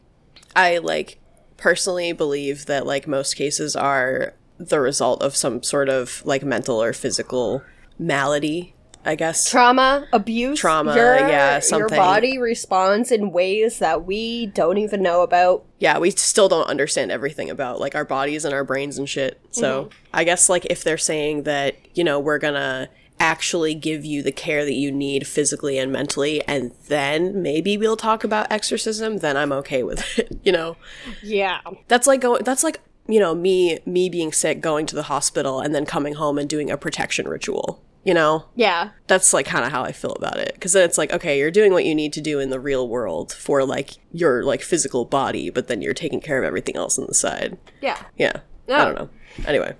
I 0.55 0.77
like 0.77 1.19
personally 1.57 2.13
believe 2.13 2.67
that 2.67 2.85
like 2.85 3.07
most 3.07 3.35
cases 3.35 3.75
are 3.75 4.35
the 4.59 4.79
result 4.79 5.23
of 5.23 5.35
some 5.35 5.63
sort 5.63 5.89
of 5.89 6.21
like 6.23 6.43
mental 6.43 6.81
or 6.81 6.93
physical 6.93 7.63
malady, 7.97 8.75
I 9.05 9.15
guess. 9.15 9.49
Trauma, 9.49 10.07
abuse, 10.13 10.59
Trauma, 10.59 10.95
your, 10.95 11.15
yeah, 11.15 11.59
something. 11.59 11.89
Your 11.89 11.97
body 11.97 12.37
responds 12.37 13.11
in 13.11 13.31
ways 13.31 13.79
that 13.79 14.05
we 14.05 14.47
don't 14.47 14.77
even 14.77 15.01
know 15.01 15.21
about. 15.21 15.65
yeah, 15.79 15.97
we 15.97 16.11
still 16.11 16.47
don't 16.47 16.67
understand 16.67 17.11
everything 17.11 17.49
about 17.49 17.79
like 17.79 17.95
our 17.95 18.05
bodies 18.05 18.45
and 18.45 18.53
our 18.53 18.63
brains 18.63 18.97
and 18.97 19.09
shit. 19.09 19.41
So 19.51 19.85
mm-hmm. 19.85 19.97
I 20.13 20.23
guess 20.23 20.49
like 20.49 20.65
if 20.65 20.83
they're 20.83 20.97
saying 20.97 21.43
that, 21.43 21.75
you 21.95 22.03
know, 22.03 22.19
we're 22.19 22.37
gonna 22.37 22.89
actually 23.19 23.75
give 23.75 24.03
you 24.03 24.23
the 24.23 24.31
care 24.31 24.65
that 24.65 24.73
you 24.73 24.91
need 24.91 25.27
physically 25.27 25.77
and 25.77 25.91
mentally 25.91 26.43
and 26.47 26.71
then 26.87 27.39
maybe 27.39 27.77
we'll 27.77 27.95
talk 27.95 28.23
about 28.23 28.51
exorcism, 28.51 29.17
then 29.17 29.37
I'm 29.37 29.51
okay 29.51 29.83
with 29.83 30.17
it, 30.17 30.39
you 30.43 30.51
know. 30.51 30.75
Yeah. 31.21 31.61
That's 31.87 32.07
like 32.07 32.21
going 32.21 32.43
that's 32.43 32.63
like, 32.63 32.79
you 33.07 33.19
know, 33.19 33.33
me 33.35 33.79
me 33.85 34.09
being 34.09 34.31
sick 34.31 34.61
going 34.61 34.85
to 34.87 34.95
the 34.95 35.03
hospital 35.03 35.59
and 35.59 35.73
then 35.73 35.85
coming 35.85 36.15
home 36.15 36.37
and 36.37 36.49
doing 36.49 36.69
a 36.69 36.77
protection 36.77 37.27
ritual. 37.27 37.81
You 38.03 38.15
know? 38.15 38.45
Yeah. 38.55 38.89
that's 39.05 39.31
like 39.31 39.45
kind 39.45 39.63
of 39.63 39.71
how 39.71 39.83
I 39.83 39.91
feel 39.91 40.13
about 40.13 40.37
it. 40.37 40.53
Because 40.55 40.73
then 40.73 40.83
it's 40.85 40.97
like, 40.97 41.13
okay, 41.13 41.37
you're 41.37 41.51
doing 41.51 41.71
what 41.71 41.85
you 41.85 41.93
need 41.93 42.13
to 42.13 42.21
do 42.21 42.39
in 42.39 42.49
the 42.49 42.59
real 42.59 42.87
world 42.89 43.31
for 43.31 43.63
like 43.63 43.91
your 44.11 44.43
like 44.43 44.61
physical 44.63 45.05
body, 45.05 45.49
but 45.51 45.67
then 45.67 45.81
you're 45.83 45.93
taking 45.93 46.19
care 46.19 46.39
of 46.39 46.43
everything 46.43 46.75
else 46.75 46.97
on 46.97 47.05
the 47.07 47.13
side. 47.13 47.59
Yeah. 47.81 48.01
Yeah, 48.17 48.37
I 48.67 48.71
Oh. 48.73 48.85
don't 48.85 48.95
know. 48.95 49.09
Anyway, 49.47 49.75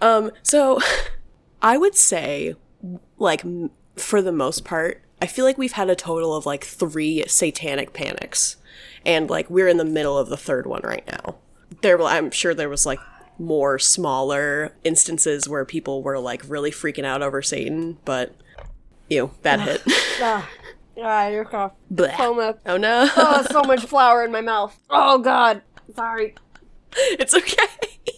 um, 0.00 0.30
so 0.42 0.80
I 1.62 1.76
would 1.76 1.94
say, 1.94 2.54
like 3.18 3.44
m- 3.44 3.70
for 3.96 4.22
the 4.22 4.32
most 4.32 4.64
part, 4.64 5.02
I 5.20 5.26
feel 5.26 5.44
like 5.44 5.58
we've 5.58 5.72
had 5.72 5.90
a 5.90 5.94
total 5.94 6.34
of 6.34 6.46
like 6.46 6.64
three 6.64 7.24
satanic 7.26 7.92
panics, 7.92 8.56
and 9.04 9.28
like 9.28 9.50
we're 9.50 9.68
in 9.68 9.76
the 9.76 9.84
middle 9.84 10.16
of 10.16 10.30
the 10.30 10.36
third 10.38 10.66
one 10.66 10.80
right 10.82 11.06
now. 11.06 11.36
There, 11.82 11.98
will- 11.98 12.06
I'm 12.06 12.30
sure 12.30 12.54
there 12.54 12.70
was 12.70 12.86
like 12.86 13.00
more 13.40 13.78
smaller 13.78 14.72
instances 14.84 15.48
where 15.48 15.64
people 15.64 16.02
were 16.02 16.18
like 16.18 16.42
really 16.46 16.70
freaking 16.70 17.04
out 17.04 17.22
over 17.22 17.40
Satan, 17.42 17.98
but 18.04 18.34
ew, 19.08 19.30
bad 19.42 19.60
hit. 19.60 19.82
Ah, 20.22 20.46
ah, 21.02 21.28
you're 21.28 21.46
cough. 21.46 21.72
Blech. 21.90 22.14
Foam. 22.18 22.54
Oh 22.66 22.76
no, 22.76 23.08
Oh, 23.16 23.46
so 23.50 23.62
much 23.62 23.80
flour 23.86 24.22
in 24.22 24.30
my 24.30 24.42
mouth. 24.42 24.78
Oh, 24.90 25.16
God. 25.18 25.62
Sorry. 25.96 26.34
it's 26.92 27.34
okay. 27.34 28.12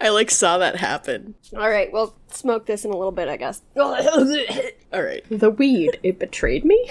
I 0.00 0.08
like 0.08 0.30
saw 0.30 0.56
that 0.56 0.76
happen. 0.76 1.34
All 1.52 1.68
right, 1.68 1.92
we'll 1.92 2.14
smoke 2.28 2.64
this 2.64 2.86
in 2.86 2.90
a 2.90 2.96
little 2.96 3.12
bit, 3.12 3.28
I 3.28 3.36
guess. 3.36 3.60
All 3.76 3.92
right. 3.92 5.22
the 5.28 5.50
weed, 5.50 5.98
it 6.02 6.18
betrayed 6.18 6.64
me? 6.64 6.90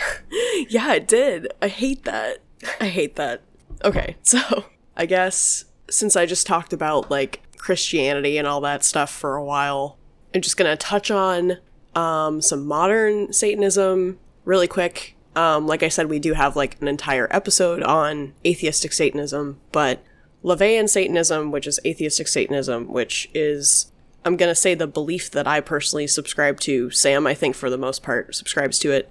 Yeah, 0.70 0.94
it 0.94 1.08
did. 1.08 1.48
I 1.60 1.68
hate 1.70 2.06
that. 2.06 2.40
I 2.80 2.88
hate 2.88 3.16
that. 3.16 3.42
Okay, 3.84 4.16
so 4.22 4.66
I 4.96 5.08
guess 5.08 5.66
since 5.90 6.16
I 6.16 6.26
just 6.26 6.48
talked 6.48 6.74
about 6.74 7.10
like 7.12 7.42
Christianity 7.62 8.38
and 8.38 8.48
all 8.48 8.60
that 8.62 8.84
stuff 8.84 9.12
for 9.12 9.36
a 9.36 9.46
while, 9.46 9.98
I'm 10.34 10.42
just 10.42 10.58
gonna 10.58 10.76
touch 10.76 11.12
on 11.12 11.60
um, 11.96 12.42
some 12.42 12.66
modern 12.66 13.32
Satanism 13.32 14.20
really 14.46 14.68
quick. 14.68 15.16
Um, 15.36 15.68
like 15.68 15.84
I 15.84 15.88
said, 15.88 16.10
we 16.10 16.20
do 16.20 16.34
have 16.34 16.56
like 16.56 16.82
an 16.82 16.88
entire 16.88 17.28
episode 17.32 17.84
on 17.84 18.34
atheistic 18.46 18.92
Satanism, 18.92 19.62
but 19.72 20.04
LaVeyan 20.44 20.90
Satanism, 20.90 21.52
which 21.52 21.68
is 21.68 21.80
atheistic 21.86 22.28
Satanism, 22.28 22.92
which 22.92 23.30
is, 23.34 23.92
I'm 24.26 24.36
going 24.36 24.50
to 24.50 24.56
say, 24.56 24.74
the 24.74 24.88
belief 24.88 25.30
that 25.32 25.48
I 25.48 25.62
personally 25.62 26.08
subscribe 26.08 26.60
to. 26.62 26.90
Sam, 26.90 27.28
I 27.28 27.34
think, 27.34 27.56
for 27.56 27.70
the 27.70 27.78
most 27.78 28.02
part, 28.02 28.36
subscribes 28.36 28.80
to 28.80 28.92
it. 28.92 29.10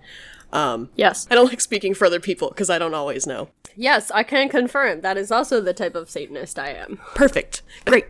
Um, 0.53 0.91
Yes. 0.97 1.27
I 1.31 1.35
don't 1.35 1.49
like 1.49 1.61
speaking 1.61 1.95
for 1.95 2.07
other 2.07 2.21
people 2.21 2.49
because 2.49 2.71
I 2.71 2.79
don't 2.79 2.95
always 2.95 3.27
know. 3.27 3.49
Yes, 3.77 4.11
I 4.11 4.25
can 4.25 4.49
confirm 4.49 5.01
that 5.03 5.17
is 5.17 5.31
also 5.31 5.61
the 5.61 5.73
type 5.73 5.95
of 5.95 6.11
Satanist 6.11 6.59
I 6.59 6.71
am. 6.71 6.99
Perfect. 7.15 7.63
Great. 7.87 8.05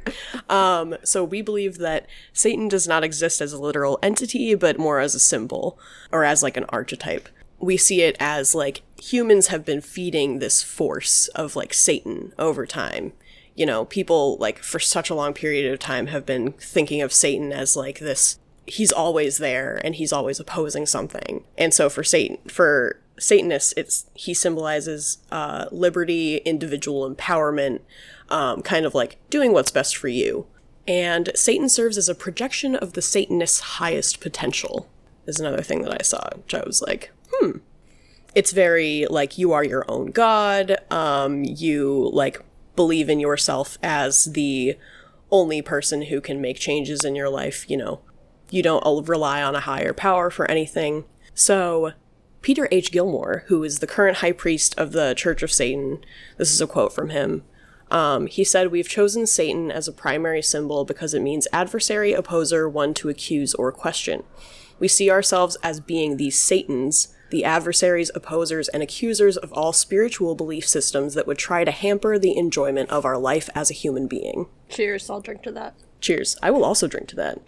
um, 0.49 0.97
so 1.05 1.23
we 1.23 1.43
believe 1.43 1.79
that 1.79 2.07
Satan 2.33 2.67
does 2.67 2.89
not 2.89 3.05
exist 3.05 3.41
as 3.41 3.53
a 3.53 3.61
literal 3.61 3.99
entity, 4.03 4.55
but 4.55 4.79
more 4.79 5.01
as 5.01 5.15
a 5.15 5.21
symbol 5.21 5.79
or 6.11 6.25
as 6.25 6.43
like 6.43 6.57
an 6.57 6.65
archetype. 6.71 7.29
We 7.59 7.77
see 7.77 8.01
it 8.03 8.17
as 8.19 8.55
like 8.55 8.81
humans 9.01 9.49
have 9.49 9.65
been 9.67 9.83
feeding 9.83 10.39
this 10.39 10.63
force 10.63 11.29
of 11.29 11.55
like 11.57 11.75
Satan 11.75 12.33
over 12.39 12.67
time. 12.67 13.13
You 13.55 13.67
know, 13.67 13.85
people 13.85 14.39
like 14.39 14.61
for 14.61 14.81
such 14.81 15.11
a 15.11 15.15
long 15.15 15.35
period 15.35 15.71
of 15.71 15.79
time 15.79 16.07
have 16.07 16.25
been 16.25 16.53
thinking 16.53 17.03
of 17.03 17.13
Satan 17.13 17.53
as 17.53 17.77
like 17.77 17.99
this 17.99 18.39
he's 18.71 18.93
always 18.93 19.39
there 19.39 19.81
and 19.85 19.97
he's 19.97 20.13
always 20.13 20.39
opposing 20.39 20.87
something. 20.87 21.45
And 21.59 21.75
so 21.75 21.91
for 21.91 22.05
Satan 22.05 22.39
for 22.49 23.01
Satanists, 23.19 23.75
it's 23.77 24.07
he 24.15 24.33
symbolizes 24.33 25.19
uh, 25.31 25.67
liberty, 25.73 26.37
individual 26.39 27.13
empowerment, 27.13 27.81
um, 28.29 28.63
kind 28.63 28.87
of 28.87 28.95
like 28.95 29.19
doing 29.29 29.53
what's 29.53 29.73
best 29.73 29.97
for 29.97 30.09
you. 30.09 30.47
And 30.87 31.31
Satan 31.35 31.69
serves 31.69 31.99
as 31.99 32.09
a 32.09 32.15
projection 32.15 32.77
of 32.77 32.95
the 32.95 33.03
Satanist's 33.03 33.61
highest 33.61 34.21
potential. 34.21 34.89
Is 35.27 35.39
another 35.39 35.63
thing 35.63 35.83
that 35.83 35.95
I 36.01 36.03
saw, 36.03 36.29
which 36.37 36.55
I 36.55 36.63
was 36.65 36.81
like, 36.81 37.11
hmm. 37.33 37.59
It's 38.35 38.53
very 38.53 39.07
like 39.11 39.39
you 39.39 39.53
are 39.53 39.65
your 39.65 39.85
own 39.89 40.13
god. 40.13 40.77
Um, 40.91 41.43
you 41.45 42.09
like 42.13 42.41
believe 42.77 43.11
in 43.11 43.19
yourself 43.19 43.77
as 43.83 44.27
the 44.27 44.77
only 45.33 45.61
person 45.61 46.03
who 46.03 46.21
can 46.21 46.41
make 46.41 46.59
changes 46.59 47.05
in 47.05 47.17
your 47.17 47.29
life. 47.29 47.69
You 47.69 47.77
know, 47.77 48.01
you 48.51 48.63
don't 48.63 49.09
rely 49.09 49.43
on 49.43 49.55
a 49.55 49.61
higher 49.61 49.93
power 49.93 50.31
for 50.31 50.51
anything. 50.51 51.05
So, 51.35 51.93
Peter 52.43 52.69
H. 52.71 52.91
Gilmore, 52.91 53.45
who 53.49 53.63
is 53.63 53.79
the 53.79 53.87
current 53.87 54.19
high 54.19 54.33
priest 54.33 54.79
of 54.79 54.93
the 54.93 55.15
Church 55.15 55.43
of 55.43 55.53
Satan, 55.53 56.05
this 56.39 56.53
is 56.53 56.61
a 56.61 56.67
quote 56.67 56.93
from 56.93 57.11
him. 57.11 57.45
Um, 57.91 58.27
he 58.27 58.45
said, 58.45 58.71
We've 58.71 58.89
chosen 58.89 59.27
Satan 59.27 59.71
as 59.71 59.89
a 59.89 59.93
primary 59.93 60.43
symbol 60.43 60.85
because 60.85 61.13
it 61.13 61.23
means 61.23 61.49
adversary, 61.53 62.13
opposer, 62.13 62.69
one 62.69 62.95
to 62.95 63.09
accuse 63.09 63.55
or 63.55 63.73
question. 63.73 64.23
We 64.79 64.89
see 64.89 65.11
ourselves 65.11 65.57
as 65.63 65.81
being 65.81 66.17
these 66.17 66.39
Satans, 66.39 67.15
the 67.31 67.45
adversaries, 67.45 68.11
opposers, 68.15 68.69
and 68.69 68.83
accusers 68.83 69.37
of 69.37 69.53
all 69.53 69.73
spiritual 69.73 70.35
belief 70.35 70.67
systems 70.67 71.15
that 71.15 71.27
would 71.27 71.39
try 71.39 71.65
to 71.65 71.71
hamper 71.71 72.19
the 72.19 72.37
enjoyment 72.37 72.91
of 72.91 73.05
our 73.05 73.19
life 73.19 73.51
as 73.55 73.71
a 73.71 73.75
human 73.75 74.07
being. 74.07 74.47
Cheers, 74.69 75.11
I'll 75.11 75.21
drink 75.21 75.43
to 75.43 75.53
that. 75.53 75.75
Cheers. 76.01 76.37
I 76.43 76.51
will 76.51 76.65
also 76.65 76.87
drink 76.87 77.09
to 77.09 77.17
that. 77.17 77.41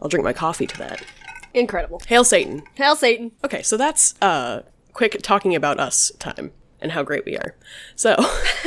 I'll 0.00 0.08
drink 0.08 0.24
my 0.24 0.32
coffee 0.32 0.66
to 0.66 0.78
that. 0.78 1.04
Incredible. 1.52 2.00
Hail 2.06 2.24
Satan. 2.24 2.62
Hail 2.74 2.96
Satan. 2.96 3.32
Okay, 3.44 3.62
so 3.62 3.76
that's 3.76 4.14
uh 4.20 4.62
quick 4.92 5.20
talking 5.22 5.54
about 5.54 5.78
us 5.78 6.10
time 6.18 6.52
and 6.80 6.92
how 6.92 7.02
great 7.02 7.24
we 7.24 7.36
are. 7.36 7.54
So 7.96 8.16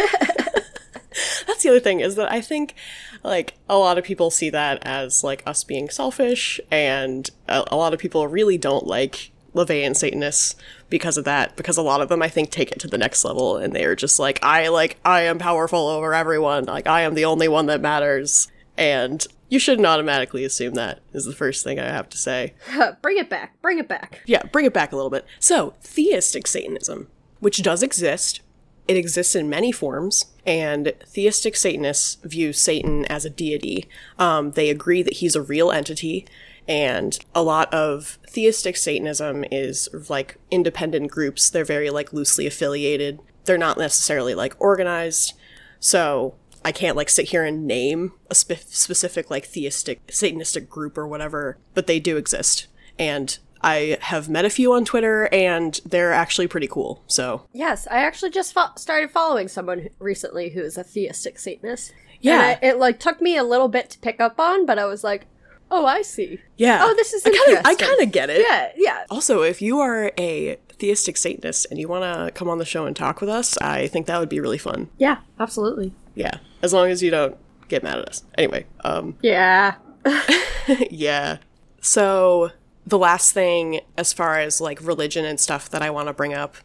that's 1.47 1.63
the 1.63 1.69
other 1.69 1.79
thing 1.79 1.99
is 1.99 2.15
that 2.15 2.31
I 2.31 2.41
think 2.41 2.75
like 3.23 3.55
a 3.67 3.77
lot 3.77 3.97
of 3.97 4.03
people 4.03 4.29
see 4.31 4.49
that 4.51 4.85
as 4.85 5.23
like 5.23 5.43
us 5.45 5.63
being 5.63 5.89
selfish 5.89 6.59
and 6.71 7.29
a, 7.47 7.63
a 7.71 7.75
lot 7.75 7.93
of 7.93 7.99
people 7.99 8.27
really 8.27 8.57
don't 8.57 8.85
like 8.85 9.31
LaVeyan 9.53 9.95
Satanists 9.95 10.55
because 10.89 11.17
of 11.17 11.25
that 11.25 11.55
because 11.55 11.77
a 11.77 11.81
lot 11.81 12.01
of 12.01 12.09
them 12.09 12.21
I 12.21 12.29
think 12.29 12.51
take 12.51 12.71
it 12.71 12.79
to 12.81 12.87
the 12.87 12.97
next 12.97 13.25
level 13.25 13.57
and 13.57 13.73
they 13.73 13.85
are 13.85 13.95
just 13.95 14.19
like 14.19 14.39
I 14.43 14.67
like 14.67 14.97
I 15.03 15.21
am 15.21 15.39
powerful 15.39 15.87
over 15.87 16.13
everyone 16.13 16.65
like 16.65 16.87
I 16.87 17.01
am 17.01 17.15
the 17.15 17.25
only 17.25 17.47
one 17.47 17.65
that 17.65 17.81
matters 17.81 18.49
and 18.77 19.25
you 19.49 19.59
shouldn't 19.59 19.87
automatically 19.87 20.43
assume 20.43 20.73
that 20.73 20.99
is 21.13 21.25
the 21.25 21.33
first 21.33 21.63
thing 21.63 21.79
I 21.79 21.87
have 21.87 22.09
to 22.09 22.17
say. 22.17 22.53
bring 23.01 23.17
it 23.17 23.29
back. 23.29 23.61
Bring 23.61 23.79
it 23.79 23.87
back. 23.87 24.21
Yeah, 24.25 24.43
bring 24.51 24.65
it 24.65 24.73
back 24.73 24.91
a 24.91 24.95
little 24.95 25.11
bit. 25.11 25.25
So, 25.39 25.73
theistic 25.81 26.47
Satanism, 26.47 27.07
which 27.39 27.61
does 27.61 27.83
exist, 27.83 28.41
it 28.87 28.97
exists 28.97 29.35
in 29.35 29.49
many 29.49 29.71
forms, 29.71 30.25
and 30.45 30.93
theistic 31.05 31.55
Satanists 31.55 32.15
view 32.23 32.53
Satan 32.53 33.05
as 33.05 33.25
a 33.25 33.29
deity. 33.29 33.85
Um, 34.17 34.51
they 34.51 34.69
agree 34.69 35.01
that 35.03 35.15
he's 35.15 35.35
a 35.35 35.41
real 35.41 35.71
entity, 35.71 36.25
and 36.67 37.17
a 37.35 37.43
lot 37.43 37.73
of 37.73 38.17
theistic 38.29 38.77
Satanism 38.77 39.45
is 39.51 39.89
like 40.09 40.37
independent 40.51 41.11
groups. 41.11 41.49
They're 41.49 41.65
very 41.65 41.89
like 41.89 42.13
loosely 42.13 42.47
affiliated. 42.47 43.19
They're 43.45 43.57
not 43.57 43.77
necessarily 43.77 44.35
like 44.35 44.55
organized. 44.59 45.33
So 45.79 46.35
I 46.63 46.71
can't 46.71 46.95
like 46.97 47.09
sit 47.09 47.29
here 47.29 47.43
and 47.43 47.65
name 47.65 48.13
a 48.29 48.35
spe- 48.35 48.65
specific 48.67 49.29
like 49.29 49.45
theistic 49.45 50.05
Satanistic 50.07 50.69
group 50.69 50.97
or 50.97 51.07
whatever, 51.07 51.57
but 51.73 51.87
they 51.87 51.99
do 51.99 52.17
exist. 52.17 52.67
And 52.99 53.37
I 53.61 53.97
have 54.01 54.29
met 54.29 54.45
a 54.45 54.49
few 54.49 54.73
on 54.73 54.85
Twitter, 54.85 55.29
and 55.31 55.79
they're 55.85 56.13
actually 56.13 56.47
pretty 56.47 56.67
cool. 56.67 57.03
So 57.07 57.47
Yes, 57.53 57.87
I 57.89 57.97
actually 57.99 58.31
just 58.31 58.53
fo- 58.53 58.75
started 58.75 59.11
following 59.11 59.47
someone 59.47 59.89
recently 59.99 60.49
who 60.49 60.61
is 60.61 60.77
a 60.77 60.83
theistic 60.83 61.39
Satanist. 61.39 61.93
Yeah. 62.21 62.33
And 62.33 62.41
I, 62.63 62.67
it 62.67 62.77
like 62.77 62.99
took 62.99 63.21
me 63.21 63.37
a 63.37 63.43
little 63.43 63.67
bit 63.67 63.89
to 63.91 63.99
pick 63.99 64.19
up 64.19 64.39
on, 64.39 64.65
but 64.65 64.79
I 64.79 64.85
was 64.85 65.03
like, 65.03 65.25
"Oh, 65.71 65.85
I 65.85 66.01
see." 66.01 66.39
yeah. 66.57 66.79
Oh, 66.83 66.93
this 66.95 67.13
is 67.13 67.25
I 67.25 67.31
kind 67.31 67.57
of 67.57 67.65
I 67.65 67.75
kind 67.75 68.01
of 68.01 68.11
get 68.11 68.29
it. 68.29 68.41
Yeah, 68.47 68.71
yeah. 68.75 69.05
Also, 69.09 69.41
if 69.41 69.61
you 69.61 69.79
are 69.79 70.11
a 70.17 70.57
theistic 70.79 71.17
Satanist 71.17 71.67
and 71.69 71.79
you 71.79 71.87
want 71.87 72.03
to 72.03 72.31
come 72.31 72.49
on 72.49 72.57
the 72.59 72.65
show 72.65 72.85
and 72.85 72.95
talk 72.95 73.21
with 73.21 73.29
us, 73.29 73.57
I 73.59 73.87
think 73.87 74.05
that 74.07 74.19
would 74.19 74.29
be 74.29 74.39
really 74.39 74.57
fun. 74.57 74.89
Yeah, 74.97 75.17
absolutely. 75.39 75.93
Yeah, 76.17 76.39
as 76.63 76.73
long 76.73 76.89
as 76.89 77.03
you 77.03 77.11
don't 77.11 77.37
get 77.67 77.83
mad 77.83 77.99
at 77.99 78.09
us. 78.09 78.23
Anyway, 78.37 78.65
um, 78.83 79.15
Yeah. 79.21 79.75
yeah. 80.89 81.37
So 81.79 82.51
the 82.87 82.97
last 82.97 83.33
thing, 83.33 83.81
as 83.97 84.13
far 84.13 84.39
as 84.39 84.59
like 84.59 84.81
religion 84.81 85.25
and 85.25 85.39
stuff, 85.39 85.69
that 85.69 85.81
I 85.81 85.89
want 85.91 86.07
to 86.07 86.13
bring 86.13 86.33
up 86.33 86.57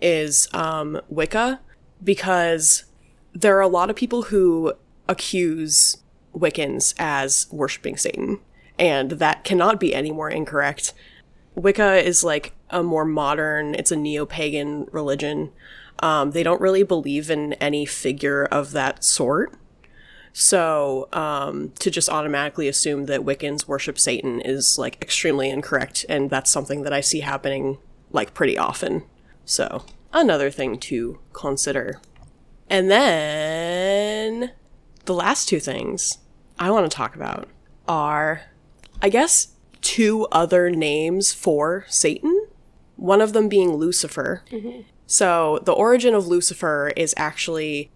is 0.00 0.46
um, 0.52 1.00
Wicca, 1.08 1.60
because 2.04 2.84
there 3.32 3.56
are 3.56 3.62
a 3.62 3.68
lot 3.68 3.88
of 3.88 3.96
people 3.96 4.24
who 4.24 4.74
accuse 5.08 5.98
Wiccans 6.36 6.94
as 6.98 7.46
worshiping 7.50 7.96
Satan, 7.96 8.40
and 8.78 9.12
that 9.12 9.42
cannot 9.42 9.80
be 9.80 9.94
any 9.94 10.12
more 10.12 10.28
incorrect. 10.28 10.92
Wicca 11.54 12.04
is 12.04 12.22
like 12.22 12.52
a 12.70 12.82
more 12.82 13.04
modern, 13.06 13.74
it's 13.74 13.90
a 13.90 13.96
neo 13.96 14.26
pagan 14.26 14.86
religion. 14.92 15.50
Um, 16.00 16.30
they 16.30 16.42
don't 16.42 16.60
really 16.60 16.82
believe 16.82 17.30
in 17.30 17.54
any 17.54 17.84
figure 17.86 18.44
of 18.44 18.72
that 18.72 19.04
sort. 19.04 19.54
So, 20.32 21.08
um, 21.12 21.72
to 21.80 21.90
just 21.90 22.08
automatically 22.08 22.68
assume 22.68 23.06
that 23.06 23.22
Wiccans 23.22 23.66
worship 23.66 23.98
Satan 23.98 24.40
is 24.40 24.78
like 24.78 25.02
extremely 25.02 25.50
incorrect, 25.50 26.04
and 26.08 26.30
that's 26.30 26.50
something 26.50 26.82
that 26.82 26.92
I 26.92 27.00
see 27.00 27.20
happening 27.20 27.78
like 28.12 28.34
pretty 28.34 28.56
often. 28.56 29.02
So, 29.44 29.84
another 30.12 30.50
thing 30.50 30.78
to 30.80 31.18
consider. 31.32 32.00
And 32.70 32.90
then 32.90 34.52
the 35.06 35.14
last 35.14 35.48
two 35.48 35.58
things 35.58 36.18
I 36.58 36.70
want 36.70 36.88
to 36.90 36.94
talk 36.94 37.16
about 37.16 37.48
are, 37.88 38.42
I 39.00 39.08
guess, 39.08 39.54
two 39.80 40.26
other 40.30 40.70
names 40.70 41.32
for 41.32 41.84
Satan. 41.88 42.46
One 42.96 43.20
of 43.20 43.32
them 43.32 43.48
being 43.48 43.72
Lucifer. 43.74 44.42
So, 45.10 45.58
the 45.64 45.72
origin 45.72 46.14
of 46.14 46.28
Lucifer 46.28 46.92
is 46.94 47.14
actually 47.16 47.90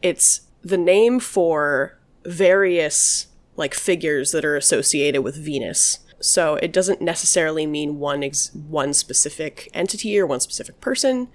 it's 0.00 0.42
the 0.62 0.78
name 0.78 1.18
for 1.18 1.98
various 2.24 3.26
like 3.56 3.74
figures 3.74 4.30
that 4.32 4.44
are 4.44 4.56
associated 4.56 5.22
with 5.22 5.36
Venus. 5.36 5.98
So 6.20 6.54
it 6.56 6.72
doesn't 6.72 7.00
necessarily 7.00 7.66
mean 7.66 7.98
one 7.98 8.22
ex- 8.22 8.52
one 8.54 8.92
specific 8.92 9.68
entity 9.72 10.18
or 10.18 10.26
one 10.26 10.40
specific 10.40 10.80
person, 10.80 11.28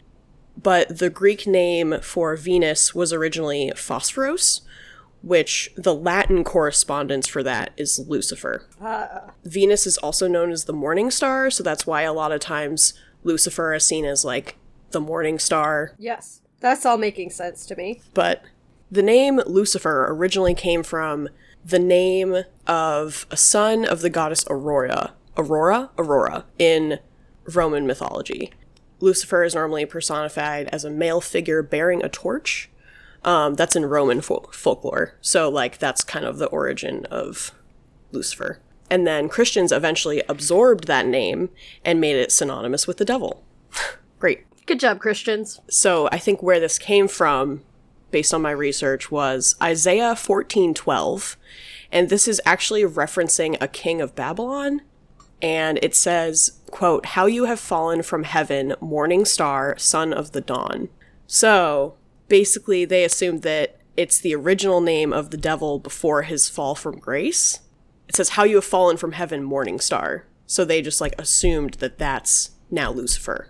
but 0.61 0.99
the 0.99 1.09
Greek 1.09 1.47
name 1.47 1.99
for 2.01 2.35
Venus 2.35 2.93
was 2.93 3.13
originally 3.13 3.71
Phosphoros, 3.75 4.61
which 5.21 5.71
the 5.75 5.95
Latin 5.95 6.43
correspondence 6.43 7.27
for 7.27 7.43
that 7.43 7.71
is 7.77 7.99
Lucifer. 8.07 8.67
Ah. 8.81 9.31
Venus 9.43 9.87
is 9.87 9.97
also 9.97 10.27
known 10.27 10.51
as 10.51 10.65
the 10.65 10.73
morning 10.73 11.11
star, 11.11 11.49
so 11.49 11.63
that's 11.63 11.87
why 11.87 12.01
a 12.01 12.13
lot 12.13 12.31
of 12.31 12.39
times 12.39 12.93
Lucifer 13.23 13.73
is 13.73 13.85
seen 13.85 14.05
as 14.05 14.25
like 14.25 14.57
the 14.93 15.01
morning 15.01 15.37
star 15.37 15.95
Yes. 15.99 16.39
That's 16.61 16.85
all 16.85 16.97
making 16.97 17.29
sense 17.31 17.65
to 17.65 17.75
me. 17.75 17.99
but 18.13 18.41
the 18.89 19.03
name 19.03 19.41
Lucifer 19.45 20.05
originally 20.09 20.53
came 20.53 20.83
from 20.83 21.27
the 21.65 21.79
name 21.79 22.43
of 22.67 23.25
a 23.31 23.37
son 23.37 23.85
of 23.85 24.01
the 24.01 24.09
goddess 24.09 24.45
Aurora. 24.49 25.13
Aurora? 25.37 25.89
Aurora 25.97 26.45
in 26.59 26.99
Roman 27.53 27.85
mythology. 27.87 28.51
Lucifer 28.99 29.43
is 29.43 29.55
normally 29.55 29.85
personified 29.85 30.67
as 30.71 30.85
a 30.85 30.89
male 30.89 31.19
figure 31.21 31.61
bearing 31.63 32.03
a 32.03 32.09
torch. 32.09 32.69
Um, 33.25 33.55
that's 33.55 33.75
in 33.75 33.85
Roman 33.85 34.21
fol- 34.21 34.49
folklore. 34.53 35.15
So, 35.21 35.49
like, 35.49 35.77
that's 35.79 36.03
kind 36.03 36.25
of 36.25 36.37
the 36.37 36.47
origin 36.47 37.05
of 37.05 37.51
Lucifer. 38.11 38.59
And 38.89 39.07
then 39.07 39.27
Christians 39.29 39.71
eventually 39.71 40.21
absorbed 40.29 40.87
that 40.87 41.07
name 41.07 41.49
and 41.83 41.99
made 42.01 42.15
it 42.17 42.31
synonymous 42.31 42.85
with 42.85 42.97
the 42.97 43.05
devil. 43.05 43.43
Good 44.65 44.79
job, 44.79 44.99
Christians. 44.99 45.59
so 45.69 46.07
I 46.11 46.17
think 46.17 46.41
where 46.41 46.59
this 46.59 46.77
came 46.77 47.07
from 47.07 47.63
based 48.11 48.33
on 48.33 48.41
my 48.41 48.51
research, 48.51 49.11
was 49.11 49.55
Isaiah 49.61 50.15
14:12, 50.15 51.35
and 51.91 52.09
this 52.09 52.27
is 52.27 52.39
actually 52.45 52.83
referencing 52.83 53.57
a 53.59 53.67
king 53.67 54.01
of 54.01 54.15
Babylon, 54.15 54.81
and 55.41 55.79
it 55.81 55.95
says, 55.95 56.59
quote, 56.69 57.07
"How 57.07 57.25
you 57.25 57.45
have 57.45 57.59
fallen 57.59 58.03
from 58.03 58.23
heaven, 58.23 58.75
morning 58.79 59.25
star, 59.25 59.75
son 59.77 60.13
of 60.13 60.31
the 60.31 60.41
dawn." 60.41 60.89
So, 61.27 61.95
basically 62.27 62.85
they 62.85 63.03
assumed 63.03 63.41
that 63.43 63.77
it's 63.95 64.19
the 64.19 64.35
original 64.35 64.81
name 64.81 65.13
of 65.13 65.29
the 65.29 65.37
devil 65.37 65.79
before 65.79 66.23
his 66.23 66.49
fall 66.49 66.75
from 66.75 66.97
grace. 66.97 67.59
It 68.07 68.15
says, 68.15 68.29
How 68.29 68.43
you 68.43 68.55
have 68.55 68.65
fallen 68.65 68.97
from 68.97 69.13
heaven, 69.13 69.43
morning 69.43 69.79
star. 69.79 70.25
So 70.47 70.65
they 70.65 70.81
just 70.81 70.99
like 70.99 71.15
assumed 71.19 71.75
that 71.75 71.97
that's 71.97 72.51
now 72.69 72.91
Lucifer. 72.91 73.49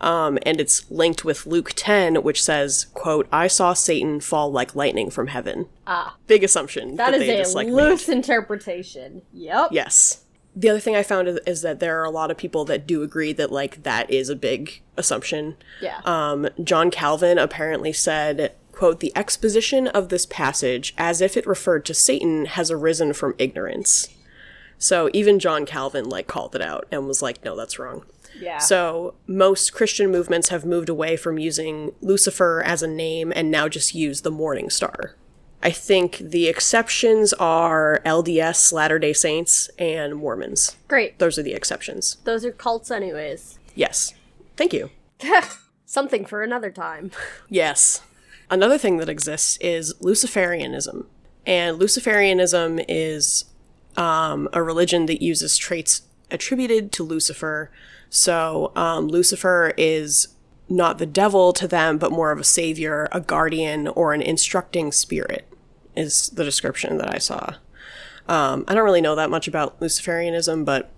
Um, 0.00 0.38
and 0.42 0.60
it's 0.60 0.90
linked 0.90 1.24
with 1.24 1.46
Luke 1.46 1.72
10, 1.74 2.22
which 2.22 2.42
says, 2.42 2.86
quote, 2.94 3.26
I 3.32 3.48
saw 3.48 3.72
Satan 3.72 4.20
fall 4.20 4.50
like 4.52 4.74
lightning 4.74 5.10
from 5.10 5.28
heaven. 5.28 5.66
Ah. 5.86 6.16
Big 6.26 6.44
assumption. 6.44 6.96
That 6.96 7.14
is 7.14 7.20
they 7.20 7.34
a 7.34 7.38
just, 7.38 7.54
like, 7.54 7.66
made. 7.66 7.74
loose 7.74 8.08
interpretation. 8.08 9.22
Yep. 9.32 9.68
Yes. 9.72 10.22
The 10.54 10.68
other 10.68 10.80
thing 10.80 10.96
I 10.96 11.02
found 11.02 11.28
is, 11.28 11.38
is 11.46 11.62
that 11.62 11.80
there 11.80 12.00
are 12.00 12.04
a 12.04 12.10
lot 12.10 12.30
of 12.30 12.36
people 12.36 12.64
that 12.66 12.86
do 12.86 13.02
agree 13.02 13.32
that 13.32 13.52
like 13.52 13.82
that 13.84 14.10
is 14.10 14.28
a 14.28 14.36
big 14.36 14.82
assumption. 14.96 15.56
Yeah. 15.80 16.00
Um, 16.04 16.48
John 16.62 16.90
Calvin 16.90 17.38
apparently 17.38 17.92
said, 17.92 18.52
quote, 18.72 19.00
the 19.00 19.12
exposition 19.16 19.86
of 19.88 20.08
this 20.08 20.26
passage, 20.26 20.94
as 20.98 21.20
if 21.20 21.36
it 21.36 21.46
referred 21.46 21.84
to 21.86 21.94
Satan, 21.94 22.46
has 22.46 22.70
arisen 22.70 23.12
from 23.12 23.34
ignorance. 23.38 24.08
So 24.78 25.10
even 25.12 25.38
John 25.38 25.66
Calvin 25.66 26.08
like 26.08 26.26
called 26.28 26.54
it 26.54 26.62
out 26.62 26.86
and 26.90 27.06
was 27.06 27.22
like, 27.22 27.44
no, 27.44 27.56
that's 27.56 27.78
wrong. 27.78 28.04
Yeah. 28.40 28.58
So 28.58 29.14
most 29.26 29.72
Christian 29.72 30.10
movements 30.10 30.48
have 30.48 30.64
moved 30.64 30.88
away 30.88 31.16
from 31.16 31.38
using 31.38 31.92
Lucifer 32.00 32.62
as 32.64 32.82
a 32.82 32.88
name 32.88 33.32
and 33.34 33.50
now 33.50 33.68
just 33.68 33.94
use 33.94 34.22
the 34.22 34.30
morning 34.30 34.70
star. 34.70 35.14
I 35.62 35.70
think 35.70 36.18
the 36.18 36.46
exceptions 36.46 37.32
are 37.34 38.00
LDS, 38.06 38.72
Latter 38.72 38.98
day 38.98 39.12
Saints, 39.12 39.68
and 39.78 40.14
Mormons. 40.14 40.76
Great. 40.86 41.18
Those 41.18 41.36
are 41.38 41.42
the 41.42 41.52
exceptions. 41.54 42.16
Those 42.24 42.44
are 42.44 42.52
cults, 42.52 42.90
anyways. 42.90 43.58
Yes. 43.74 44.14
Thank 44.56 44.72
you. 44.72 44.90
Something 45.86 46.24
for 46.24 46.42
another 46.42 46.70
time. 46.70 47.10
Yes. 47.48 48.02
Another 48.50 48.78
thing 48.78 48.96
that 48.98 49.08
exists 49.08 49.58
is 49.60 49.94
Luciferianism. 49.94 51.06
And 51.44 51.78
Luciferianism 51.78 52.84
is 52.88 53.44
um, 53.96 54.48
a 54.52 54.62
religion 54.62 55.06
that 55.06 55.22
uses 55.22 55.56
traits 55.56 56.02
attributed 56.30 56.92
to 56.92 57.02
Lucifer. 57.02 57.70
So 58.10 58.72
um, 58.74 59.08
Lucifer 59.08 59.72
is 59.76 60.28
not 60.68 60.98
the 60.98 61.06
devil 61.06 61.52
to 61.54 61.66
them, 61.66 61.98
but 61.98 62.12
more 62.12 62.30
of 62.30 62.38
a 62.38 62.44
savior, 62.44 63.08
a 63.12 63.20
guardian, 63.20 63.88
or 63.88 64.12
an 64.12 64.22
instructing 64.22 64.92
spirit, 64.92 65.48
is 65.96 66.30
the 66.30 66.44
description 66.44 66.98
that 66.98 67.14
I 67.14 67.18
saw. 67.18 67.54
Um, 68.28 68.64
I 68.68 68.74
don't 68.74 68.84
really 68.84 69.00
know 69.00 69.14
that 69.14 69.30
much 69.30 69.48
about 69.48 69.80
Luciferianism, 69.80 70.64
but 70.64 70.90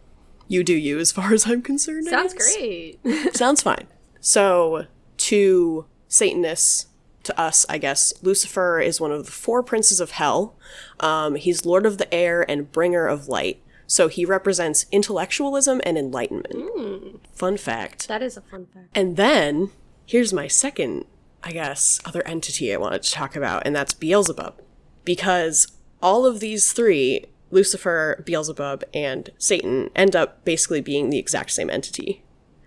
you 0.48 0.64
do 0.64 0.74
you 0.74 0.98
as 0.98 1.12
far 1.12 1.32
as 1.32 1.46
I'm 1.46 1.62
concerned. 1.62 2.06
Sounds 2.06 2.34
great. 2.34 2.98
Sounds 3.34 3.62
fine. 3.62 3.86
So, 4.20 4.86
to 5.16 5.86
Satanists, 6.08 6.86
to 7.22 7.40
us, 7.40 7.64
I 7.68 7.78
guess, 7.78 8.12
Lucifer 8.22 8.80
is 8.80 9.00
one 9.00 9.12
of 9.12 9.26
the 9.26 9.32
four 9.32 9.62
princes 9.62 10.00
of 10.00 10.12
hell. 10.12 10.56
Um, 10.98 11.36
he's 11.36 11.64
Lord 11.64 11.86
of 11.86 11.98
the 11.98 12.12
air 12.12 12.48
and 12.48 12.70
bringer 12.70 13.06
of 13.06 13.28
light. 13.28 13.62
So, 13.90 14.06
he 14.06 14.24
represents 14.24 14.86
intellectualism 14.92 15.80
and 15.84 15.98
enlightenment. 15.98 16.54
Hmm. 16.54 17.16
Fun 17.34 17.56
fact. 17.56 18.06
that 18.06 18.22
is 18.22 18.36
a 18.36 18.40
fun 18.40 18.66
fact. 18.72 18.86
And 18.94 19.16
then, 19.16 19.70
here's 20.06 20.32
my 20.32 20.46
second, 20.46 21.06
I 21.42 21.50
guess, 21.50 21.98
other 22.04 22.24
entity 22.24 22.72
I 22.72 22.76
wanted 22.76 23.02
to 23.02 23.10
talk 23.10 23.34
about, 23.34 23.66
and 23.66 23.74
that's 23.74 23.92
Beelzebub. 23.92 24.60
Because 25.02 25.66
all 26.00 26.24
of 26.24 26.38
these 26.38 26.72
three, 26.72 27.24
Lucifer, 27.50 28.22
Beelzebub, 28.24 28.84
and 28.94 29.30
Satan, 29.38 29.90
end 29.96 30.14
up 30.14 30.44
basically 30.44 30.80
being 30.80 31.10
the 31.10 31.18
exact 31.18 31.50
same 31.50 31.68
entity. 31.68 32.22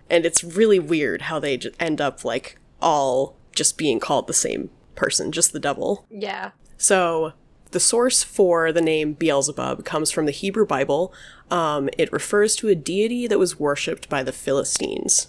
And 0.09 0.25
it's 0.25 0.43
really 0.43 0.77
weird 0.77 1.21
how 1.23 1.39
they 1.39 1.57
end 1.79 2.01
up, 2.01 2.25
like, 2.25 2.57
all 2.81 3.37
just 3.55 3.77
being 3.77 4.01
called 4.01 4.27
the 4.27 4.33
same 4.33 4.71
person, 4.95 5.31
just 5.31 5.53
the 5.53 5.59
devil. 5.61 6.05
Yeah. 6.09 6.51
So, 6.75 7.31
the 7.73 7.79
source 7.79 8.23
for 8.23 8.71
the 8.71 8.81
name 8.81 9.13
Beelzebub 9.13 9.83
comes 9.83 10.11
from 10.11 10.25
the 10.25 10.31
Hebrew 10.31 10.65
Bible. 10.65 11.13
Um, 11.51 11.89
it 11.97 12.11
refers 12.13 12.55
to 12.57 12.69
a 12.69 12.75
deity 12.75 13.27
that 13.27 13.39
was 13.39 13.59
worshipped 13.59 14.07
by 14.09 14.23
the 14.23 14.31
Philistines, 14.31 15.27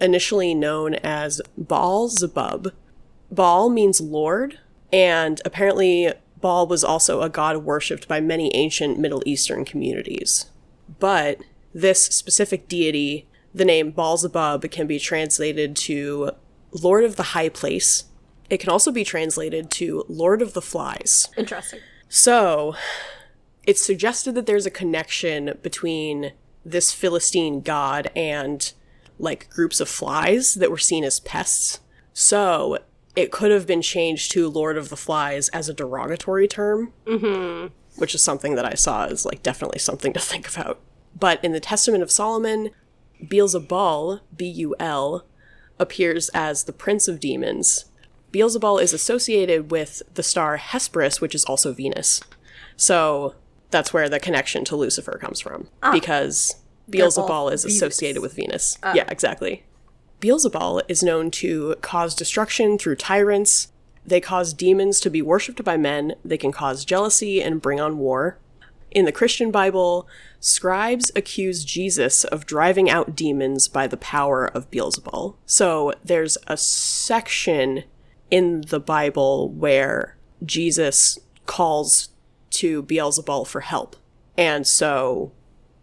initially 0.00 0.54
known 0.54 0.94
as 0.96 1.40
Baal 1.56 2.08
Zebub. 2.08 2.72
Baal 3.30 3.70
means 3.70 4.00
Lord, 4.00 4.58
and 4.92 5.40
apparently 5.44 6.12
Baal 6.40 6.66
was 6.66 6.82
also 6.82 7.22
a 7.22 7.28
god 7.28 7.58
worshipped 7.58 8.08
by 8.08 8.20
many 8.20 8.54
ancient 8.54 8.98
Middle 8.98 9.22
Eastern 9.26 9.64
communities. 9.64 10.50
But 10.98 11.38
this 11.74 12.04
specific 12.04 12.68
deity, 12.68 13.28
the 13.54 13.64
name 13.64 13.90
Baal 13.90 14.16
Zebub, 14.16 14.70
can 14.70 14.86
be 14.86 14.98
translated 14.98 15.76
to 15.76 16.30
Lord 16.72 17.04
of 17.04 17.16
the 17.16 17.22
High 17.34 17.48
Place. 17.48 18.04
It 18.50 18.58
can 18.58 18.70
also 18.70 18.90
be 18.90 19.04
translated 19.04 19.70
to 19.72 20.04
Lord 20.08 20.40
of 20.42 20.54
the 20.54 20.62
Flies. 20.62 21.28
Interesting. 21.36 21.80
So, 22.08 22.74
it's 23.66 23.84
suggested 23.84 24.34
that 24.34 24.46
there's 24.46 24.66
a 24.66 24.70
connection 24.70 25.58
between 25.62 26.32
this 26.64 26.92
Philistine 26.92 27.60
god 27.60 28.10
and 28.16 28.72
like 29.18 29.50
groups 29.50 29.80
of 29.80 29.88
flies 29.88 30.54
that 30.54 30.70
were 30.70 30.78
seen 30.78 31.04
as 31.04 31.20
pests. 31.20 31.80
So, 32.12 32.78
it 33.14 33.32
could 33.32 33.50
have 33.50 33.66
been 33.66 33.82
changed 33.82 34.30
to 34.32 34.48
Lord 34.48 34.78
of 34.78 34.88
the 34.88 34.96
Flies 34.96 35.48
as 35.48 35.68
a 35.68 35.74
derogatory 35.74 36.46
term, 36.46 36.92
mm-hmm. 37.04 37.74
which 37.96 38.14
is 38.14 38.22
something 38.22 38.54
that 38.54 38.64
I 38.64 38.74
saw 38.74 39.06
as 39.06 39.26
like 39.26 39.42
definitely 39.42 39.80
something 39.80 40.12
to 40.12 40.20
think 40.20 40.48
about. 40.48 40.80
But 41.18 41.44
in 41.44 41.52
the 41.52 41.60
Testament 41.60 42.02
of 42.02 42.12
Solomon, 42.12 42.70
Beelzebul, 43.22 44.20
B 44.36 44.46
U 44.46 44.76
L, 44.78 45.26
appears 45.78 46.28
as 46.30 46.64
the 46.64 46.72
prince 46.72 47.08
of 47.08 47.18
demons. 47.18 47.86
Beelzebul 48.32 48.82
is 48.82 48.92
associated 48.92 49.70
with 49.70 50.02
the 50.14 50.22
star 50.22 50.56
Hesperus, 50.58 51.20
which 51.20 51.34
is 51.34 51.44
also 51.44 51.72
Venus. 51.72 52.20
So 52.76 53.34
that's 53.70 53.92
where 53.92 54.08
the 54.08 54.20
connection 54.20 54.64
to 54.66 54.76
Lucifer 54.76 55.18
comes 55.18 55.40
from. 55.40 55.68
Ah. 55.82 55.92
Because 55.92 56.56
Beelzebul 56.90 57.52
is 57.52 57.64
Venus. 57.64 57.76
associated 57.76 58.22
with 58.22 58.34
Venus. 58.34 58.78
Ah. 58.82 58.92
Yeah, 58.94 59.04
exactly. 59.08 59.64
Beelzebul 60.20 60.82
is 60.88 61.02
known 61.02 61.30
to 61.32 61.76
cause 61.80 62.14
destruction 62.14 62.76
through 62.78 62.96
tyrants. 62.96 63.68
They 64.04 64.20
cause 64.20 64.52
demons 64.52 65.00
to 65.00 65.10
be 65.10 65.22
worshipped 65.22 65.62
by 65.64 65.76
men. 65.76 66.14
They 66.24 66.38
can 66.38 66.52
cause 66.52 66.84
jealousy 66.84 67.42
and 67.42 67.62
bring 67.62 67.80
on 67.80 67.98
war. 67.98 68.38
In 68.90 69.04
the 69.04 69.12
Christian 69.12 69.50
Bible, 69.50 70.08
scribes 70.40 71.12
accuse 71.14 71.64
Jesus 71.64 72.24
of 72.24 72.46
driving 72.46 72.88
out 72.88 73.14
demons 73.14 73.68
by 73.68 73.86
the 73.86 73.98
power 73.98 74.46
of 74.46 74.70
Beelzebul. 74.70 75.36
So 75.44 75.92
there's 76.02 76.38
a 76.46 76.56
section 76.56 77.84
in 78.30 78.62
the 78.62 78.80
Bible 78.80 79.50
where 79.50 80.16
Jesus 80.44 81.18
calls 81.46 82.10
to 82.50 82.82
Beelzebul 82.82 83.46
for 83.46 83.60
help. 83.60 83.96
And 84.36 84.66
so 84.66 85.32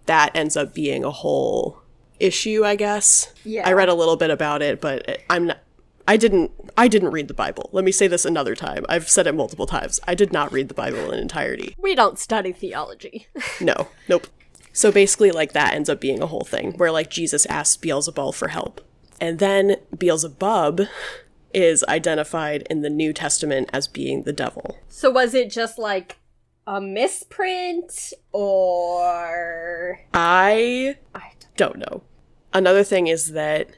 that 0.06 0.36
ends 0.36 0.56
up 0.56 0.74
being 0.74 1.04
a 1.04 1.12
whole 1.12 1.82
issue, 2.20 2.64
I 2.64 2.76
guess. 2.76 3.34
Yeah. 3.44 3.68
I 3.68 3.74
read 3.74 3.90
a 3.90 3.94
little 3.94 4.16
bit 4.16 4.30
about 4.30 4.62
it, 4.62 4.80
but 4.82 5.20
I'm 5.30 5.48
not 5.48 5.60
I 6.08 6.18
didn't 6.18 6.52
I 6.78 6.88
didn't 6.88 7.12
read 7.12 7.28
the 7.28 7.34
Bible. 7.34 7.70
Let 7.72 7.84
me 7.84 7.92
say 7.92 8.08
this 8.08 8.26
another 8.26 8.56
time. 8.56 8.86
I've 8.88 9.10
said 9.10 9.28
it 9.28 9.34
multiple 9.34 9.66
times. 9.66 10.00
I 10.08 10.14
did 10.16 10.32
not 10.32 10.52
read 10.52 10.68
the 10.68 10.76
Bible 10.76 11.12
in 11.12 11.20
entirety. 11.20 11.76
We 11.80 11.96
don't 11.96 12.20
study 12.20 12.52
theology. 12.52 13.28
No. 13.62 13.88
Nope. 14.08 14.28
So 14.74 14.92
basically 14.92 15.32
like 15.32 15.54
that 15.54 15.74
ends 15.74 15.90
up 15.90 16.02
being 16.02 16.22
a 16.22 16.28
whole 16.28 16.44
thing 16.44 16.74
where 16.74 16.92
like 16.92 17.10
Jesus 17.10 17.46
asks 17.48 17.78
Beelzebul 17.78 18.36
for 18.36 18.50
help. 18.50 18.82
And 19.20 19.40
then 19.40 19.78
Beelzebub 19.98 20.82
is 21.56 21.84
identified 21.88 22.68
in 22.70 22.82
the 22.82 22.90
New 22.90 23.14
Testament 23.14 23.70
as 23.74 23.88
being 23.88 24.24
the 24.24 24.34
devil. 24.34 24.78
so 24.90 25.10
was 25.10 25.34
it 25.34 25.50
just 25.50 25.78
like 25.80 26.18
a 26.68 26.82
misprint 26.82 28.12
or 28.34 30.00
I 30.14 30.98
I 31.14 31.32
don't 31.58 31.78
know. 31.78 32.02
Another 32.54 32.84
thing 32.84 33.08
is 33.08 33.32
that 33.34 33.70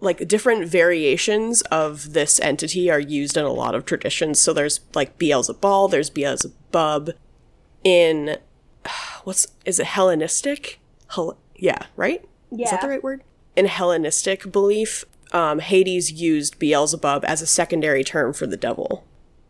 like 0.00 0.26
different 0.26 0.66
variations 0.66 1.60
of 1.62 2.12
this 2.14 2.40
entity 2.40 2.90
are 2.90 2.98
used 3.00 3.36
in 3.36 3.44
a 3.44 3.52
lot 3.52 3.74
of 3.74 3.84
traditions. 3.84 4.40
So 4.40 4.52
there's 4.52 4.80
like 4.94 5.18
Beelzebul, 5.18 5.90
there's 5.90 6.10
Beelzebub 6.10 7.10
in 7.84 8.38
what's 9.24 9.46
is 9.64 9.78
it 9.78 9.86
Hellenistic? 9.86 10.80
Hel- 11.14 11.38
yeah, 11.56 11.86
right? 11.96 12.22
Is 12.50 12.58
that 12.58 12.76
Yeah. 12.76 12.80
the 12.80 12.88
right 12.88 13.02
word? 13.02 13.22
In 13.56 13.66
Hellenistic 13.66 14.50
belief, 14.50 15.04
um, 15.32 15.58
Hades 15.60 16.12
used 16.12 16.58
Beelzebub 16.58 17.24
as 17.24 17.40
a 17.42 17.46
secondary 17.46 18.04
term 18.04 18.32
for 18.32 18.46
the 18.46 18.56
devil. 18.56 19.04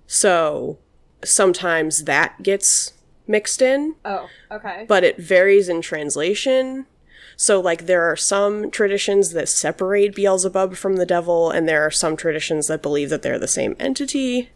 So 0.07 0.78
sometimes 1.24 2.05
that 2.05 2.43
gets 2.43 2.95
mixed 3.26 3.62
in 3.62 3.95
Oh, 4.05 4.28
okay. 4.51 4.85
but 4.89 5.05
it 5.05 5.18
varies 5.18 5.68
in 5.68 5.81
translation. 5.83 6.87
So, 7.37 7.59
like, 7.61 7.87
there 7.87 8.03
are 8.03 8.16
some 8.16 8.70
traditions 8.70 9.31
that 9.33 9.49
separate 9.49 10.14
Beelzebub 10.14 10.74
from 10.76 10.97
the 10.97 11.07
devil, 11.07 11.51
and 11.51 11.66
there 11.66 11.81
are 11.87 11.91
some 11.91 12.14
traditions 12.14 12.66
that 12.66 12.83
believe 12.83 13.09
that 13.09 13.22
they're 13.22 13.39
the 13.39 13.49
same 13.49 13.76
entity. 13.78 14.51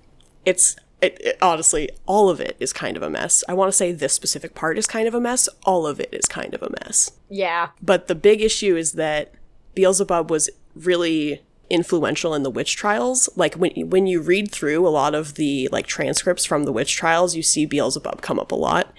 It's 0.44 0.76
it, 1.00 1.16
it- 1.20 1.38
honestly, 1.40 1.88
all 2.04 2.28
of 2.28 2.40
it 2.40 2.56
is 2.60 2.74
kind 2.74 2.96
of 2.98 3.02
a 3.02 3.08
mess. 3.08 3.42
I 3.48 3.54
want 3.54 3.70
to 3.72 3.76
say 3.76 3.92
this 3.92 4.12
specific 4.12 4.54
part 4.54 4.76
is 4.76 4.86
kind 4.86 5.08
of 5.08 5.14
a 5.14 5.20
mess. 5.20 5.48
All 5.64 5.86
of 5.86 5.98
it 5.98 6.10
is 6.12 6.26
kind 6.28 6.52
of 6.52 6.62
a 6.62 6.70
mess. 6.84 7.12
Yeah. 7.30 7.68
But 7.80 8.06
the 8.06 8.14
big 8.14 8.42
issue 8.42 8.76
is 8.76 8.92
that 8.92 9.32
Beelzebub 9.74 10.30
was 10.30 10.50
really 10.74 11.42
influential 11.70 12.34
in 12.34 12.42
the 12.42 12.50
witch 12.50 12.76
trials. 12.76 13.28
Like 13.36 13.54
when 13.54 13.72
when 13.90 14.06
you 14.06 14.20
read 14.20 14.50
through 14.50 14.86
a 14.86 14.90
lot 14.90 15.14
of 15.14 15.34
the 15.34 15.68
like 15.72 15.86
transcripts 15.86 16.44
from 16.44 16.64
the 16.64 16.72
witch 16.72 16.94
trials, 16.94 17.34
you 17.34 17.42
see 17.42 17.66
Beelzebub 17.66 18.20
come 18.22 18.38
up 18.38 18.52
a 18.52 18.56
lot. 18.56 18.92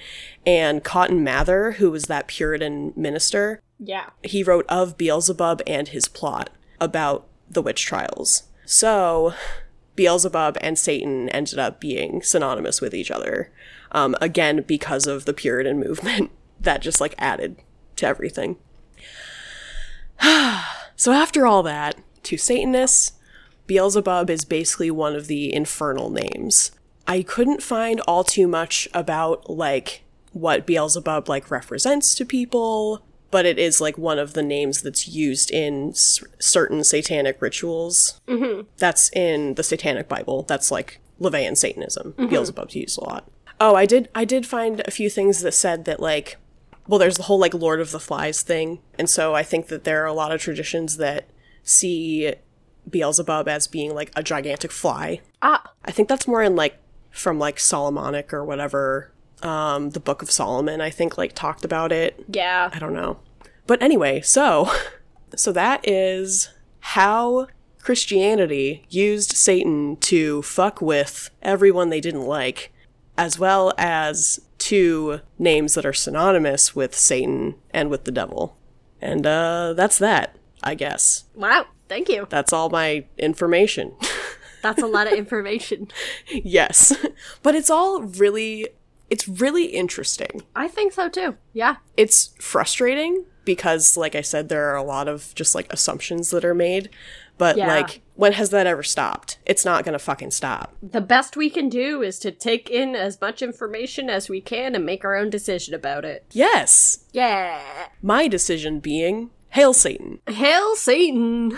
And 0.45 0.83
Cotton 0.83 1.23
Mather, 1.23 1.73
who 1.73 1.89
was 1.91 2.05
that 2.05 2.27
Puritan 2.27 2.93
minister, 2.95 3.59
Yeah. 3.79 4.09
he 4.23 4.43
wrote 4.43 4.65
of 4.69 4.97
Beelzebub 4.97 5.61
and 5.65 5.87
his 5.87 6.07
plot 6.07 6.49
about 6.79 7.27
the 7.49 7.61
witch 7.61 7.83
trials. 7.83 8.43
So, 8.65 9.33
Beelzebub 9.95 10.57
and 10.61 10.77
Satan 10.77 11.29
ended 11.29 11.57
up 11.59 11.79
being 11.79 12.21
synonymous 12.21 12.81
with 12.81 12.93
each 12.93 13.09
other. 13.11 13.51
Um, 13.91 14.15
again, 14.21 14.63
because 14.67 15.07
of 15.07 15.25
the 15.25 15.33
Puritan 15.33 15.79
movement 15.85 16.31
that 16.59 16.81
just 16.81 16.99
like 17.01 17.15
added 17.17 17.57
to 17.95 18.05
everything. 18.07 18.57
so, 20.95 21.11
after 21.11 21.45
all 21.45 21.63
that, 21.63 21.95
to 22.23 22.37
Satanists, 22.37 23.13
Beelzebub 23.67 24.29
is 24.29 24.45
basically 24.45 24.91
one 24.91 25.15
of 25.15 25.27
the 25.27 25.53
infernal 25.53 26.09
names. 26.09 26.71
I 27.07 27.21
couldn't 27.21 27.61
find 27.63 27.99
all 28.01 28.23
too 28.23 28.47
much 28.47 28.87
about 28.93 29.49
like 29.49 30.03
what 30.33 30.65
Beelzebub 30.65 31.29
like 31.29 31.49
represents 31.51 32.15
to 32.15 32.25
people, 32.25 33.03
but 33.31 33.45
it 33.45 33.57
is 33.59 33.79
like 33.81 33.97
one 33.97 34.19
of 34.19 34.33
the 34.33 34.43
names 34.43 34.81
that's 34.81 35.07
used 35.07 35.51
in 35.51 35.89
s- 35.89 36.23
certain 36.39 36.83
satanic 36.83 37.41
rituals. 37.41 38.19
Mm-hmm. 38.27 38.67
That's 38.77 39.09
in 39.13 39.55
the 39.55 39.63
Satanic 39.63 40.07
Bible. 40.07 40.43
That's 40.43 40.71
like 40.71 40.99
LaVeyan 41.21 41.57
Satanism. 41.57 42.13
Beelzebub's 42.17 42.75
used 42.75 42.97
a 42.97 43.03
lot. 43.03 43.29
Oh, 43.59 43.75
I 43.75 43.85
did. 43.85 44.09
I 44.13 44.25
did 44.25 44.45
find 44.45 44.81
a 44.85 44.91
few 44.91 45.09
things 45.09 45.41
that 45.41 45.53
said 45.53 45.85
that 45.85 45.99
like, 45.99 46.37
well, 46.87 46.99
there's 46.99 47.17
the 47.17 47.23
whole 47.23 47.39
like 47.39 47.53
Lord 47.53 47.79
of 47.79 47.91
the 47.91 47.99
Flies 47.99 48.41
thing, 48.41 48.79
and 48.97 49.09
so 49.09 49.33
I 49.33 49.43
think 49.43 49.67
that 49.67 49.83
there 49.83 50.03
are 50.03 50.07
a 50.07 50.13
lot 50.13 50.31
of 50.31 50.41
traditions 50.41 50.97
that 50.97 51.25
see 51.63 52.33
Beelzebub 52.89 53.47
as 53.47 53.67
being 53.67 53.93
like 53.93 54.11
a 54.15 54.23
gigantic 54.23 54.71
fly. 54.71 55.21
Ah. 55.41 55.71
I 55.83 55.91
think 55.91 56.09
that's 56.09 56.27
more 56.27 56.43
in 56.43 56.55
like 56.55 56.79
from 57.11 57.39
like 57.39 57.59
Solomonic 57.59 58.33
or 58.33 58.43
whatever. 58.43 59.11
Um, 59.41 59.91
the 59.91 59.99
Book 59.99 60.21
of 60.21 60.31
Solomon, 60.31 60.81
I 60.81 60.89
think, 60.89 61.17
like 61.17 61.33
talked 61.33 61.65
about 61.65 61.91
it. 61.91 62.23
Yeah. 62.31 62.69
I 62.73 62.79
don't 62.79 62.93
know. 62.93 63.19
But 63.67 63.81
anyway, 63.81 64.21
so 64.21 64.71
so 65.35 65.51
that 65.51 65.87
is 65.87 66.49
how 66.79 67.47
Christianity 67.81 68.85
used 68.89 69.31
Satan 69.31 69.97
to 69.97 70.41
fuck 70.41 70.81
with 70.81 71.29
everyone 71.41 71.89
they 71.89 72.01
didn't 72.01 72.25
like, 72.25 72.71
as 73.17 73.39
well 73.39 73.73
as 73.77 74.39
two 74.57 75.19
names 75.39 75.73
that 75.75 75.85
are 75.85 75.93
synonymous 75.93 76.75
with 76.75 76.95
Satan 76.95 77.55
and 77.71 77.89
with 77.89 78.05
the 78.05 78.11
devil. 78.11 78.57
And 79.01 79.25
uh 79.27 79.73
that's 79.73 79.97
that, 79.99 80.35
I 80.63 80.75
guess. 80.75 81.25
Wow. 81.35 81.65
Thank 81.87 82.09
you. 82.09 82.25
That's 82.29 82.51
all 82.53 82.69
my 82.69 83.05
information. 83.17 83.93
That's 84.63 84.81
a 84.81 84.87
lot 84.87 85.05
of 85.05 85.13
information. 85.13 85.89
yes. 86.31 86.91
But 87.43 87.53
it's 87.53 87.69
all 87.69 88.01
really 88.01 88.67
it's 89.11 89.27
really 89.27 89.65
interesting. 89.65 90.41
I 90.55 90.67
think 90.67 90.91
so 90.93 91.07
too. 91.09 91.37
Yeah. 91.53 91.75
it's 91.95 92.33
frustrating 92.39 93.25
because 93.45 93.95
like 93.95 94.15
i 94.15 94.21
said 94.21 94.49
there 94.49 94.65
are 94.71 94.75
a 94.75 94.81
lot 94.81 95.07
of 95.07 95.35
just 95.35 95.53
like 95.53 95.71
assumptions 95.71 96.31
that 96.31 96.43
are 96.43 96.55
made 96.55 96.89
but 97.37 97.55
Yeah. 97.57 97.67
like 97.67 98.01
when 98.15 98.33
has 98.33 98.49
that 98.49 98.65
ever 98.67 98.83
stopped 98.83 99.37
it's 99.45 99.65
not 99.65 99.83
gonna 99.85 99.99
fucking 99.99 100.31
stop 100.31 100.73
The 100.81 101.01
best 101.01 101.35
we 101.37 101.49
can 101.49 101.69
do 101.69 102.01
is 102.01 102.17
to 102.19 102.31
take 102.31 102.69
in 102.69 102.95
as 102.95 103.19
much 103.21 103.41
information 103.41 104.09
as 104.09 104.29
we 104.29 104.41
can 104.41 104.75
and 104.75 104.85
make 104.85 105.03
our 105.05 105.15
own 105.15 105.29
decision 105.29 105.73
about 105.73 106.05
it. 106.05 106.25
yes 106.31 107.05
Yeah. 107.11 107.61
my 108.01 108.27
decision 108.27 108.79
being 108.79 109.29
hail 109.49 109.73
satan 109.73 110.19
Hail 110.27 110.75
Satan! 110.75 111.57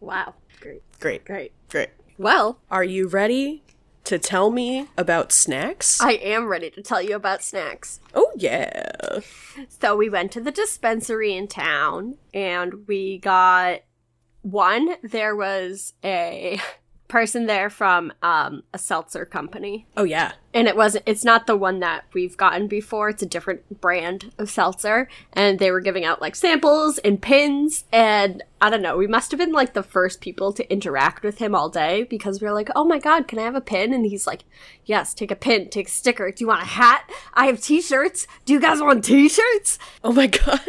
Wow. 0.00 0.34
Great. 0.60 0.82
great 1.00 1.24
Great. 1.24 1.52
great 1.68 1.90
Well, 2.16 2.60
are 2.70 2.84
you 2.84 3.08
ready 3.08 3.62
to 4.04 4.18
tell 4.18 4.50
me 4.50 4.88
about 4.96 5.32
snacks 5.32 6.00
I 6.00 6.12
am 6.12 6.46
ready 6.46 6.70
to 6.70 6.82
tell 6.82 7.02
you 7.02 7.14
about 7.16 7.42
snacks. 7.42 8.00
oh 8.14 8.32
yeah 8.36 9.18
So 9.68 9.96
we 9.96 10.08
went 10.08 10.32
to 10.32 10.40
the 10.40 10.50
dispensary 10.50 11.34
in 11.36 11.46
town 11.48 12.16
and 12.32 12.86
we 12.88 13.18
got 13.18 13.80
one, 14.50 14.94
there 15.02 15.34
was 15.36 15.94
a 16.04 16.60
person 17.08 17.46
there 17.46 17.70
from 17.70 18.12
um, 18.22 18.62
a 18.74 18.78
seltzer 18.78 19.24
company. 19.24 19.86
oh 19.96 20.04
yeah 20.04 20.32
And 20.52 20.68
it 20.68 20.76
wasn't 20.76 21.04
it's 21.06 21.24
not 21.24 21.46
the 21.46 21.56
one 21.56 21.80
that 21.80 22.04
we've 22.12 22.36
gotten 22.36 22.68
before. 22.68 23.08
It's 23.08 23.22
a 23.22 23.26
different 23.26 23.80
brand 23.80 24.30
of 24.36 24.50
seltzer. 24.50 25.08
And 25.32 25.58
they 25.58 25.70
were 25.70 25.80
giving 25.80 26.04
out 26.04 26.20
like 26.20 26.36
samples 26.36 26.98
and 26.98 27.20
pins 27.22 27.84
and 27.92 28.42
I 28.60 28.68
don't 28.68 28.82
know, 28.82 28.98
we 28.98 29.06
must 29.06 29.30
have 29.30 29.38
been 29.38 29.52
like 29.52 29.72
the 29.72 29.82
first 29.82 30.20
people 30.20 30.52
to 30.52 30.70
interact 30.70 31.22
with 31.22 31.38
him 31.38 31.54
all 31.54 31.70
day 31.70 32.02
because 32.02 32.42
we 32.42 32.46
were 32.46 32.52
like, 32.52 32.68
Oh 32.76 32.84
my 32.84 32.98
god, 32.98 33.26
can 33.26 33.38
I 33.38 33.44
have 33.44 33.54
a 33.54 33.62
pin? 33.62 33.94
And 33.94 34.04
he's 34.04 34.26
like, 34.26 34.44
Yes, 34.84 35.14
take 35.14 35.30
a 35.30 35.36
pin, 35.36 35.70
take 35.70 35.88
a 35.88 35.90
sticker. 35.90 36.30
Do 36.30 36.44
you 36.44 36.48
want 36.48 36.60
a 36.62 36.66
hat? 36.66 37.08
I 37.32 37.46
have 37.46 37.62
t 37.62 37.80
shirts. 37.80 38.26
Do 38.44 38.52
you 38.52 38.60
guys 38.60 38.82
want 38.82 39.02
t 39.02 39.30
shirts? 39.30 39.78
oh 40.04 40.12
my 40.12 40.26
god 40.44 40.60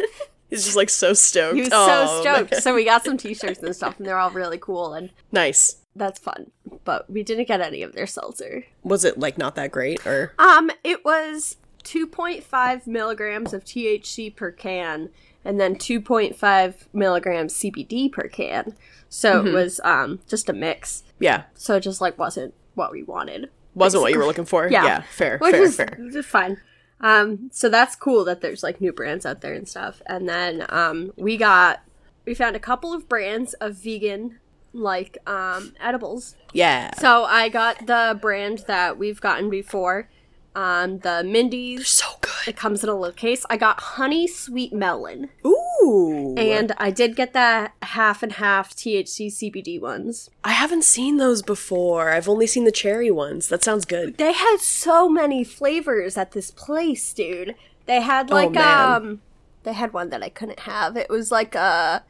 he's 0.50 0.64
just 0.64 0.76
like 0.76 0.90
so 0.90 1.12
stoked 1.14 1.54
He 1.56 1.62
was 1.62 1.70
Oh, 1.72 1.86
so 2.06 2.20
stoked. 2.20 2.50
man. 2.52 2.60
So 2.60 2.74
we 2.74 2.84
got 2.84 3.04
some 3.04 3.16
t 3.22 3.32
shirts 3.34 3.62
and 3.62 3.74
stuff 3.74 3.96
and 3.98 4.06
they're 4.06 4.18
all 4.18 4.30
really 4.30 4.58
cool 4.58 4.92
and 4.94 5.10
nice 5.32 5.76
that's 5.96 6.18
fun. 6.20 6.50
But 6.84 7.10
we 7.10 7.22
didn't 7.24 7.48
get 7.48 7.60
any 7.60 7.82
of 7.82 7.94
their 7.94 8.06
seltzer. 8.06 8.64
was 8.84 9.04
it 9.04 9.18
like 9.18 9.36
not 9.38 9.54
that 9.56 9.72
great 9.72 10.06
or 10.06 10.32
Um, 10.38 10.70
it 10.84 11.04
was 11.04 11.56
2.5 11.84 12.86
milligrams 12.86 13.52
of 13.52 13.64
THC 13.64 14.34
per 14.34 14.50
can, 14.52 15.10
and 15.44 15.58
then 15.60 15.74
2.5 15.76 16.74
milligrams 16.92 17.54
CBD 17.54 18.10
per 18.10 18.28
can. 18.28 18.74
So 19.08 19.44
it 19.44 19.52
was 19.52 19.80
um 19.84 20.20
just 20.28 20.48
a 20.48 20.52
mix. 20.52 21.02
yeah 21.18 21.44
So 21.54 21.74
it 21.76 21.80
just 21.80 22.00
like 22.00 22.16
wasn't 22.18 22.54
what 22.74 22.92
we 22.92 23.02
wanted. 23.02 23.50
wasn't 23.74 24.02
what 24.02 24.12
you 24.12 24.18
were 24.18 24.26
looking 24.26 24.44
for 24.44 24.68
Yeah. 24.68 25.02
fair 25.10 25.38
Which 25.38 25.52
fair 25.52 25.62
is 25.64 25.76
fair 25.76 25.98
just 26.12 26.28
fine. 26.28 26.60
Um, 27.00 27.50
so 27.52 27.68
that's 27.68 27.96
cool 27.96 28.24
that 28.24 28.40
there's 28.40 28.62
like 28.62 28.80
new 28.80 28.92
brands 28.92 29.24
out 29.24 29.40
there 29.40 29.54
and 29.54 29.68
stuff. 29.68 30.02
And 30.06 30.28
then 30.28 30.66
um, 30.68 31.12
we 31.16 31.36
got 31.36 31.80
we 32.26 32.34
found 32.34 32.56
a 32.56 32.60
couple 32.60 32.92
of 32.92 33.08
brands 33.08 33.54
of 33.54 33.74
vegan 33.76 34.38
like 34.72 35.18
um 35.26 35.74
edibles. 35.80 36.36
yeah 36.52 36.94
So 36.94 37.24
I 37.24 37.48
got 37.48 37.86
the 37.86 38.18
brand 38.20 38.64
that 38.68 38.98
we've 38.98 39.20
gotten 39.20 39.50
before, 39.50 40.08
um, 40.54 40.98
the 40.98 41.22
Mindy's. 41.24 41.78
They're 41.78 41.84
so 41.84 42.06
good 42.20 42.48
It 42.48 42.56
comes 42.56 42.82
in 42.82 42.88
a 42.90 42.94
little 42.94 43.14
case. 43.14 43.44
I 43.50 43.56
got 43.56 43.80
honey 43.80 44.26
sweet 44.26 44.72
melon, 44.72 45.28
Ooh. 45.46 46.34
and 46.38 46.72
I 46.78 46.90
did 46.90 47.14
get 47.16 47.32
the 47.32 47.70
half 47.82 48.22
and 48.22 48.32
half 48.32 48.74
THC 48.74 49.28
CBD 49.28 49.80
ones. 49.80 50.30
I 50.44 50.52
haven't 50.52 50.84
seen 50.84 51.16
those 51.18 51.42
before. 51.42 52.10
I've 52.10 52.28
only 52.28 52.46
seen 52.46 52.64
the 52.64 52.72
cherry 52.72 53.10
ones. 53.10 53.48
That 53.48 53.62
sounds 53.62 53.84
good. 53.84 54.16
They 54.16 54.32
had 54.32 54.58
so 54.58 55.08
many 55.08 55.44
flavors 55.44 56.16
at 56.16 56.32
this 56.32 56.50
place, 56.50 57.12
dude. 57.12 57.54
They 57.86 58.00
had 58.00 58.30
Oh, 58.30 58.34
like 58.34 58.52
man. 58.52 58.92
um, 59.02 59.20
they 59.62 59.72
had 59.72 59.92
one 59.92 60.10
that 60.10 60.22
I 60.22 60.28
couldn't 60.28 60.60
have. 60.60 60.96
It 60.96 61.10
was 61.10 61.30
like 61.30 61.54
a 61.54 62.04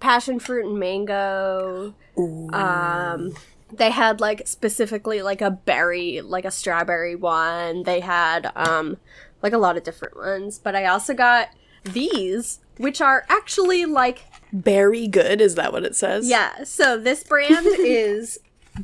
passion 0.00 0.38
fruit 0.38 0.66
and 0.66 0.78
mango. 0.78 1.94
Um, 2.52 3.34
they 3.72 3.90
had 3.90 4.20
like 4.20 4.46
specifically 4.46 5.22
like 5.22 5.40
a 5.42 5.50
berry, 5.50 6.20
like 6.20 6.44
a 6.44 6.50
strawberry 6.50 7.16
one. 7.16 7.82
They 7.82 8.00
had 8.00 8.50
um, 8.56 8.96
like 9.42 9.52
a 9.52 9.58
lot 9.58 9.76
of 9.76 9.82
different 9.82 10.16
ones. 10.16 10.58
But 10.58 10.76
I 10.76 10.86
also 10.86 11.14
got 11.14 11.48
these, 11.84 12.60
which 12.78 13.00
are 13.00 13.24
actually 13.28 13.84
like 13.84 14.24
Berry 14.52 15.06
good, 15.08 15.40
is 15.40 15.54
that 15.56 15.72
what 15.72 15.84
it 15.84 15.96
says? 15.96 16.28
yeah. 16.28 16.64
So 16.64 16.96
this 16.98 17.24
brand 17.24 17.66
is 17.78 18.38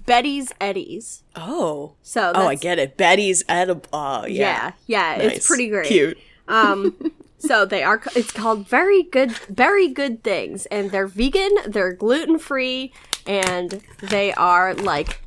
Betty's 0.07 0.53
Eddies. 0.61 1.23
Oh. 1.37 1.95
So 2.03 2.33
Oh, 2.35 2.47
I 2.49 2.55
get 2.57 2.79
it. 2.79 2.97
Betty's 2.97 3.45
edible. 3.49 3.89
Oh, 3.93 4.27
Yeah, 4.27 4.73
yeah. 4.87 5.17
yeah, 5.19 5.25
Nice. 5.29 5.37
it's 5.39 5.47
pretty 5.47 5.69
great. 5.69 5.87
Cute. 5.87 6.19
Um, 6.49 7.13
so 7.39 7.65
they 7.65 7.83
are. 7.83 8.03
It's 8.17 8.33
called 8.33 8.69
very 8.69 9.03
good, 9.03 9.31
very 9.33 9.89
good 9.89 10.23
things, 10.25 10.67
and 10.67 10.91
they're 10.91 11.07
vegan. 11.07 11.51
They're 11.67 11.93
gluten 11.93 12.39
free, 12.39 12.93
and 13.27 13.81
they 14.01 14.33
are 14.35 14.75
like 14.75 15.21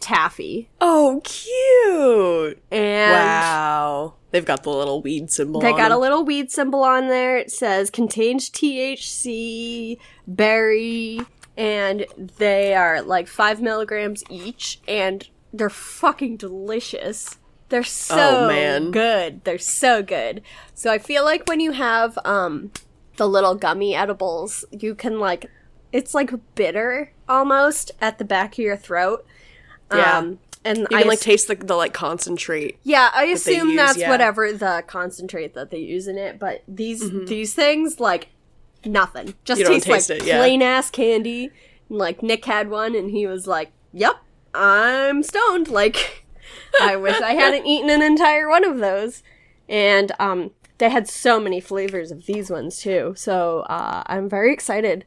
taffy. 0.00 0.68
Oh, 0.80 1.20
cute. 1.24 2.62
And 2.70 3.12
wow. 3.12 4.14
They've 4.30 4.44
got 4.44 4.62
the 4.62 4.70
little 4.70 5.02
weed 5.02 5.30
symbol. 5.30 5.60
they 5.60 5.72
got 5.72 5.90
a 5.90 5.98
little 5.98 6.24
weed 6.24 6.50
symbol 6.52 6.84
on 6.84 7.08
there. 7.08 7.36
It 7.36 7.50
says 7.50 7.90
contains 7.90 8.48
THC, 8.48 9.98
berry, 10.26 11.20
and 11.56 12.06
they 12.38 12.74
are 12.74 13.02
like 13.02 13.26
five 13.26 13.60
milligrams 13.60 14.22
each, 14.30 14.80
and 14.86 15.28
they're 15.52 15.68
fucking 15.68 16.36
delicious. 16.36 17.36
They're 17.70 17.82
so 17.82 18.44
Oh, 18.44 18.48
man. 18.48 18.90
good. 18.92 19.44
They're 19.44 19.58
so 19.58 20.02
good. 20.02 20.42
So 20.74 20.90
I 20.92 20.98
feel 20.98 21.24
like 21.24 21.48
when 21.48 21.60
you 21.60 21.72
have 21.72 22.18
um 22.24 22.70
the 23.16 23.28
little 23.28 23.54
gummy 23.54 23.94
edibles, 23.94 24.64
you 24.70 24.94
can 24.94 25.18
like 25.20 25.50
it's 25.92 26.14
like 26.14 26.32
bitter 26.54 27.12
almost 27.28 27.92
at 28.00 28.18
the 28.18 28.24
back 28.24 28.52
of 28.54 28.58
your 28.58 28.76
throat. 28.76 29.24
Yeah. 29.92 30.18
Um 30.18 30.38
and 30.64 30.78
You 30.78 30.86
I 30.92 31.00
can 31.00 31.08
like 31.08 31.18
ass- 31.18 31.24
taste 31.24 31.48
the, 31.48 31.54
the 31.54 31.74
like 31.74 31.94
concentrate. 31.94 32.78
yeah, 32.82 33.10
I 33.14 33.24
assume 33.26 33.68
use, 33.70 33.76
that's 33.78 33.98
yeah. 33.98 34.10
whatever 34.10 34.52
the 34.52 34.84
concentrate 34.86 35.54
that 35.54 35.70
they 35.70 35.78
use 35.78 36.06
in 36.06 36.18
it, 36.18 36.38
but 36.38 36.62
these 36.68 37.02
Mm-hmm. 37.04 37.24
these 37.26 37.54
things 37.54 37.98
like 38.00 38.28
nothing. 38.84 39.34
Just 39.44 39.64
tastes 39.64 39.86
taste 39.86 40.10
like 40.10 40.20
it, 40.22 40.26
yeah. 40.26 40.38
plain 40.38 40.62
ass 40.62 40.90
candy. 40.90 41.50
And, 41.88 41.98
like 41.98 42.22
Nick 42.22 42.44
had 42.44 42.68
one 42.70 42.94
and 42.94 43.10
he 43.10 43.26
was 43.26 43.46
like, 43.48 43.72
"Yep, 43.92 44.16
I'm 44.54 45.22
stoned." 45.22 45.68
Like 45.68 46.24
I 46.80 46.94
wish 46.96 47.20
I 47.20 47.32
hadn't 47.32 47.66
eaten 47.66 47.90
an 47.90 48.02
entire 48.02 48.48
one 48.48 48.64
of 48.64 48.78
those. 48.78 49.22
And 49.68 50.12
um 50.20 50.50
they 50.78 50.88
had 50.88 51.08
so 51.08 51.38
many 51.40 51.60
flavors 51.60 52.10
of 52.12 52.26
these 52.26 52.48
ones 52.50 52.78
too. 52.80 53.14
So 53.16 53.60
uh 53.60 54.02
I'm 54.06 54.28
very 54.28 54.52
excited. 54.52 55.04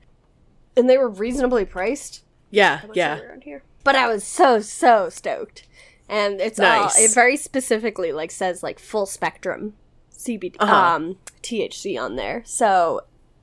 And 0.76 0.90
they 0.90 0.98
were 0.98 1.10
reasonably 1.10 1.66
priced 1.66 2.24
Yeah, 2.50 2.82
yeah. 2.94 3.20
around 3.20 3.44
here. 3.44 3.64
But 3.84 3.96
I 3.96 4.08
was 4.08 4.24
so 4.24 4.60
so 4.60 5.10
stoked, 5.10 5.68
and 6.08 6.40
it's 6.40 6.60
all 6.60 6.90
it 6.96 7.14
very 7.14 7.36
specifically 7.38 8.12
like 8.12 8.32
says 8.32 8.64
like 8.64 8.80
full 8.80 9.06
spectrum 9.06 9.74
CBD 10.12 10.56
Uh-huh. 10.60 10.74
um 10.74 11.18
THC 11.42 12.00
on 12.02 12.16
there. 12.16 12.44
So 12.46 13.02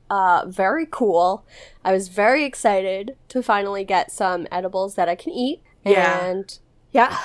uh 0.09 0.45
very 0.49 0.87
cool. 0.91 1.45
I 1.85 1.93
was 1.93 2.09
very 2.09 2.45
excited 2.45 3.16
to 3.28 3.43
finally 3.43 3.85
get 3.85 4.11
some 4.11 4.47
edibles 4.51 4.95
that 4.95 5.09
I 5.09 5.14
can 5.14 5.33
eat. 5.33 5.61
Yeah. 5.85 6.24
And 6.24 6.59
yeah, 6.93 7.18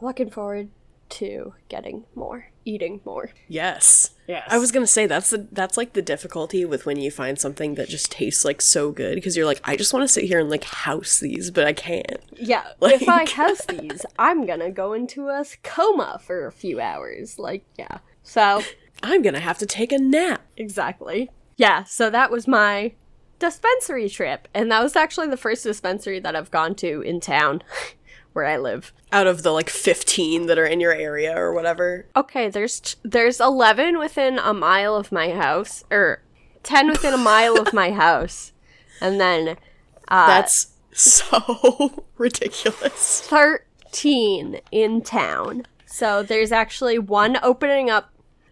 looking 0.00 0.30
forward 0.30 0.68
to 1.10 1.54
getting 1.68 2.04
more, 2.14 2.49
eating 2.64 3.00
more. 3.04 3.30
Yes. 3.48 4.10
Yes. 4.28 4.46
I 4.50 4.58
was 4.58 4.70
gonna 4.72 4.86
say 4.86 5.06
that's 5.06 5.30
the 5.30 5.48
that's 5.50 5.76
like 5.76 5.92
the 5.94 6.02
difficulty 6.02 6.64
with 6.64 6.86
when 6.86 6.98
you 6.98 7.10
find 7.10 7.38
something 7.38 7.74
that 7.74 7.88
just 7.88 8.12
tastes 8.12 8.44
like 8.44 8.60
so 8.60 8.92
good 8.92 9.14
because 9.16 9.36
you're 9.36 9.46
like 9.46 9.60
I 9.64 9.76
just 9.76 9.92
want 9.92 10.04
to 10.04 10.08
sit 10.08 10.24
here 10.24 10.38
and 10.38 10.48
like 10.50 10.64
house 10.64 11.18
these 11.20 11.50
but 11.50 11.66
I 11.66 11.72
can't. 11.72 12.18
Yeah, 12.36 12.64
Like- 12.80 12.94
if 13.02 13.08
I 13.08 13.28
house 13.28 13.64
these, 13.66 14.04
I'm 14.18 14.46
gonna 14.46 14.70
go 14.70 14.92
into 14.92 15.28
a 15.28 15.44
coma 15.62 16.20
for 16.22 16.46
a 16.46 16.52
few 16.52 16.80
hours. 16.80 17.38
Like, 17.38 17.64
yeah. 17.78 17.98
So 18.22 18.62
I'm 19.02 19.22
gonna 19.22 19.40
have 19.40 19.58
to 19.58 19.66
take 19.66 19.90
a 19.92 19.98
nap. 19.98 20.42
Exactly. 20.56 21.30
Yeah, 21.56 21.84
so 21.84 22.08
that 22.10 22.30
was 22.30 22.46
my 22.46 22.92
dispensary 23.38 24.08
trip. 24.08 24.48
And 24.54 24.70
that 24.70 24.82
was 24.82 24.94
actually 24.96 25.28
the 25.28 25.36
first 25.36 25.64
dispensary 25.64 26.20
that 26.20 26.36
I've 26.36 26.50
gone 26.50 26.74
to 26.76 27.00
in 27.00 27.20
town 27.20 27.62
where 28.32 28.46
I 28.46 28.56
live. 28.56 28.92
Out 29.12 29.26
of 29.26 29.42
the 29.42 29.50
like 29.50 29.68
15 29.70 30.46
that 30.46 30.58
are 30.58 30.66
in 30.66 30.80
your 30.80 30.92
area 30.92 31.36
or 31.36 31.52
whatever. 31.52 32.06
Okay, 32.16 32.48
there's 32.48 32.80
t- 32.80 32.98
there's 33.02 33.40
11 33.40 33.98
within 33.98 34.38
a 34.38 34.54
mile 34.54 34.94
of 34.94 35.10
my 35.12 35.30
house 35.30 35.84
or 35.90 36.22
10 36.62 36.88
within 36.88 37.12
a 37.14 37.18
mile 37.18 37.58
of 37.60 37.72
my 37.72 37.90
house. 38.06 38.52
And 39.00 39.20
then 39.20 39.56
uh 40.08 40.26
That's 40.26 40.68
so 40.92 42.04
ridiculous. 42.18 43.20
13 43.22 44.60
in 44.70 45.02
town. 45.02 45.66
So 45.86 46.22
there's 46.22 46.52
actually 46.52 46.98
one 46.98 47.38
opening 47.42 47.90
up. 47.90 48.10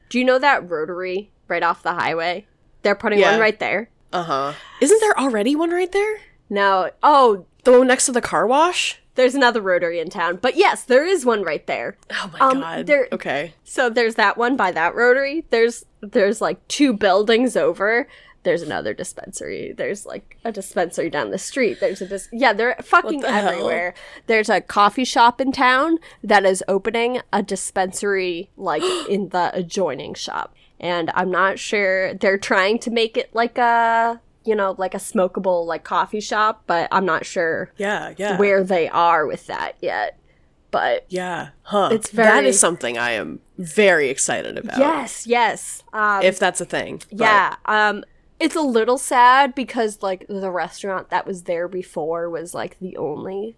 Do 0.09 0.19
you 0.19 0.25
know 0.25 0.39
that 0.39 0.69
rotary 0.69 1.31
right 1.47 1.63
off 1.63 1.83
the 1.83 1.95
highway? 1.95 2.47
They're 2.83 2.95
putting 2.95 3.19
Yeah. 3.21 3.33
one 3.33 3.41
right 3.41 3.59
there. 3.61 3.91
Uh 4.13 4.23
huh. 4.23 4.53
Isn't 4.81 5.01
there 5.01 5.19
already 5.19 5.55
one 5.55 5.71
right 5.71 5.93
there? 5.93 6.19
No. 6.51 6.91
Oh, 7.03 7.47
The 7.65 7.73
one 7.79 7.87
next 7.89 8.07
to 8.07 8.13
the 8.13 8.21
car 8.23 8.47
wash? 8.47 9.01
There's 9.19 9.35
another 9.35 9.61
rotary 9.61 9.99
in 9.99 10.11
town, 10.11 10.39
but 10.41 10.55
yes, 10.57 10.85
there 10.85 11.05
is 11.05 11.27
one 11.27 11.43
right 11.43 11.67
there. 11.67 11.97
Oh 12.13 12.31
my 12.33 12.39
Um, 12.39 12.61
god. 12.61 12.87
there- 12.87 13.09
Okay. 13.11 13.53
So 13.65 13.91
there's 13.91 14.15
that 14.15 14.39
one 14.39 14.57
by 14.57 14.71
that 14.71 14.95
rotary. 14.95 15.45
There's 15.51 15.85
there's 16.01 16.41
like 16.41 16.67
two 16.69 16.93
buildings 16.93 17.57
over. 17.57 18.07
There's 18.45 18.63
another 18.63 18.95
dispensary. 18.95 19.75
There's 19.77 20.07
like 20.07 20.37
a 20.45 20.53
dispensary 20.53 21.11
down 21.11 21.33
the 21.33 21.39
street. 21.39 21.81
There's 21.81 22.01
a 22.01 22.07
dis- 22.07 22.29
yeah, 22.33 22.53
they're 22.53 22.77
fucking 22.81 23.21
the 23.21 23.33
hell? 23.33 23.49
everywhere. 23.49 23.95
There's 24.29 24.49
a 24.49 24.61
coffee 24.61 25.05
shop 25.05 25.41
in 25.41 25.51
town 25.51 25.99
that 26.23 26.45
is 26.47 26.63
opening 26.69 27.21
a 27.33 27.43
dispensary 27.43 28.51
like 28.57 28.85
in 29.09 29.31
the 29.31 29.51
adjoining 29.53 30.15
shop. 30.15 30.55
And 30.79 31.11
I'm 31.15 31.33
not 31.33 31.59
sure 31.59 32.15
they're 32.15 32.39
trying 32.39 32.79
to 32.79 32.91
make 32.93 33.17
it 33.17 33.35
like 33.35 33.59
a 33.59 34.21
you 34.45 34.55
know, 34.55 34.75
like 34.79 34.95
a 34.95 34.99
smokable 34.99 35.67
like 35.67 35.85
coffee 35.85 36.21
shop, 36.21 36.63
but 36.67 36.89
I'm 36.93 37.05
not 37.05 37.27
sure 37.27 37.73
Yeah, 37.77 38.15
yeah. 38.17 38.39
where 38.39 38.63
they 38.65 38.89
are 38.89 39.27
with 39.27 39.47
that 39.47 39.77
yet. 39.81 40.19
But 40.71 41.07
Yeah. 41.09 41.49
Huh. 41.63 41.89
It's 41.93 42.11
That 42.11 42.35
very- 42.35 42.49
is 42.49 42.61
something 42.61 42.99
I 42.99 43.13
am 43.13 43.41
very 43.57 44.09
excited 44.11 44.59
about. 44.59 44.79
yes, 44.79 45.27
yes. 45.27 45.83
Um, 45.93 46.23
If 46.23 46.39
that's 46.39 46.61
a 46.61 46.65
thing. 46.67 47.03
But- 47.11 47.21
yeah. 47.21 47.57
Um, 47.65 48.05
it's 48.39 48.55
a 48.55 48.61
little 48.61 48.99
sad 48.99 49.55
because 49.55 50.03
like 50.03 50.27
the 50.29 50.51
restaurant 50.51 51.11
that 51.11 51.27
was 51.27 51.45
there 51.45 51.69
before 51.69 52.29
was 52.31 52.55
like 52.55 52.79
the 52.81 52.97
only 52.97 53.57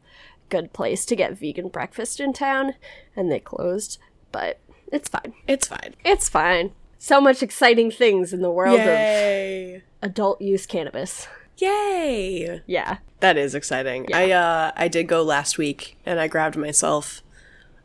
good 0.48 0.72
place 0.72 1.04
to 1.06 1.14
get 1.16 1.34
vegan 1.38 1.68
breakfast 1.68 2.18
in 2.20 2.32
town, 2.32 2.74
and 3.14 3.30
they 3.30 3.38
closed. 3.40 3.98
But 4.32 4.58
it's 4.92 5.08
fine. 5.08 5.34
It's 5.46 5.66
fine. 5.68 5.94
It's 6.04 6.28
fine. 6.28 6.72
So 7.02 7.18
much 7.18 7.42
exciting 7.42 7.90
things 7.90 8.34
in 8.34 8.42
the 8.42 8.50
world 8.50 8.78
of 8.78 9.82
adult 10.02 10.40
use 10.42 10.66
cannabis. 10.66 11.26
Yay. 11.56 12.60
Yeah. 12.66 12.98
That 13.20 13.36
is 13.38 13.54
exciting. 13.54 14.06
I 14.14 14.30
uh 14.32 14.72
I 14.76 14.86
did 14.88 15.08
go 15.08 15.22
last 15.22 15.56
week 15.56 15.96
and 16.04 16.20
I 16.20 16.28
grabbed 16.28 16.56
myself 16.56 17.22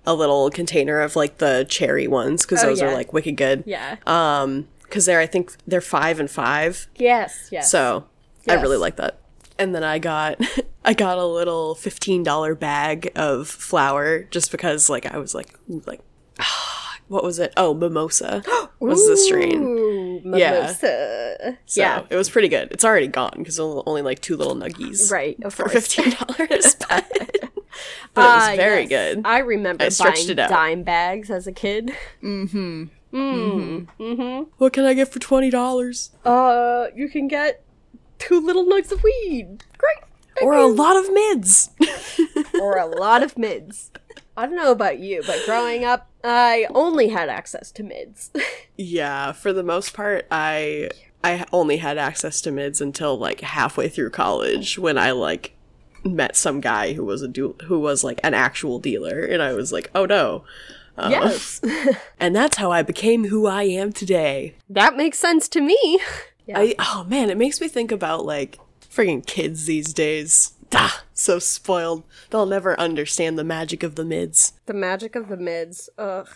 a 0.05 0.13
little 0.13 0.49
container 0.49 0.99
of 0.99 1.15
like 1.15 1.37
the 1.37 1.65
cherry 1.69 2.07
ones 2.07 2.45
because 2.45 2.61
Oh, 2.63 2.67
those 2.67 2.81
yeah. 2.81 2.87
are 2.87 2.93
like 2.93 3.13
wicked 3.13 3.37
good. 3.37 3.63
Yeah. 3.65 3.95
Um, 4.05 4.67
because 4.83 5.05
they're 5.05 5.19
I 5.21 5.27
think 5.27 5.53
they're 5.65 5.79
five 5.81 6.19
and 6.19 6.29
five, 6.29 6.87
yes. 6.95 7.47
Yes. 7.51 7.71
so 7.71 8.05
I 8.49 8.55
really 8.55 8.77
like 8.77 8.97
that. 8.97 9.17
And 9.57 9.73
then 9.73 9.83
I 9.83 9.97
got 9.97 10.39
I 10.85 10.93
got 10.93 11.17
a 11.17 11.25
little 11.25 11.73
fifteen 11.75 12.21
dollar 12.21 12.53
bag 12.53 13.11
of 13.15 13.47
flower 13.47 14.23
just 14.23 14.51
because 14.51 14.89
like 14.89 15.05
I 15.05 15.17
was 15.19 15.33
like 15.33 15.57
ooh, 15.71 15.81
like 15.85 16.01
what 17.07 17.23
was 17.23 17.39
it? 17.39 17.53
Oh, 17.57 17.73
mimosa 17.73 18.43
was 18.79 19.07
the 19.07 19.17
strain. 19.17 19.61
Ooh, 19.63 20.21
Yeah. 20.37 20.71
So 20.73 21.81
yeah. 21.81 22.03
it 22.09 22.15
was 22.15 22.29
pretty 22.29 22.47
good. 22.47 22.69
It's 22.71 22.83
already 22.85 23.07
gone 23.07 23.35
because 23.37 23.59
only 23.59 24.01
like 24.01 24.19
two 24.21 24.35
little 24.37 24.55
nuggies. 24.55 25.11
Right. 25.11 25.37
Of 25.43 25.53
For 25.53 25.69
fifteen 25.69 26.11
dollars, 26.11 26.75
but, 26.89 27.05
but 27.09 27.21
it 27.31 27.43
was 28.15 28.49
Ah, 28.49 28.53
very 28.55 28.85
yes. 28.85 29.15
good. 29.15 29.21
I 29.25 29.39
remember 29.39 29.85
I 29.85 29.89
stretched 29.89 30.27
buying 30.27 30.29
it 30.31 30.39
out. 30.39 30.49
dime 30.49 30.83
bags 30.83 31.29
as 31.29 31.47
a 31.47 31.51
kid. 31.51 31.91
Mm-hmm. 32.23 32.83
Mm. 33.13 33.87
hmm 33.97 34.03
mm-hmm. 34.03 34.43
What 34.57 34.73
can 34.73 34.83
I 34.85 34.93
get 34.93 35.07
for 35.11 35.19
twenty 35.19 35.49
dollars? 35.49 36.11
Uh, 36.25 36.87
you 36.95 37.07
can 37.09 37.27
get 37.27 37.63
two 38.19 38.39
little 38.39 38.65
nugs 38.65 38.91
of 38.91 39.03
weed. 39.03 39.63
Great. 39.77 39.97
Or 40.41 40.53
a 40.55 40.65
lot 40.67 40.97
of 40.97 41.13
mids. 41.13 41.69
or 42.59 42.77
a 42.77 42.85
lot 42.85 43.23
of 43.23 43.37
mids. 43.37 43.91
I 44.35 44.45
don't 44.45 44.57
know 44.57 44.71
about 44.71 44.99
you, 44.99 45.23
but 45.25 45.39
growing 45.45 45.85
up, 45.85 46.09
I 46.29 46.67
only 46.73 47.09
had 47.09 47.29
access 47.29 47.71
to 47.73 47.83
mids. 47.83 48.31
yeah, 48.77 49.31
for 49.31 49.53
the 49.53 49.63
most 49.63 49.93
part, 49.93 50.25
I 50.31 50.89
I 51.23 51.45
only 51.51 51.77
had 51.77 51.97
access 51.97 52.41
to 52.41 52.51
mids 52.51 52.81
until 52.81 53.17
like 53.17 53.41
halfway 53.41 53.89
through 53.89 54.11
college 54.11 54.77
when 54.77 54.97
I 54.97 55.11
like 55.11 55.53
met 56.03 56.35
some 56.35 56.61
guy 56.61 56.93
who 56.93 57.03
was 57.03 57.21
a 57.21 57.27
du- 57.27 57.55
who 57.65 57.79
was 57.79 58.03
like 58.03 58.19
an 58.23 58.33
actual 58.33 58.79
dealer, 58.79 59.21
and 59.21 59.41
I 59.41 59.53
was 59.53 59.71
like, 59.71 59.89
oh 59.95 60.05
no. 60.05 60.43
Uh, 60.97 61.09
yes. 61.11 61.61
And 62.19 62.33
that's 62.33 62.55
how 62.55 62.71
I 62.71 62.81
became 62.81 63.25
who 63.25 63.45
I 63.47 63.63
am 63.63 63.91
today. 63.91 64.55
that 64.69 64.95
makes 64.95 65.19
sense 65.19 65.49
to 65.49 65.61
me. 65.61 65.99
Yeah. 66.47 66.59
I 66.59 66.75
oh 66.79 67.05
man, 67.09 67.29
it 67.29 67.37
makes 67.37 67.59
me 67.59 67.67
think 67.67 67.91
about 67.91 68.25
like 68.25 68.59
friggin' 68.89 69.25
kids 69.25 69.65
these 69.65 69.93
days. 69.93 70.53
Ah, 70.73 71.03
so 71.13 71.39
spoiled. 71.39 72.03
They'll 72.29 72.45
never 72.45 72.79
understand 72.79 73.37
the 73.37 73.43
magic 73.43 73.83
of 73.83 73.95
the 73.95 74.05
mids. 74.05 74.53
The 74.65 74.73
magic 74.73 75.15
of 75.15 75.29
the 75.29 75.37
mids. 75.37 75.89
Ugh. 75.97 76.27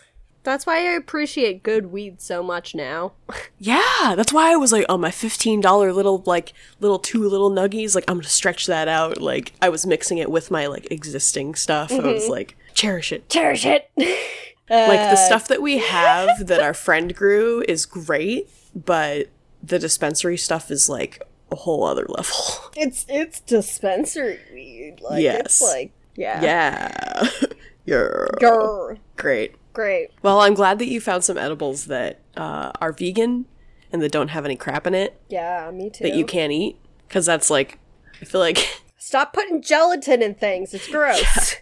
That's 0.43 0.65
why 0.65 0.77
I 0.77 0.91
appreciate 0.93 1.63
good 1.63 1.87
weed 1.91 2.21
so 2.21 2.41
much 2.41 2.73
now. 2.73 3.13
Yeah, 3.61 4.13
that's 4.15 4.31
why 4.31 4.53
I 4.53 4.55
was 4.55 4.71
like, 4.71 4.85
oh, 4.87 4.97
my 4.97 5.11
fifteen 5.11 5.59
dollar 5.59 5.91
little 5.91 6.23
like 6.25 6.53
little 6.79 6.97
two 6.97 7.27
little 7.27 7.51
nuggies. 7.51 7.93
Like 7.93 8.05
I'm 8.07 8.15
gonna 8.15 8.29
stretch 8.29 8.67
that 8.67 8.87
out. 8.87 9.19
Like 9.19 9.51
I 9.61 9.67
was 9.67 9.85
mixing 9.85 10.17
it 10.17 10.31
with 10.31 10.49
my 10.49 10.67
like 10.67 10.89
existing 10.89 11.55
stuff. 11.55 11.91
I 11.91 11.99
was 11.99 12.29
like, 12.29 12.55
cherish 12.73 13.11
it. 13.11 13.27
Cherish 13.27 13.65
it. 13.65 13.91
like 13.97 15.11
the 15.11 15.17
stuff 15.17 15.49
that 15.49 15.61
we 15.61 15.79
have 15.79 16.47
that 16.47 16.61
our 16.61 16.73
friend 16.73 17.13
grew 17.13 17.65
is 17.67 17.85
great, 17.85 18.49
but 18.73 19.27
the 19.61 19.77
dispensary 19.77 20.37
stuff 20.37 20.71
is 20.71 20.87
like 20.87 21.21
a 21.51 21.55
whole 21.55 21.83
other 21.83 22.05
level. 22.07 22.35
It's 22.75 23.05
it's 23.09 23.39
dispensary 23.41 24.39
weed. 24.53 24.97
Like 25.01 25.21
Yes. 25.23 25.41
it's 25.41 25.61
like 25.61 25.91
yeah. 26.15 26.41
yeah, 26.41 27.29
you're 27.85 28.29
Grr. 28.39 28.97
great. 29.17 29.55
Great. 29.73 30.09
Well, 30.21 30.41
I'm 30.41 30.53
glad 30.53 30.79
that 30.79 30.87
you 30.87 30.99
found 30.99 31.23
some 31.23 31.37
edibles 31.37 31.85
that 31.85 32.19
uh, 32.35 32.71
are 32.81 32.91
vegan 32.91 33.45
and 33.91 34.01
that 34.01 34.11
don't 34.11 34.29
have 34.29 34.43
any 34.45 34.55
crap 34.55 34.85
in 34.87 34.93
it 34.93 35.21
Yeah, 35.29 35.69
me 35.71 35.89
too. 35.89 36.03
that 36.05 36.15
you 36.15 36.25
can't 36.25 36.51
eat. 36.51 36.77
Because 37.07 37.25
that's 37.25 37.49
like, 37.49 37.79
I 38.21 38.25
feel 38.25 38.41
like 38.41 38.81
Stop 38.97 39.31
putting 39.33 39.61
gelatin 39.61 40.21
in 40.21 40.35
things. 40.35 40.73
It's 40.73 40.87
gross. 40.91 41.55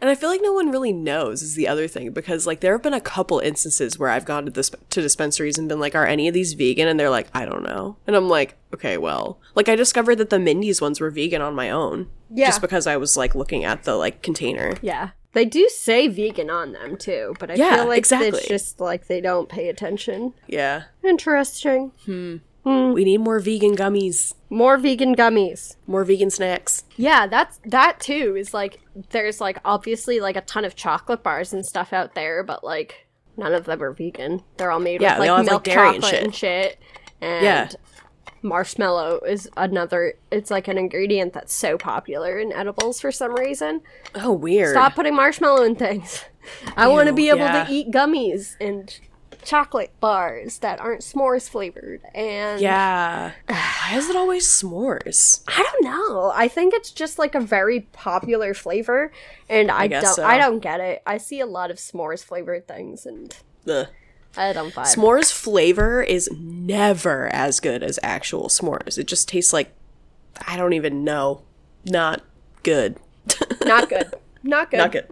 And 0.00 0.10
I 0.10 0.14
feel 0.14 0.28
like 0.28 0.40
no 0.42 0.52
one 0.52 0.70
really 0.70 0.92
knows 0.92 1.42
is 1.42 1.54
the 1.54 1.68
other 1.68 1.88
thing 1.88 2.10
because 2.12 2.46
like 2.46 2.60
there 2.60 2.72
have 2.72 2.82
been 2.82 2.94
a 2.94 3.00
couple 3.00 3.38
instances 3.40 3.98
where 3.98 4.08
I've 4.08 4.24
gone 4.24 4.44
to 4.44 4.50
this 4.50 4.70
to 4.90 5.02
dispensaries 5.02 5.58
and 5.58 5.68
been 5.68 5.80
like, 5.80 5.94
are 5.94 6.06
any 6.06 6.28
of 6.28 6.34
these 6.34 6.52
vegan? 6.54 6.88
And 6.88 6.98
they're 6.98 7.10
like, 7.10 7.28
I 7.34 7.44
don't 7.44 7.62
know. 7.62 7.96
And 8.06 8.14
I'm 8.16 8.28
like, 8.28 8.56
okay, 8.74 8.98
well, 8.98 9.38
like 9.54 9.68
I 9.68 9.76
discovered 9.76 10.16
that 10.16 10.30
the 10.30 10.38
Mindy's 10.38 10.80
ones 10.80 11.00
were 11.00 11.10
vegan 11.10 11.42
on 11.42 11.54
my 11.54 11.70
own. 11.70 12.08
Yeah. 12.30 12.46
Just 12.46 12.60
because 12.60 12.86
I 12.86 12.96
was 12.96 13.16
like 13.16 13.34
looking 13.34 13.64
at 13.64 13.84
the 13.84 13.94
like 13.96 14.22
container. 14.22 14.74
Yeah. 14.82 15.10
They 15.34 15.46
do 15.46 15.66
say 15.70 16.08
vegan 16.08 16.50
on 16.50 16.72
them 16.72 16.96
too, 16.98 17.34
but 17.38 17.50
I 17.50 17.54
Yeah, 17.54 17.76
feel 17.76 17.88
like 17.88 17.98
exactly. 17.98 18.38
it's 18.40 18.48
just 18.48 18.80
like 18.80 19.06
they 19.06 19.20
don't 19.22 19.48
pay 19.48 19.68
attention. 19.70 20.34
Yeah. 20.46 20.84
Interesting. 21.02 21.92
Hmm. 22.04 22.36
Hmm. 22.64 22.92
We 22.92 23.04
need 23.04 23.18
more 23.18 23.40
vegan 23.40 23.74
gummies, 23.76 24.34
More 24.48 24.76
vegan 24.76 25.16
gummies. 25.16 25.74
more 25.86 26.04
vegan 26.04 26.30
snacks. 26.30 26.84
Yeah, 26.96 27.26
that's 27.26 27.58
that 27.64 27.98
too 27.98 28.36
is 28.36 28.54
like 28.54 28.80
there's 29.10 29.40
like 29.40 29.58
obviously 29.64 30.20
like 30.20 30.36
a 30.36 30.42
ton 30.42 30.64
of 30.64 30.76
chocolate 30.76 31.22
bars 31.24 31.52
and 31.52 31.66
stuff 31.66 31.92
out 31.92 32.14
there, 32.14 32.44
but 32.44 32.62
like 32.62 33.06
none 33.36 33.52
of 33.52 33.64
them 33.64 33.82
are 33.82 33.92
vegan. 33.92 34.42
They're 34.58 34.70
all 34.70 34.78
made 34.78 35.00
Yeah, 35.00 35.18
with 35.18 35.28
like 35.28 35.36
have, 35.36 35.38
like, 35.38 35.50
milk 35.50 35.64
dairy 35.64 35.88
and 35.88 35.94
chocolate 36.02 36.10
shit. 36.14 36.24
and 36.24 36.34
shit. 36.34 36.78
And 37.20 37.44
Yeah. 37.44 37.68
marshmallow 38.42 39.20
is 39.26 39.48
another 39.56 40.14
it's 40.30 40.50
like 40.50 40.68
an 40.68 40.78
ingredient 40.78 41.32
that's 41.32 41.52
so 41.54 41.76
popular 41.78 42.38
in 42.38 42.52
edibles 42.52 43.00
for 43.00 43.10
some 43.10 43.34
reason. 43.34 43.80
Oh, 44.14 44.32
weird. 44.32 44.70
Stop 44.72 44.94
putting 44.94 45.14
marshmallow 45.16 45.62
in 45.64 45.74
things. 45.76 46.24
I 46.76 46.88
want 46.88 47.08
to 47.08 47.12
be 47.12 47.28
able 47.28 47.38
yeah. 47.40 47.64
to 47.64 47.72
eat 47.72 47.90
gummies 47.90 48.56
and 48.60 48.98
chocolate 49.42 49.92
bars 50.00 50.58
that 50.58 50.80
aren't 50.80 51.00
s'mores 51.02 51.48
flavored 51.48 52.00
and 52.14 52.60
Yeah. 52.60 53.32
Why 53.46 53.90
is 53.94 54.08
it 54.08 54.16
always 54.16 54.46
s'mores? 54.46 55.42
I 55.48 55.62
don't 55.62 55.84
know. 55.84 56.32
I 56.34 56.48
think 56.48 56.74
it's 56.74 56.90
just 56.90 57.18
like 57.18 57.34
a 57.34 57.40
very 57.40 57.80
popular 57.92 58.54
flavor, 58.54 59.12
and 59.48 59.70
I, 59.70 59.86
guess 59.88 60.04
don't. 60.04 60.14
so. 60.16 60.24
I 60.24 60.38
don't 60.38 60.60
get 60.60 60.80
it. 60.80 61.02
I 61.06 61.18
see 61.18 61.40
a 61.40 61.46
lot 61.46 61.70
of 61.70 61.76
s'mores 61.78 62.24
flavored 62.24 62.66
things, 62.68 63.04
and 63.06 63.36
Ugh. 63.68 63.86
I 64.36 64.52
don't 64.54 64.72
vibe. 64.72 64.94
S'mores 64.96 65.30
flavor 65.32 66.02
is 66.02 66.30
never 66.32 67.28
as 67.34 67.60
good 67.60 67.82
as 67.82 67.98
actual 68.02 68.48
s'mores. 68.48 68.96
It 68.96 69.06
just 69.06 69.28
tastes 69.28 69.52
like 69.52 69.74
I 70.46 70.56
don't 70.56 70.72
even 70.72 71.04
know. 71.04 71.42
Not 71.84 72.22
good. 72.62 72.96
Not 73.64 73.88
good. 73.90 74.14
Not 74.42 74.70
good. 74.70 74.78
Not 74.78 74.92
good. 74.92 75.06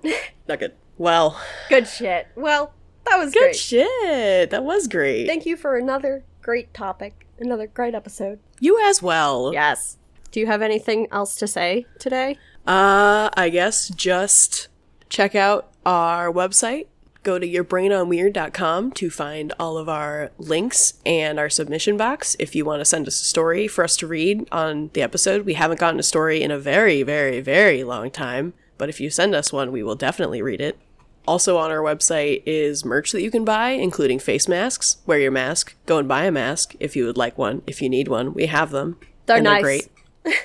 Not 0.48 0.58
good. 0.58 0.72
Well, 0.96 1.40
Good 1.68 1.86
shit. 1.86 2.28
Well, 2.34 2.72
that 3.10 3.18
was 3.18 3.32
good 3.32 3.40
great. 3.40 3.56
shit. 3.56 4.50
That 4.50 4.64
was 4.64 4.88
great. 4.88 5.26
Thank 5.26 5.44
you 5.46 5.56
for 5.56 5.76
another 5.76 6.24
great 6.40 6.72
topic. 6.72 7.26
Another 7.38 7.66
great 7.66 7.94
episode. 7.94 8.38
you 8.60 8.80
as 8.88 9.02
well. 9.02 9.52
Yes. 9.52 9.96
Do 10.30 10.40
you 10.40 10.46
have 10.46 10.62
anything 10.62 11.06
else 11.10 11.34
to 11.36 11.46
say 11.46 11.86
today? 11.98 12.38
Uh, 12.66 13.30
I 13.36 13.48
guess 13.50 13.88
just 13.88 14.68
check 15.08 15.34
out 15.34 15.72
our 15.84 16.30
website. 16.32 16.86
Go 17.22 17.38
to 17.38 17.46
yourbrainonweird.com 17.46 18.92
to 18.92 19.10
find 19.10 19.52
all 19.58 19.76
of 19.76 19.88
our 19.88 20.30
links 20.38 20.94
and 21.04 21.38
our 21.38 21.50
submission 21.50 21.96
box 21.96 22.36
if 22.38 22.54
you 22.54 22.64
want 22.64 22.80
to 22.80 22.84
send 22.84 23.06
us 23.06 23.20
a 23.20 23.24
story 23.24 23.66
for 23.68 23.84
us 23.84 23.96
to 23.98 24.06
read 24.06 24.48
on 24.52 24.90
the 24.94 25.02
episode. 25.02 25.44
We 25.44 25.54
haven't 25.54 25.80
gotten 25.80 26.00
a 26.00 26.04
story 26.04 26.42
in 26.42 26.50
a 26.50 26.58
very, 26.58 27.02
very, 27.02 27.40
very 27.40 27.84
long 27.84 28.10
time, 28.10 28.54
but 28.78 28.88
if 28.88 29.00
you 29.00 29.10
send 29.10 29.34
us 29.34 29.52
one, 29.52 29.72
we 29.72 29.82
will 29.82 29.96
definitely 29.96 30.40
read 30.40 30.60
it. 30.60 30.78
Also 31.26 31.58
on 31.58 31.70
our 31.70 31.78
website 31.78 32.42
is 32.46 32.84
merch 32.84 33.12
that 33.12 33.22
you 33.22 33.30
can 33.30 33.44
buy, 33.44 33.70
including 33.70 34.18
face 34.18 34.48
masks. 34.48 34.96
Wear 35.06 35.18
your 35.18 35.30
mask. 35.30 35.74
Go 35.86 35.98
and 35.98 36.08
buy 36.08 36.24
a 36.24 36.32
mask 36.32 36.74
if 36.80 36.96
you 36.96 37.04
would 37.06 37.16
like 37.16 37.38
one. 37.38 37.62
If 37.66 37.80
you 37.82 37.88
need 37.88 38.08
one, 38.08 38.34
we 38.34 38.46
have 38.46 38.70
them. 38.70 38.98
They're 39.26 39.36
And 39.36 39.44
nice. 39.44 39.62
great. 39.62 39.88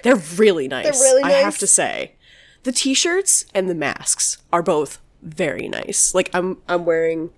They're 0.04 0.22
really 0.38 0.68
nice. 0.68 0.84
They're 0.92 0.94
really 1.12 1.22
nice. 1.24 1.34
I 1.34 1.38
have 1.38 1.58
to 1.60 1.68
say. 1.68 2.16
The 2.64 2.72
t-shirts 2.72 3.46
and 3.54 3.70
the 3.70 3.76
masks 3.76 4.38
are 4.52 4.62
both 4.64 5.00
very 5.22 5.68
nice. 5.68 6.14
Like 6.14 6.30
I'm 6.34 6.58
I'm 6.68 6.86
wearing 6.86 7.32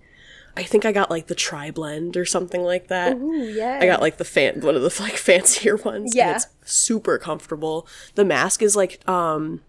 I 0.56 0.64
think 0.64 0.86
I 0.86 0.92
got 0.92 1.10
like 1.12 1.28
the 1.28 1.36
tri 1.36 1.70
blend 1.72 2.18
or 2.18 2.26
something 2.26 2.64
like 2.64 2.88
that. 2.88 3.16
Ooh, 3.18 3.34
yeah. 3.44 3.78
I 3.82 3.86
got 3.86 4.02
like 4.02 4.18
the 4.18 4.26
fan 4.26 4.62
one 4.62 4.76
of 4.76 4.82
the 4.82 4.96
like 5.02 5.14
fancier 5.14 5.78
ones. 5.78 6.16
Yeah. 6.16 6.36
It's 6.36 6.48
super 6.66 7.18
comfortable. 7.18 7.88
The 8.16 8.26
mask 8.26 8.62
is 8.62 8.76
like 8.76 9.08
um 9.08 9.62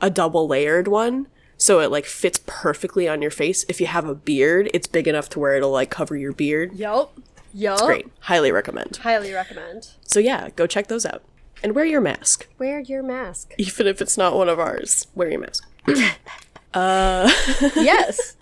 a 0.00 0.10
double 0.10 0.48
layered 0.48 0.88
one. 0.88 1.28
So 1.62 1.78
it 1.78 1.92
like 1.92 2.06
fits 2.06 2.40
perfectly 2.44 3.08
on 3.08 3.22
your 3.22 3.30
face. 3.30 3.64
If 3.68 3.80
you 3.80 3.86
have 3.86 4.04
a 4.04 4.16
beard, 4.16 4.68
it's 4.74 4.88
big 4.88 5.06
enough 5.06 5.28
to 5.28 5.38
where 5.38 5.54
it'll 5.54 5.70
like 5.70 5.90
cover 5.90 6.16
your 6.16 6.32
beard. 6.32 6.72
Yup. 6.72 7.16
Yup. 7.54 7.78
Great. 7.82 8.08
Highly 8.18 8.50
recommend. 8.50 8.96
Highly 8.96 9.32
recommend. 9.32 9.90
So 10.02 10.18
yeah, 10.18 10.48
go 10.56 10.66
check 10.66 10.88
those 10.88 11.06
out. 11.06 11.22
And 11.62 11.76
wear 11.76 11.84
your 11.84 12.00
mask. 12.00 12.48
Wear 12.58 12.80
your 12.80 13.04
mask. 13.04 13.54
Even 13.58 13.86
if 13.86 14.02
it's 14.02 14.18
not 14.18 14.34
one 14.34 14.48
of 14.48 14.58
ours. 14.58 15.06
Wear 15.14 15.30
your 15.30 15.38
mask. 15.38 15.64
uh 16.74 17.30
yes. 17.76 18.34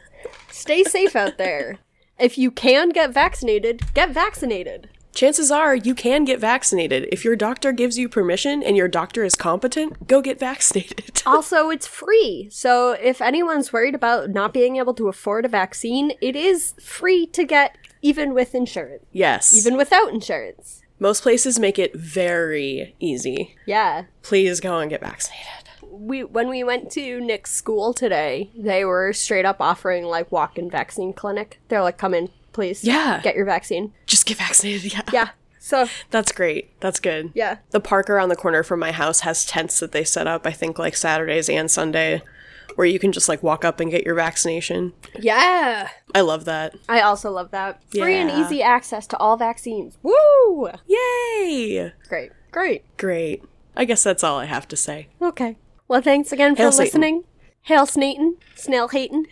Stay 0.51 0.83
safe 0.83 1.15
out 1.15 1.37
there. 1.37 1.77
If 2.19 2.39
you 2.39 2.51
can 2.51 2.89
get 2.89 3.13
vaccinated, 3.13 3.83
get 3.93 4.13
vaccinated. 4.13 4.89
Chances 5.15 5.51
are 5.51 5.75
you 5.75 5.95
can 5.95 6.25
get 6.25 6.39
vaccinated. 6.41 7.09
If 7.13 7.25
your 7.25 7.37
doctor 7.37 7.73
gives 7.73 7.99
you 7.99 8.09
permission 8.09 8.63
and 8.63 8.77
your 8.77 8.89
doctor 8.89 9.25
is 9.25 9.35
competent, 9.35 10.07
go 10.07 10.21
get 10.23 10.39
vaccinated. 10.39 11.23
Also, 11.27 11.69
it's 11.69 11.87
free. 11.87 12.49
So 12.51 12.93
if 12.93 13.21
anyone's 13.21 13.73
worried 13.73 13.95
about 13.95 14.31
not 14.31 14.55
being 14.55 14.77
able 14.77 14.95
to 14.95 15.09
afford 15.09 15.45
a 15.45 15.49
vaccine, 15.49 16.13
it 16.23 16.35
is 16.35 16.75
free 16.83 17.27
to 17.27 17.45
get 17.45 17.77
even 18.01 18.33
with 18.33 18.55
insurance. 18.55 19.05
yes. 19.13 19.53
Even 19.55 19.77
without 19.77 20.13
insurance. 20.13 20.81
Most 20.99 21.23
places 21.23 21.59
make 21.59 21.79
it 21.79 21.95
very 21.95 22.95
easy. 23.01 23.55
Yeah. 23.67 24.05
Please 24.23 24.61
go 24.61 24.79
and 24.79 24.89
get 24.91 25.01
vaccinated. 25.03 25.47
We 25.83 26.25
when 26.25 26.49
we 26.49 26.65
went 26.65 26.91
to 26.93 27.21
Nick's 27.21 27.53
school 27.53 27.93
today, 27.93 28.51
they 28.57 28.85
were 28.87 29.13
straight 29.13 29.45
up 29.45 29.61
offering 29.61 30.05
like 30.05 30.33
walk-in 30.33 30.71
vaccine 30.71 31.13
clinic. 31.13 31.61
They're 31.69 31.83
like, 31.83 31.99
"Come 31.99 32.15
in, 32.15 32.31
please. 32.53 32.85
Yeah. 32.85 33.21
Get 33.23 33.35
your 33.37 33.45
vaccine." 33.47 33.93
Just 34.07 34.27
get 34.27 34.39
vaccinated. 34.39 34.93
Yeah. 34.93 35.03
Yeah. 35.13 35.29
So, 35.59 35.87
That's 36.11 36.33
great. 36.33 36.79
That's 36.81 36.99
good. 37.01 37.33
yeah. 37.35 37.59
The 37.71 37.81
park 37.81 38.09
around 38.09 38.31
the 38.31 38.37
corner 38.37 38.63
from 38.63 38.81
my 38.81 38.93
house 38.93 39.21
has 39.21 39.45
tents 39.45 39.79
that 39.81 39.93
they 39.93 40.05
set 40.05 40.27
up, 40.27 40.47
I 40.47 40.53
think 40.53 40.79
like 40.79 40.97
Saturdays 40.97 41.51
and 41.51 41.71
Sunday, 41.71 42.23
where 42.77 42.87
you 42.87 42.99
can 42.99 43.13
just 43.13 43.29
like 43.29 43.43
walk 43.43 43.63
up 43.65 43.79
and 43.79 43.91
get 43.91 44.05
your 44.07 44.15
vaccination. 44.15 44.95
Yeah. 45.19 45.91
I 46.15 46.23
love 46.23 46.47
that. 46.47 46.75
I 46.89 47.03
also 47.03 47.31
love 47.31 47.51
that. 47.51 47.83
Free 47.91 48.15
and 48.17 48.31
easy 48.31 48.63
access 48.63 49.07
to 49.09 49.19
all 49.19 49.37
vaccines. 49.37 49.99
Woo! 50.03 50.71
Yay! 50.87 51.93
Great. 52.09 52.33
Great. 52.51 52.85
Great. 52.97 53.45
I 53.77 53.85
guess 53.85 54.03
that's 54.03 54.25
all 54.25 54.39
I 54.39 54.47
have 54.47 54.67
to 54.69 54.77
say. 54.77 55.09
Okay. 55.21 55.57
Well, 55.89 56.01
thanks 56.01 56.33
again 56.33 56.57
for 56.57 56.63
Hail 56.63 56.73
Satan. 56.73 56.85
listening. 56.87 57.25
Hail 57.63 57.85
Snaten, 57.87 58.37
Snail 58.55 58.89
Haten, 58.89 59.27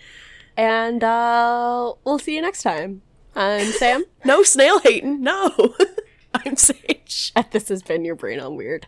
and 0.57 1.03
uh, 1.03 1.95
we'll 2.05 2.19
see 2.19 2.35
you 2.35 2.43
next 2.43 2.63
time. 2.63 3.01
I'm 3.35 3.67
Sam, 3.73 4.05
No 4.25 4.43
snail 4.43 4.81
hating. 4.81 5.23
No. 5.23 5.75
I'm 6.35 6.57
Sage. 6.57 7.33
this 7.51 7.69
has 7.69 7.83
been 7.83 8.05
your 8.05 8.15
brain 8.15 8.41
on 8.41 8.57
weird. 8.57 8.87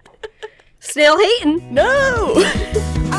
Snail 0.78 1.18
hating. 1.18 1.72
No. 1.72 2.34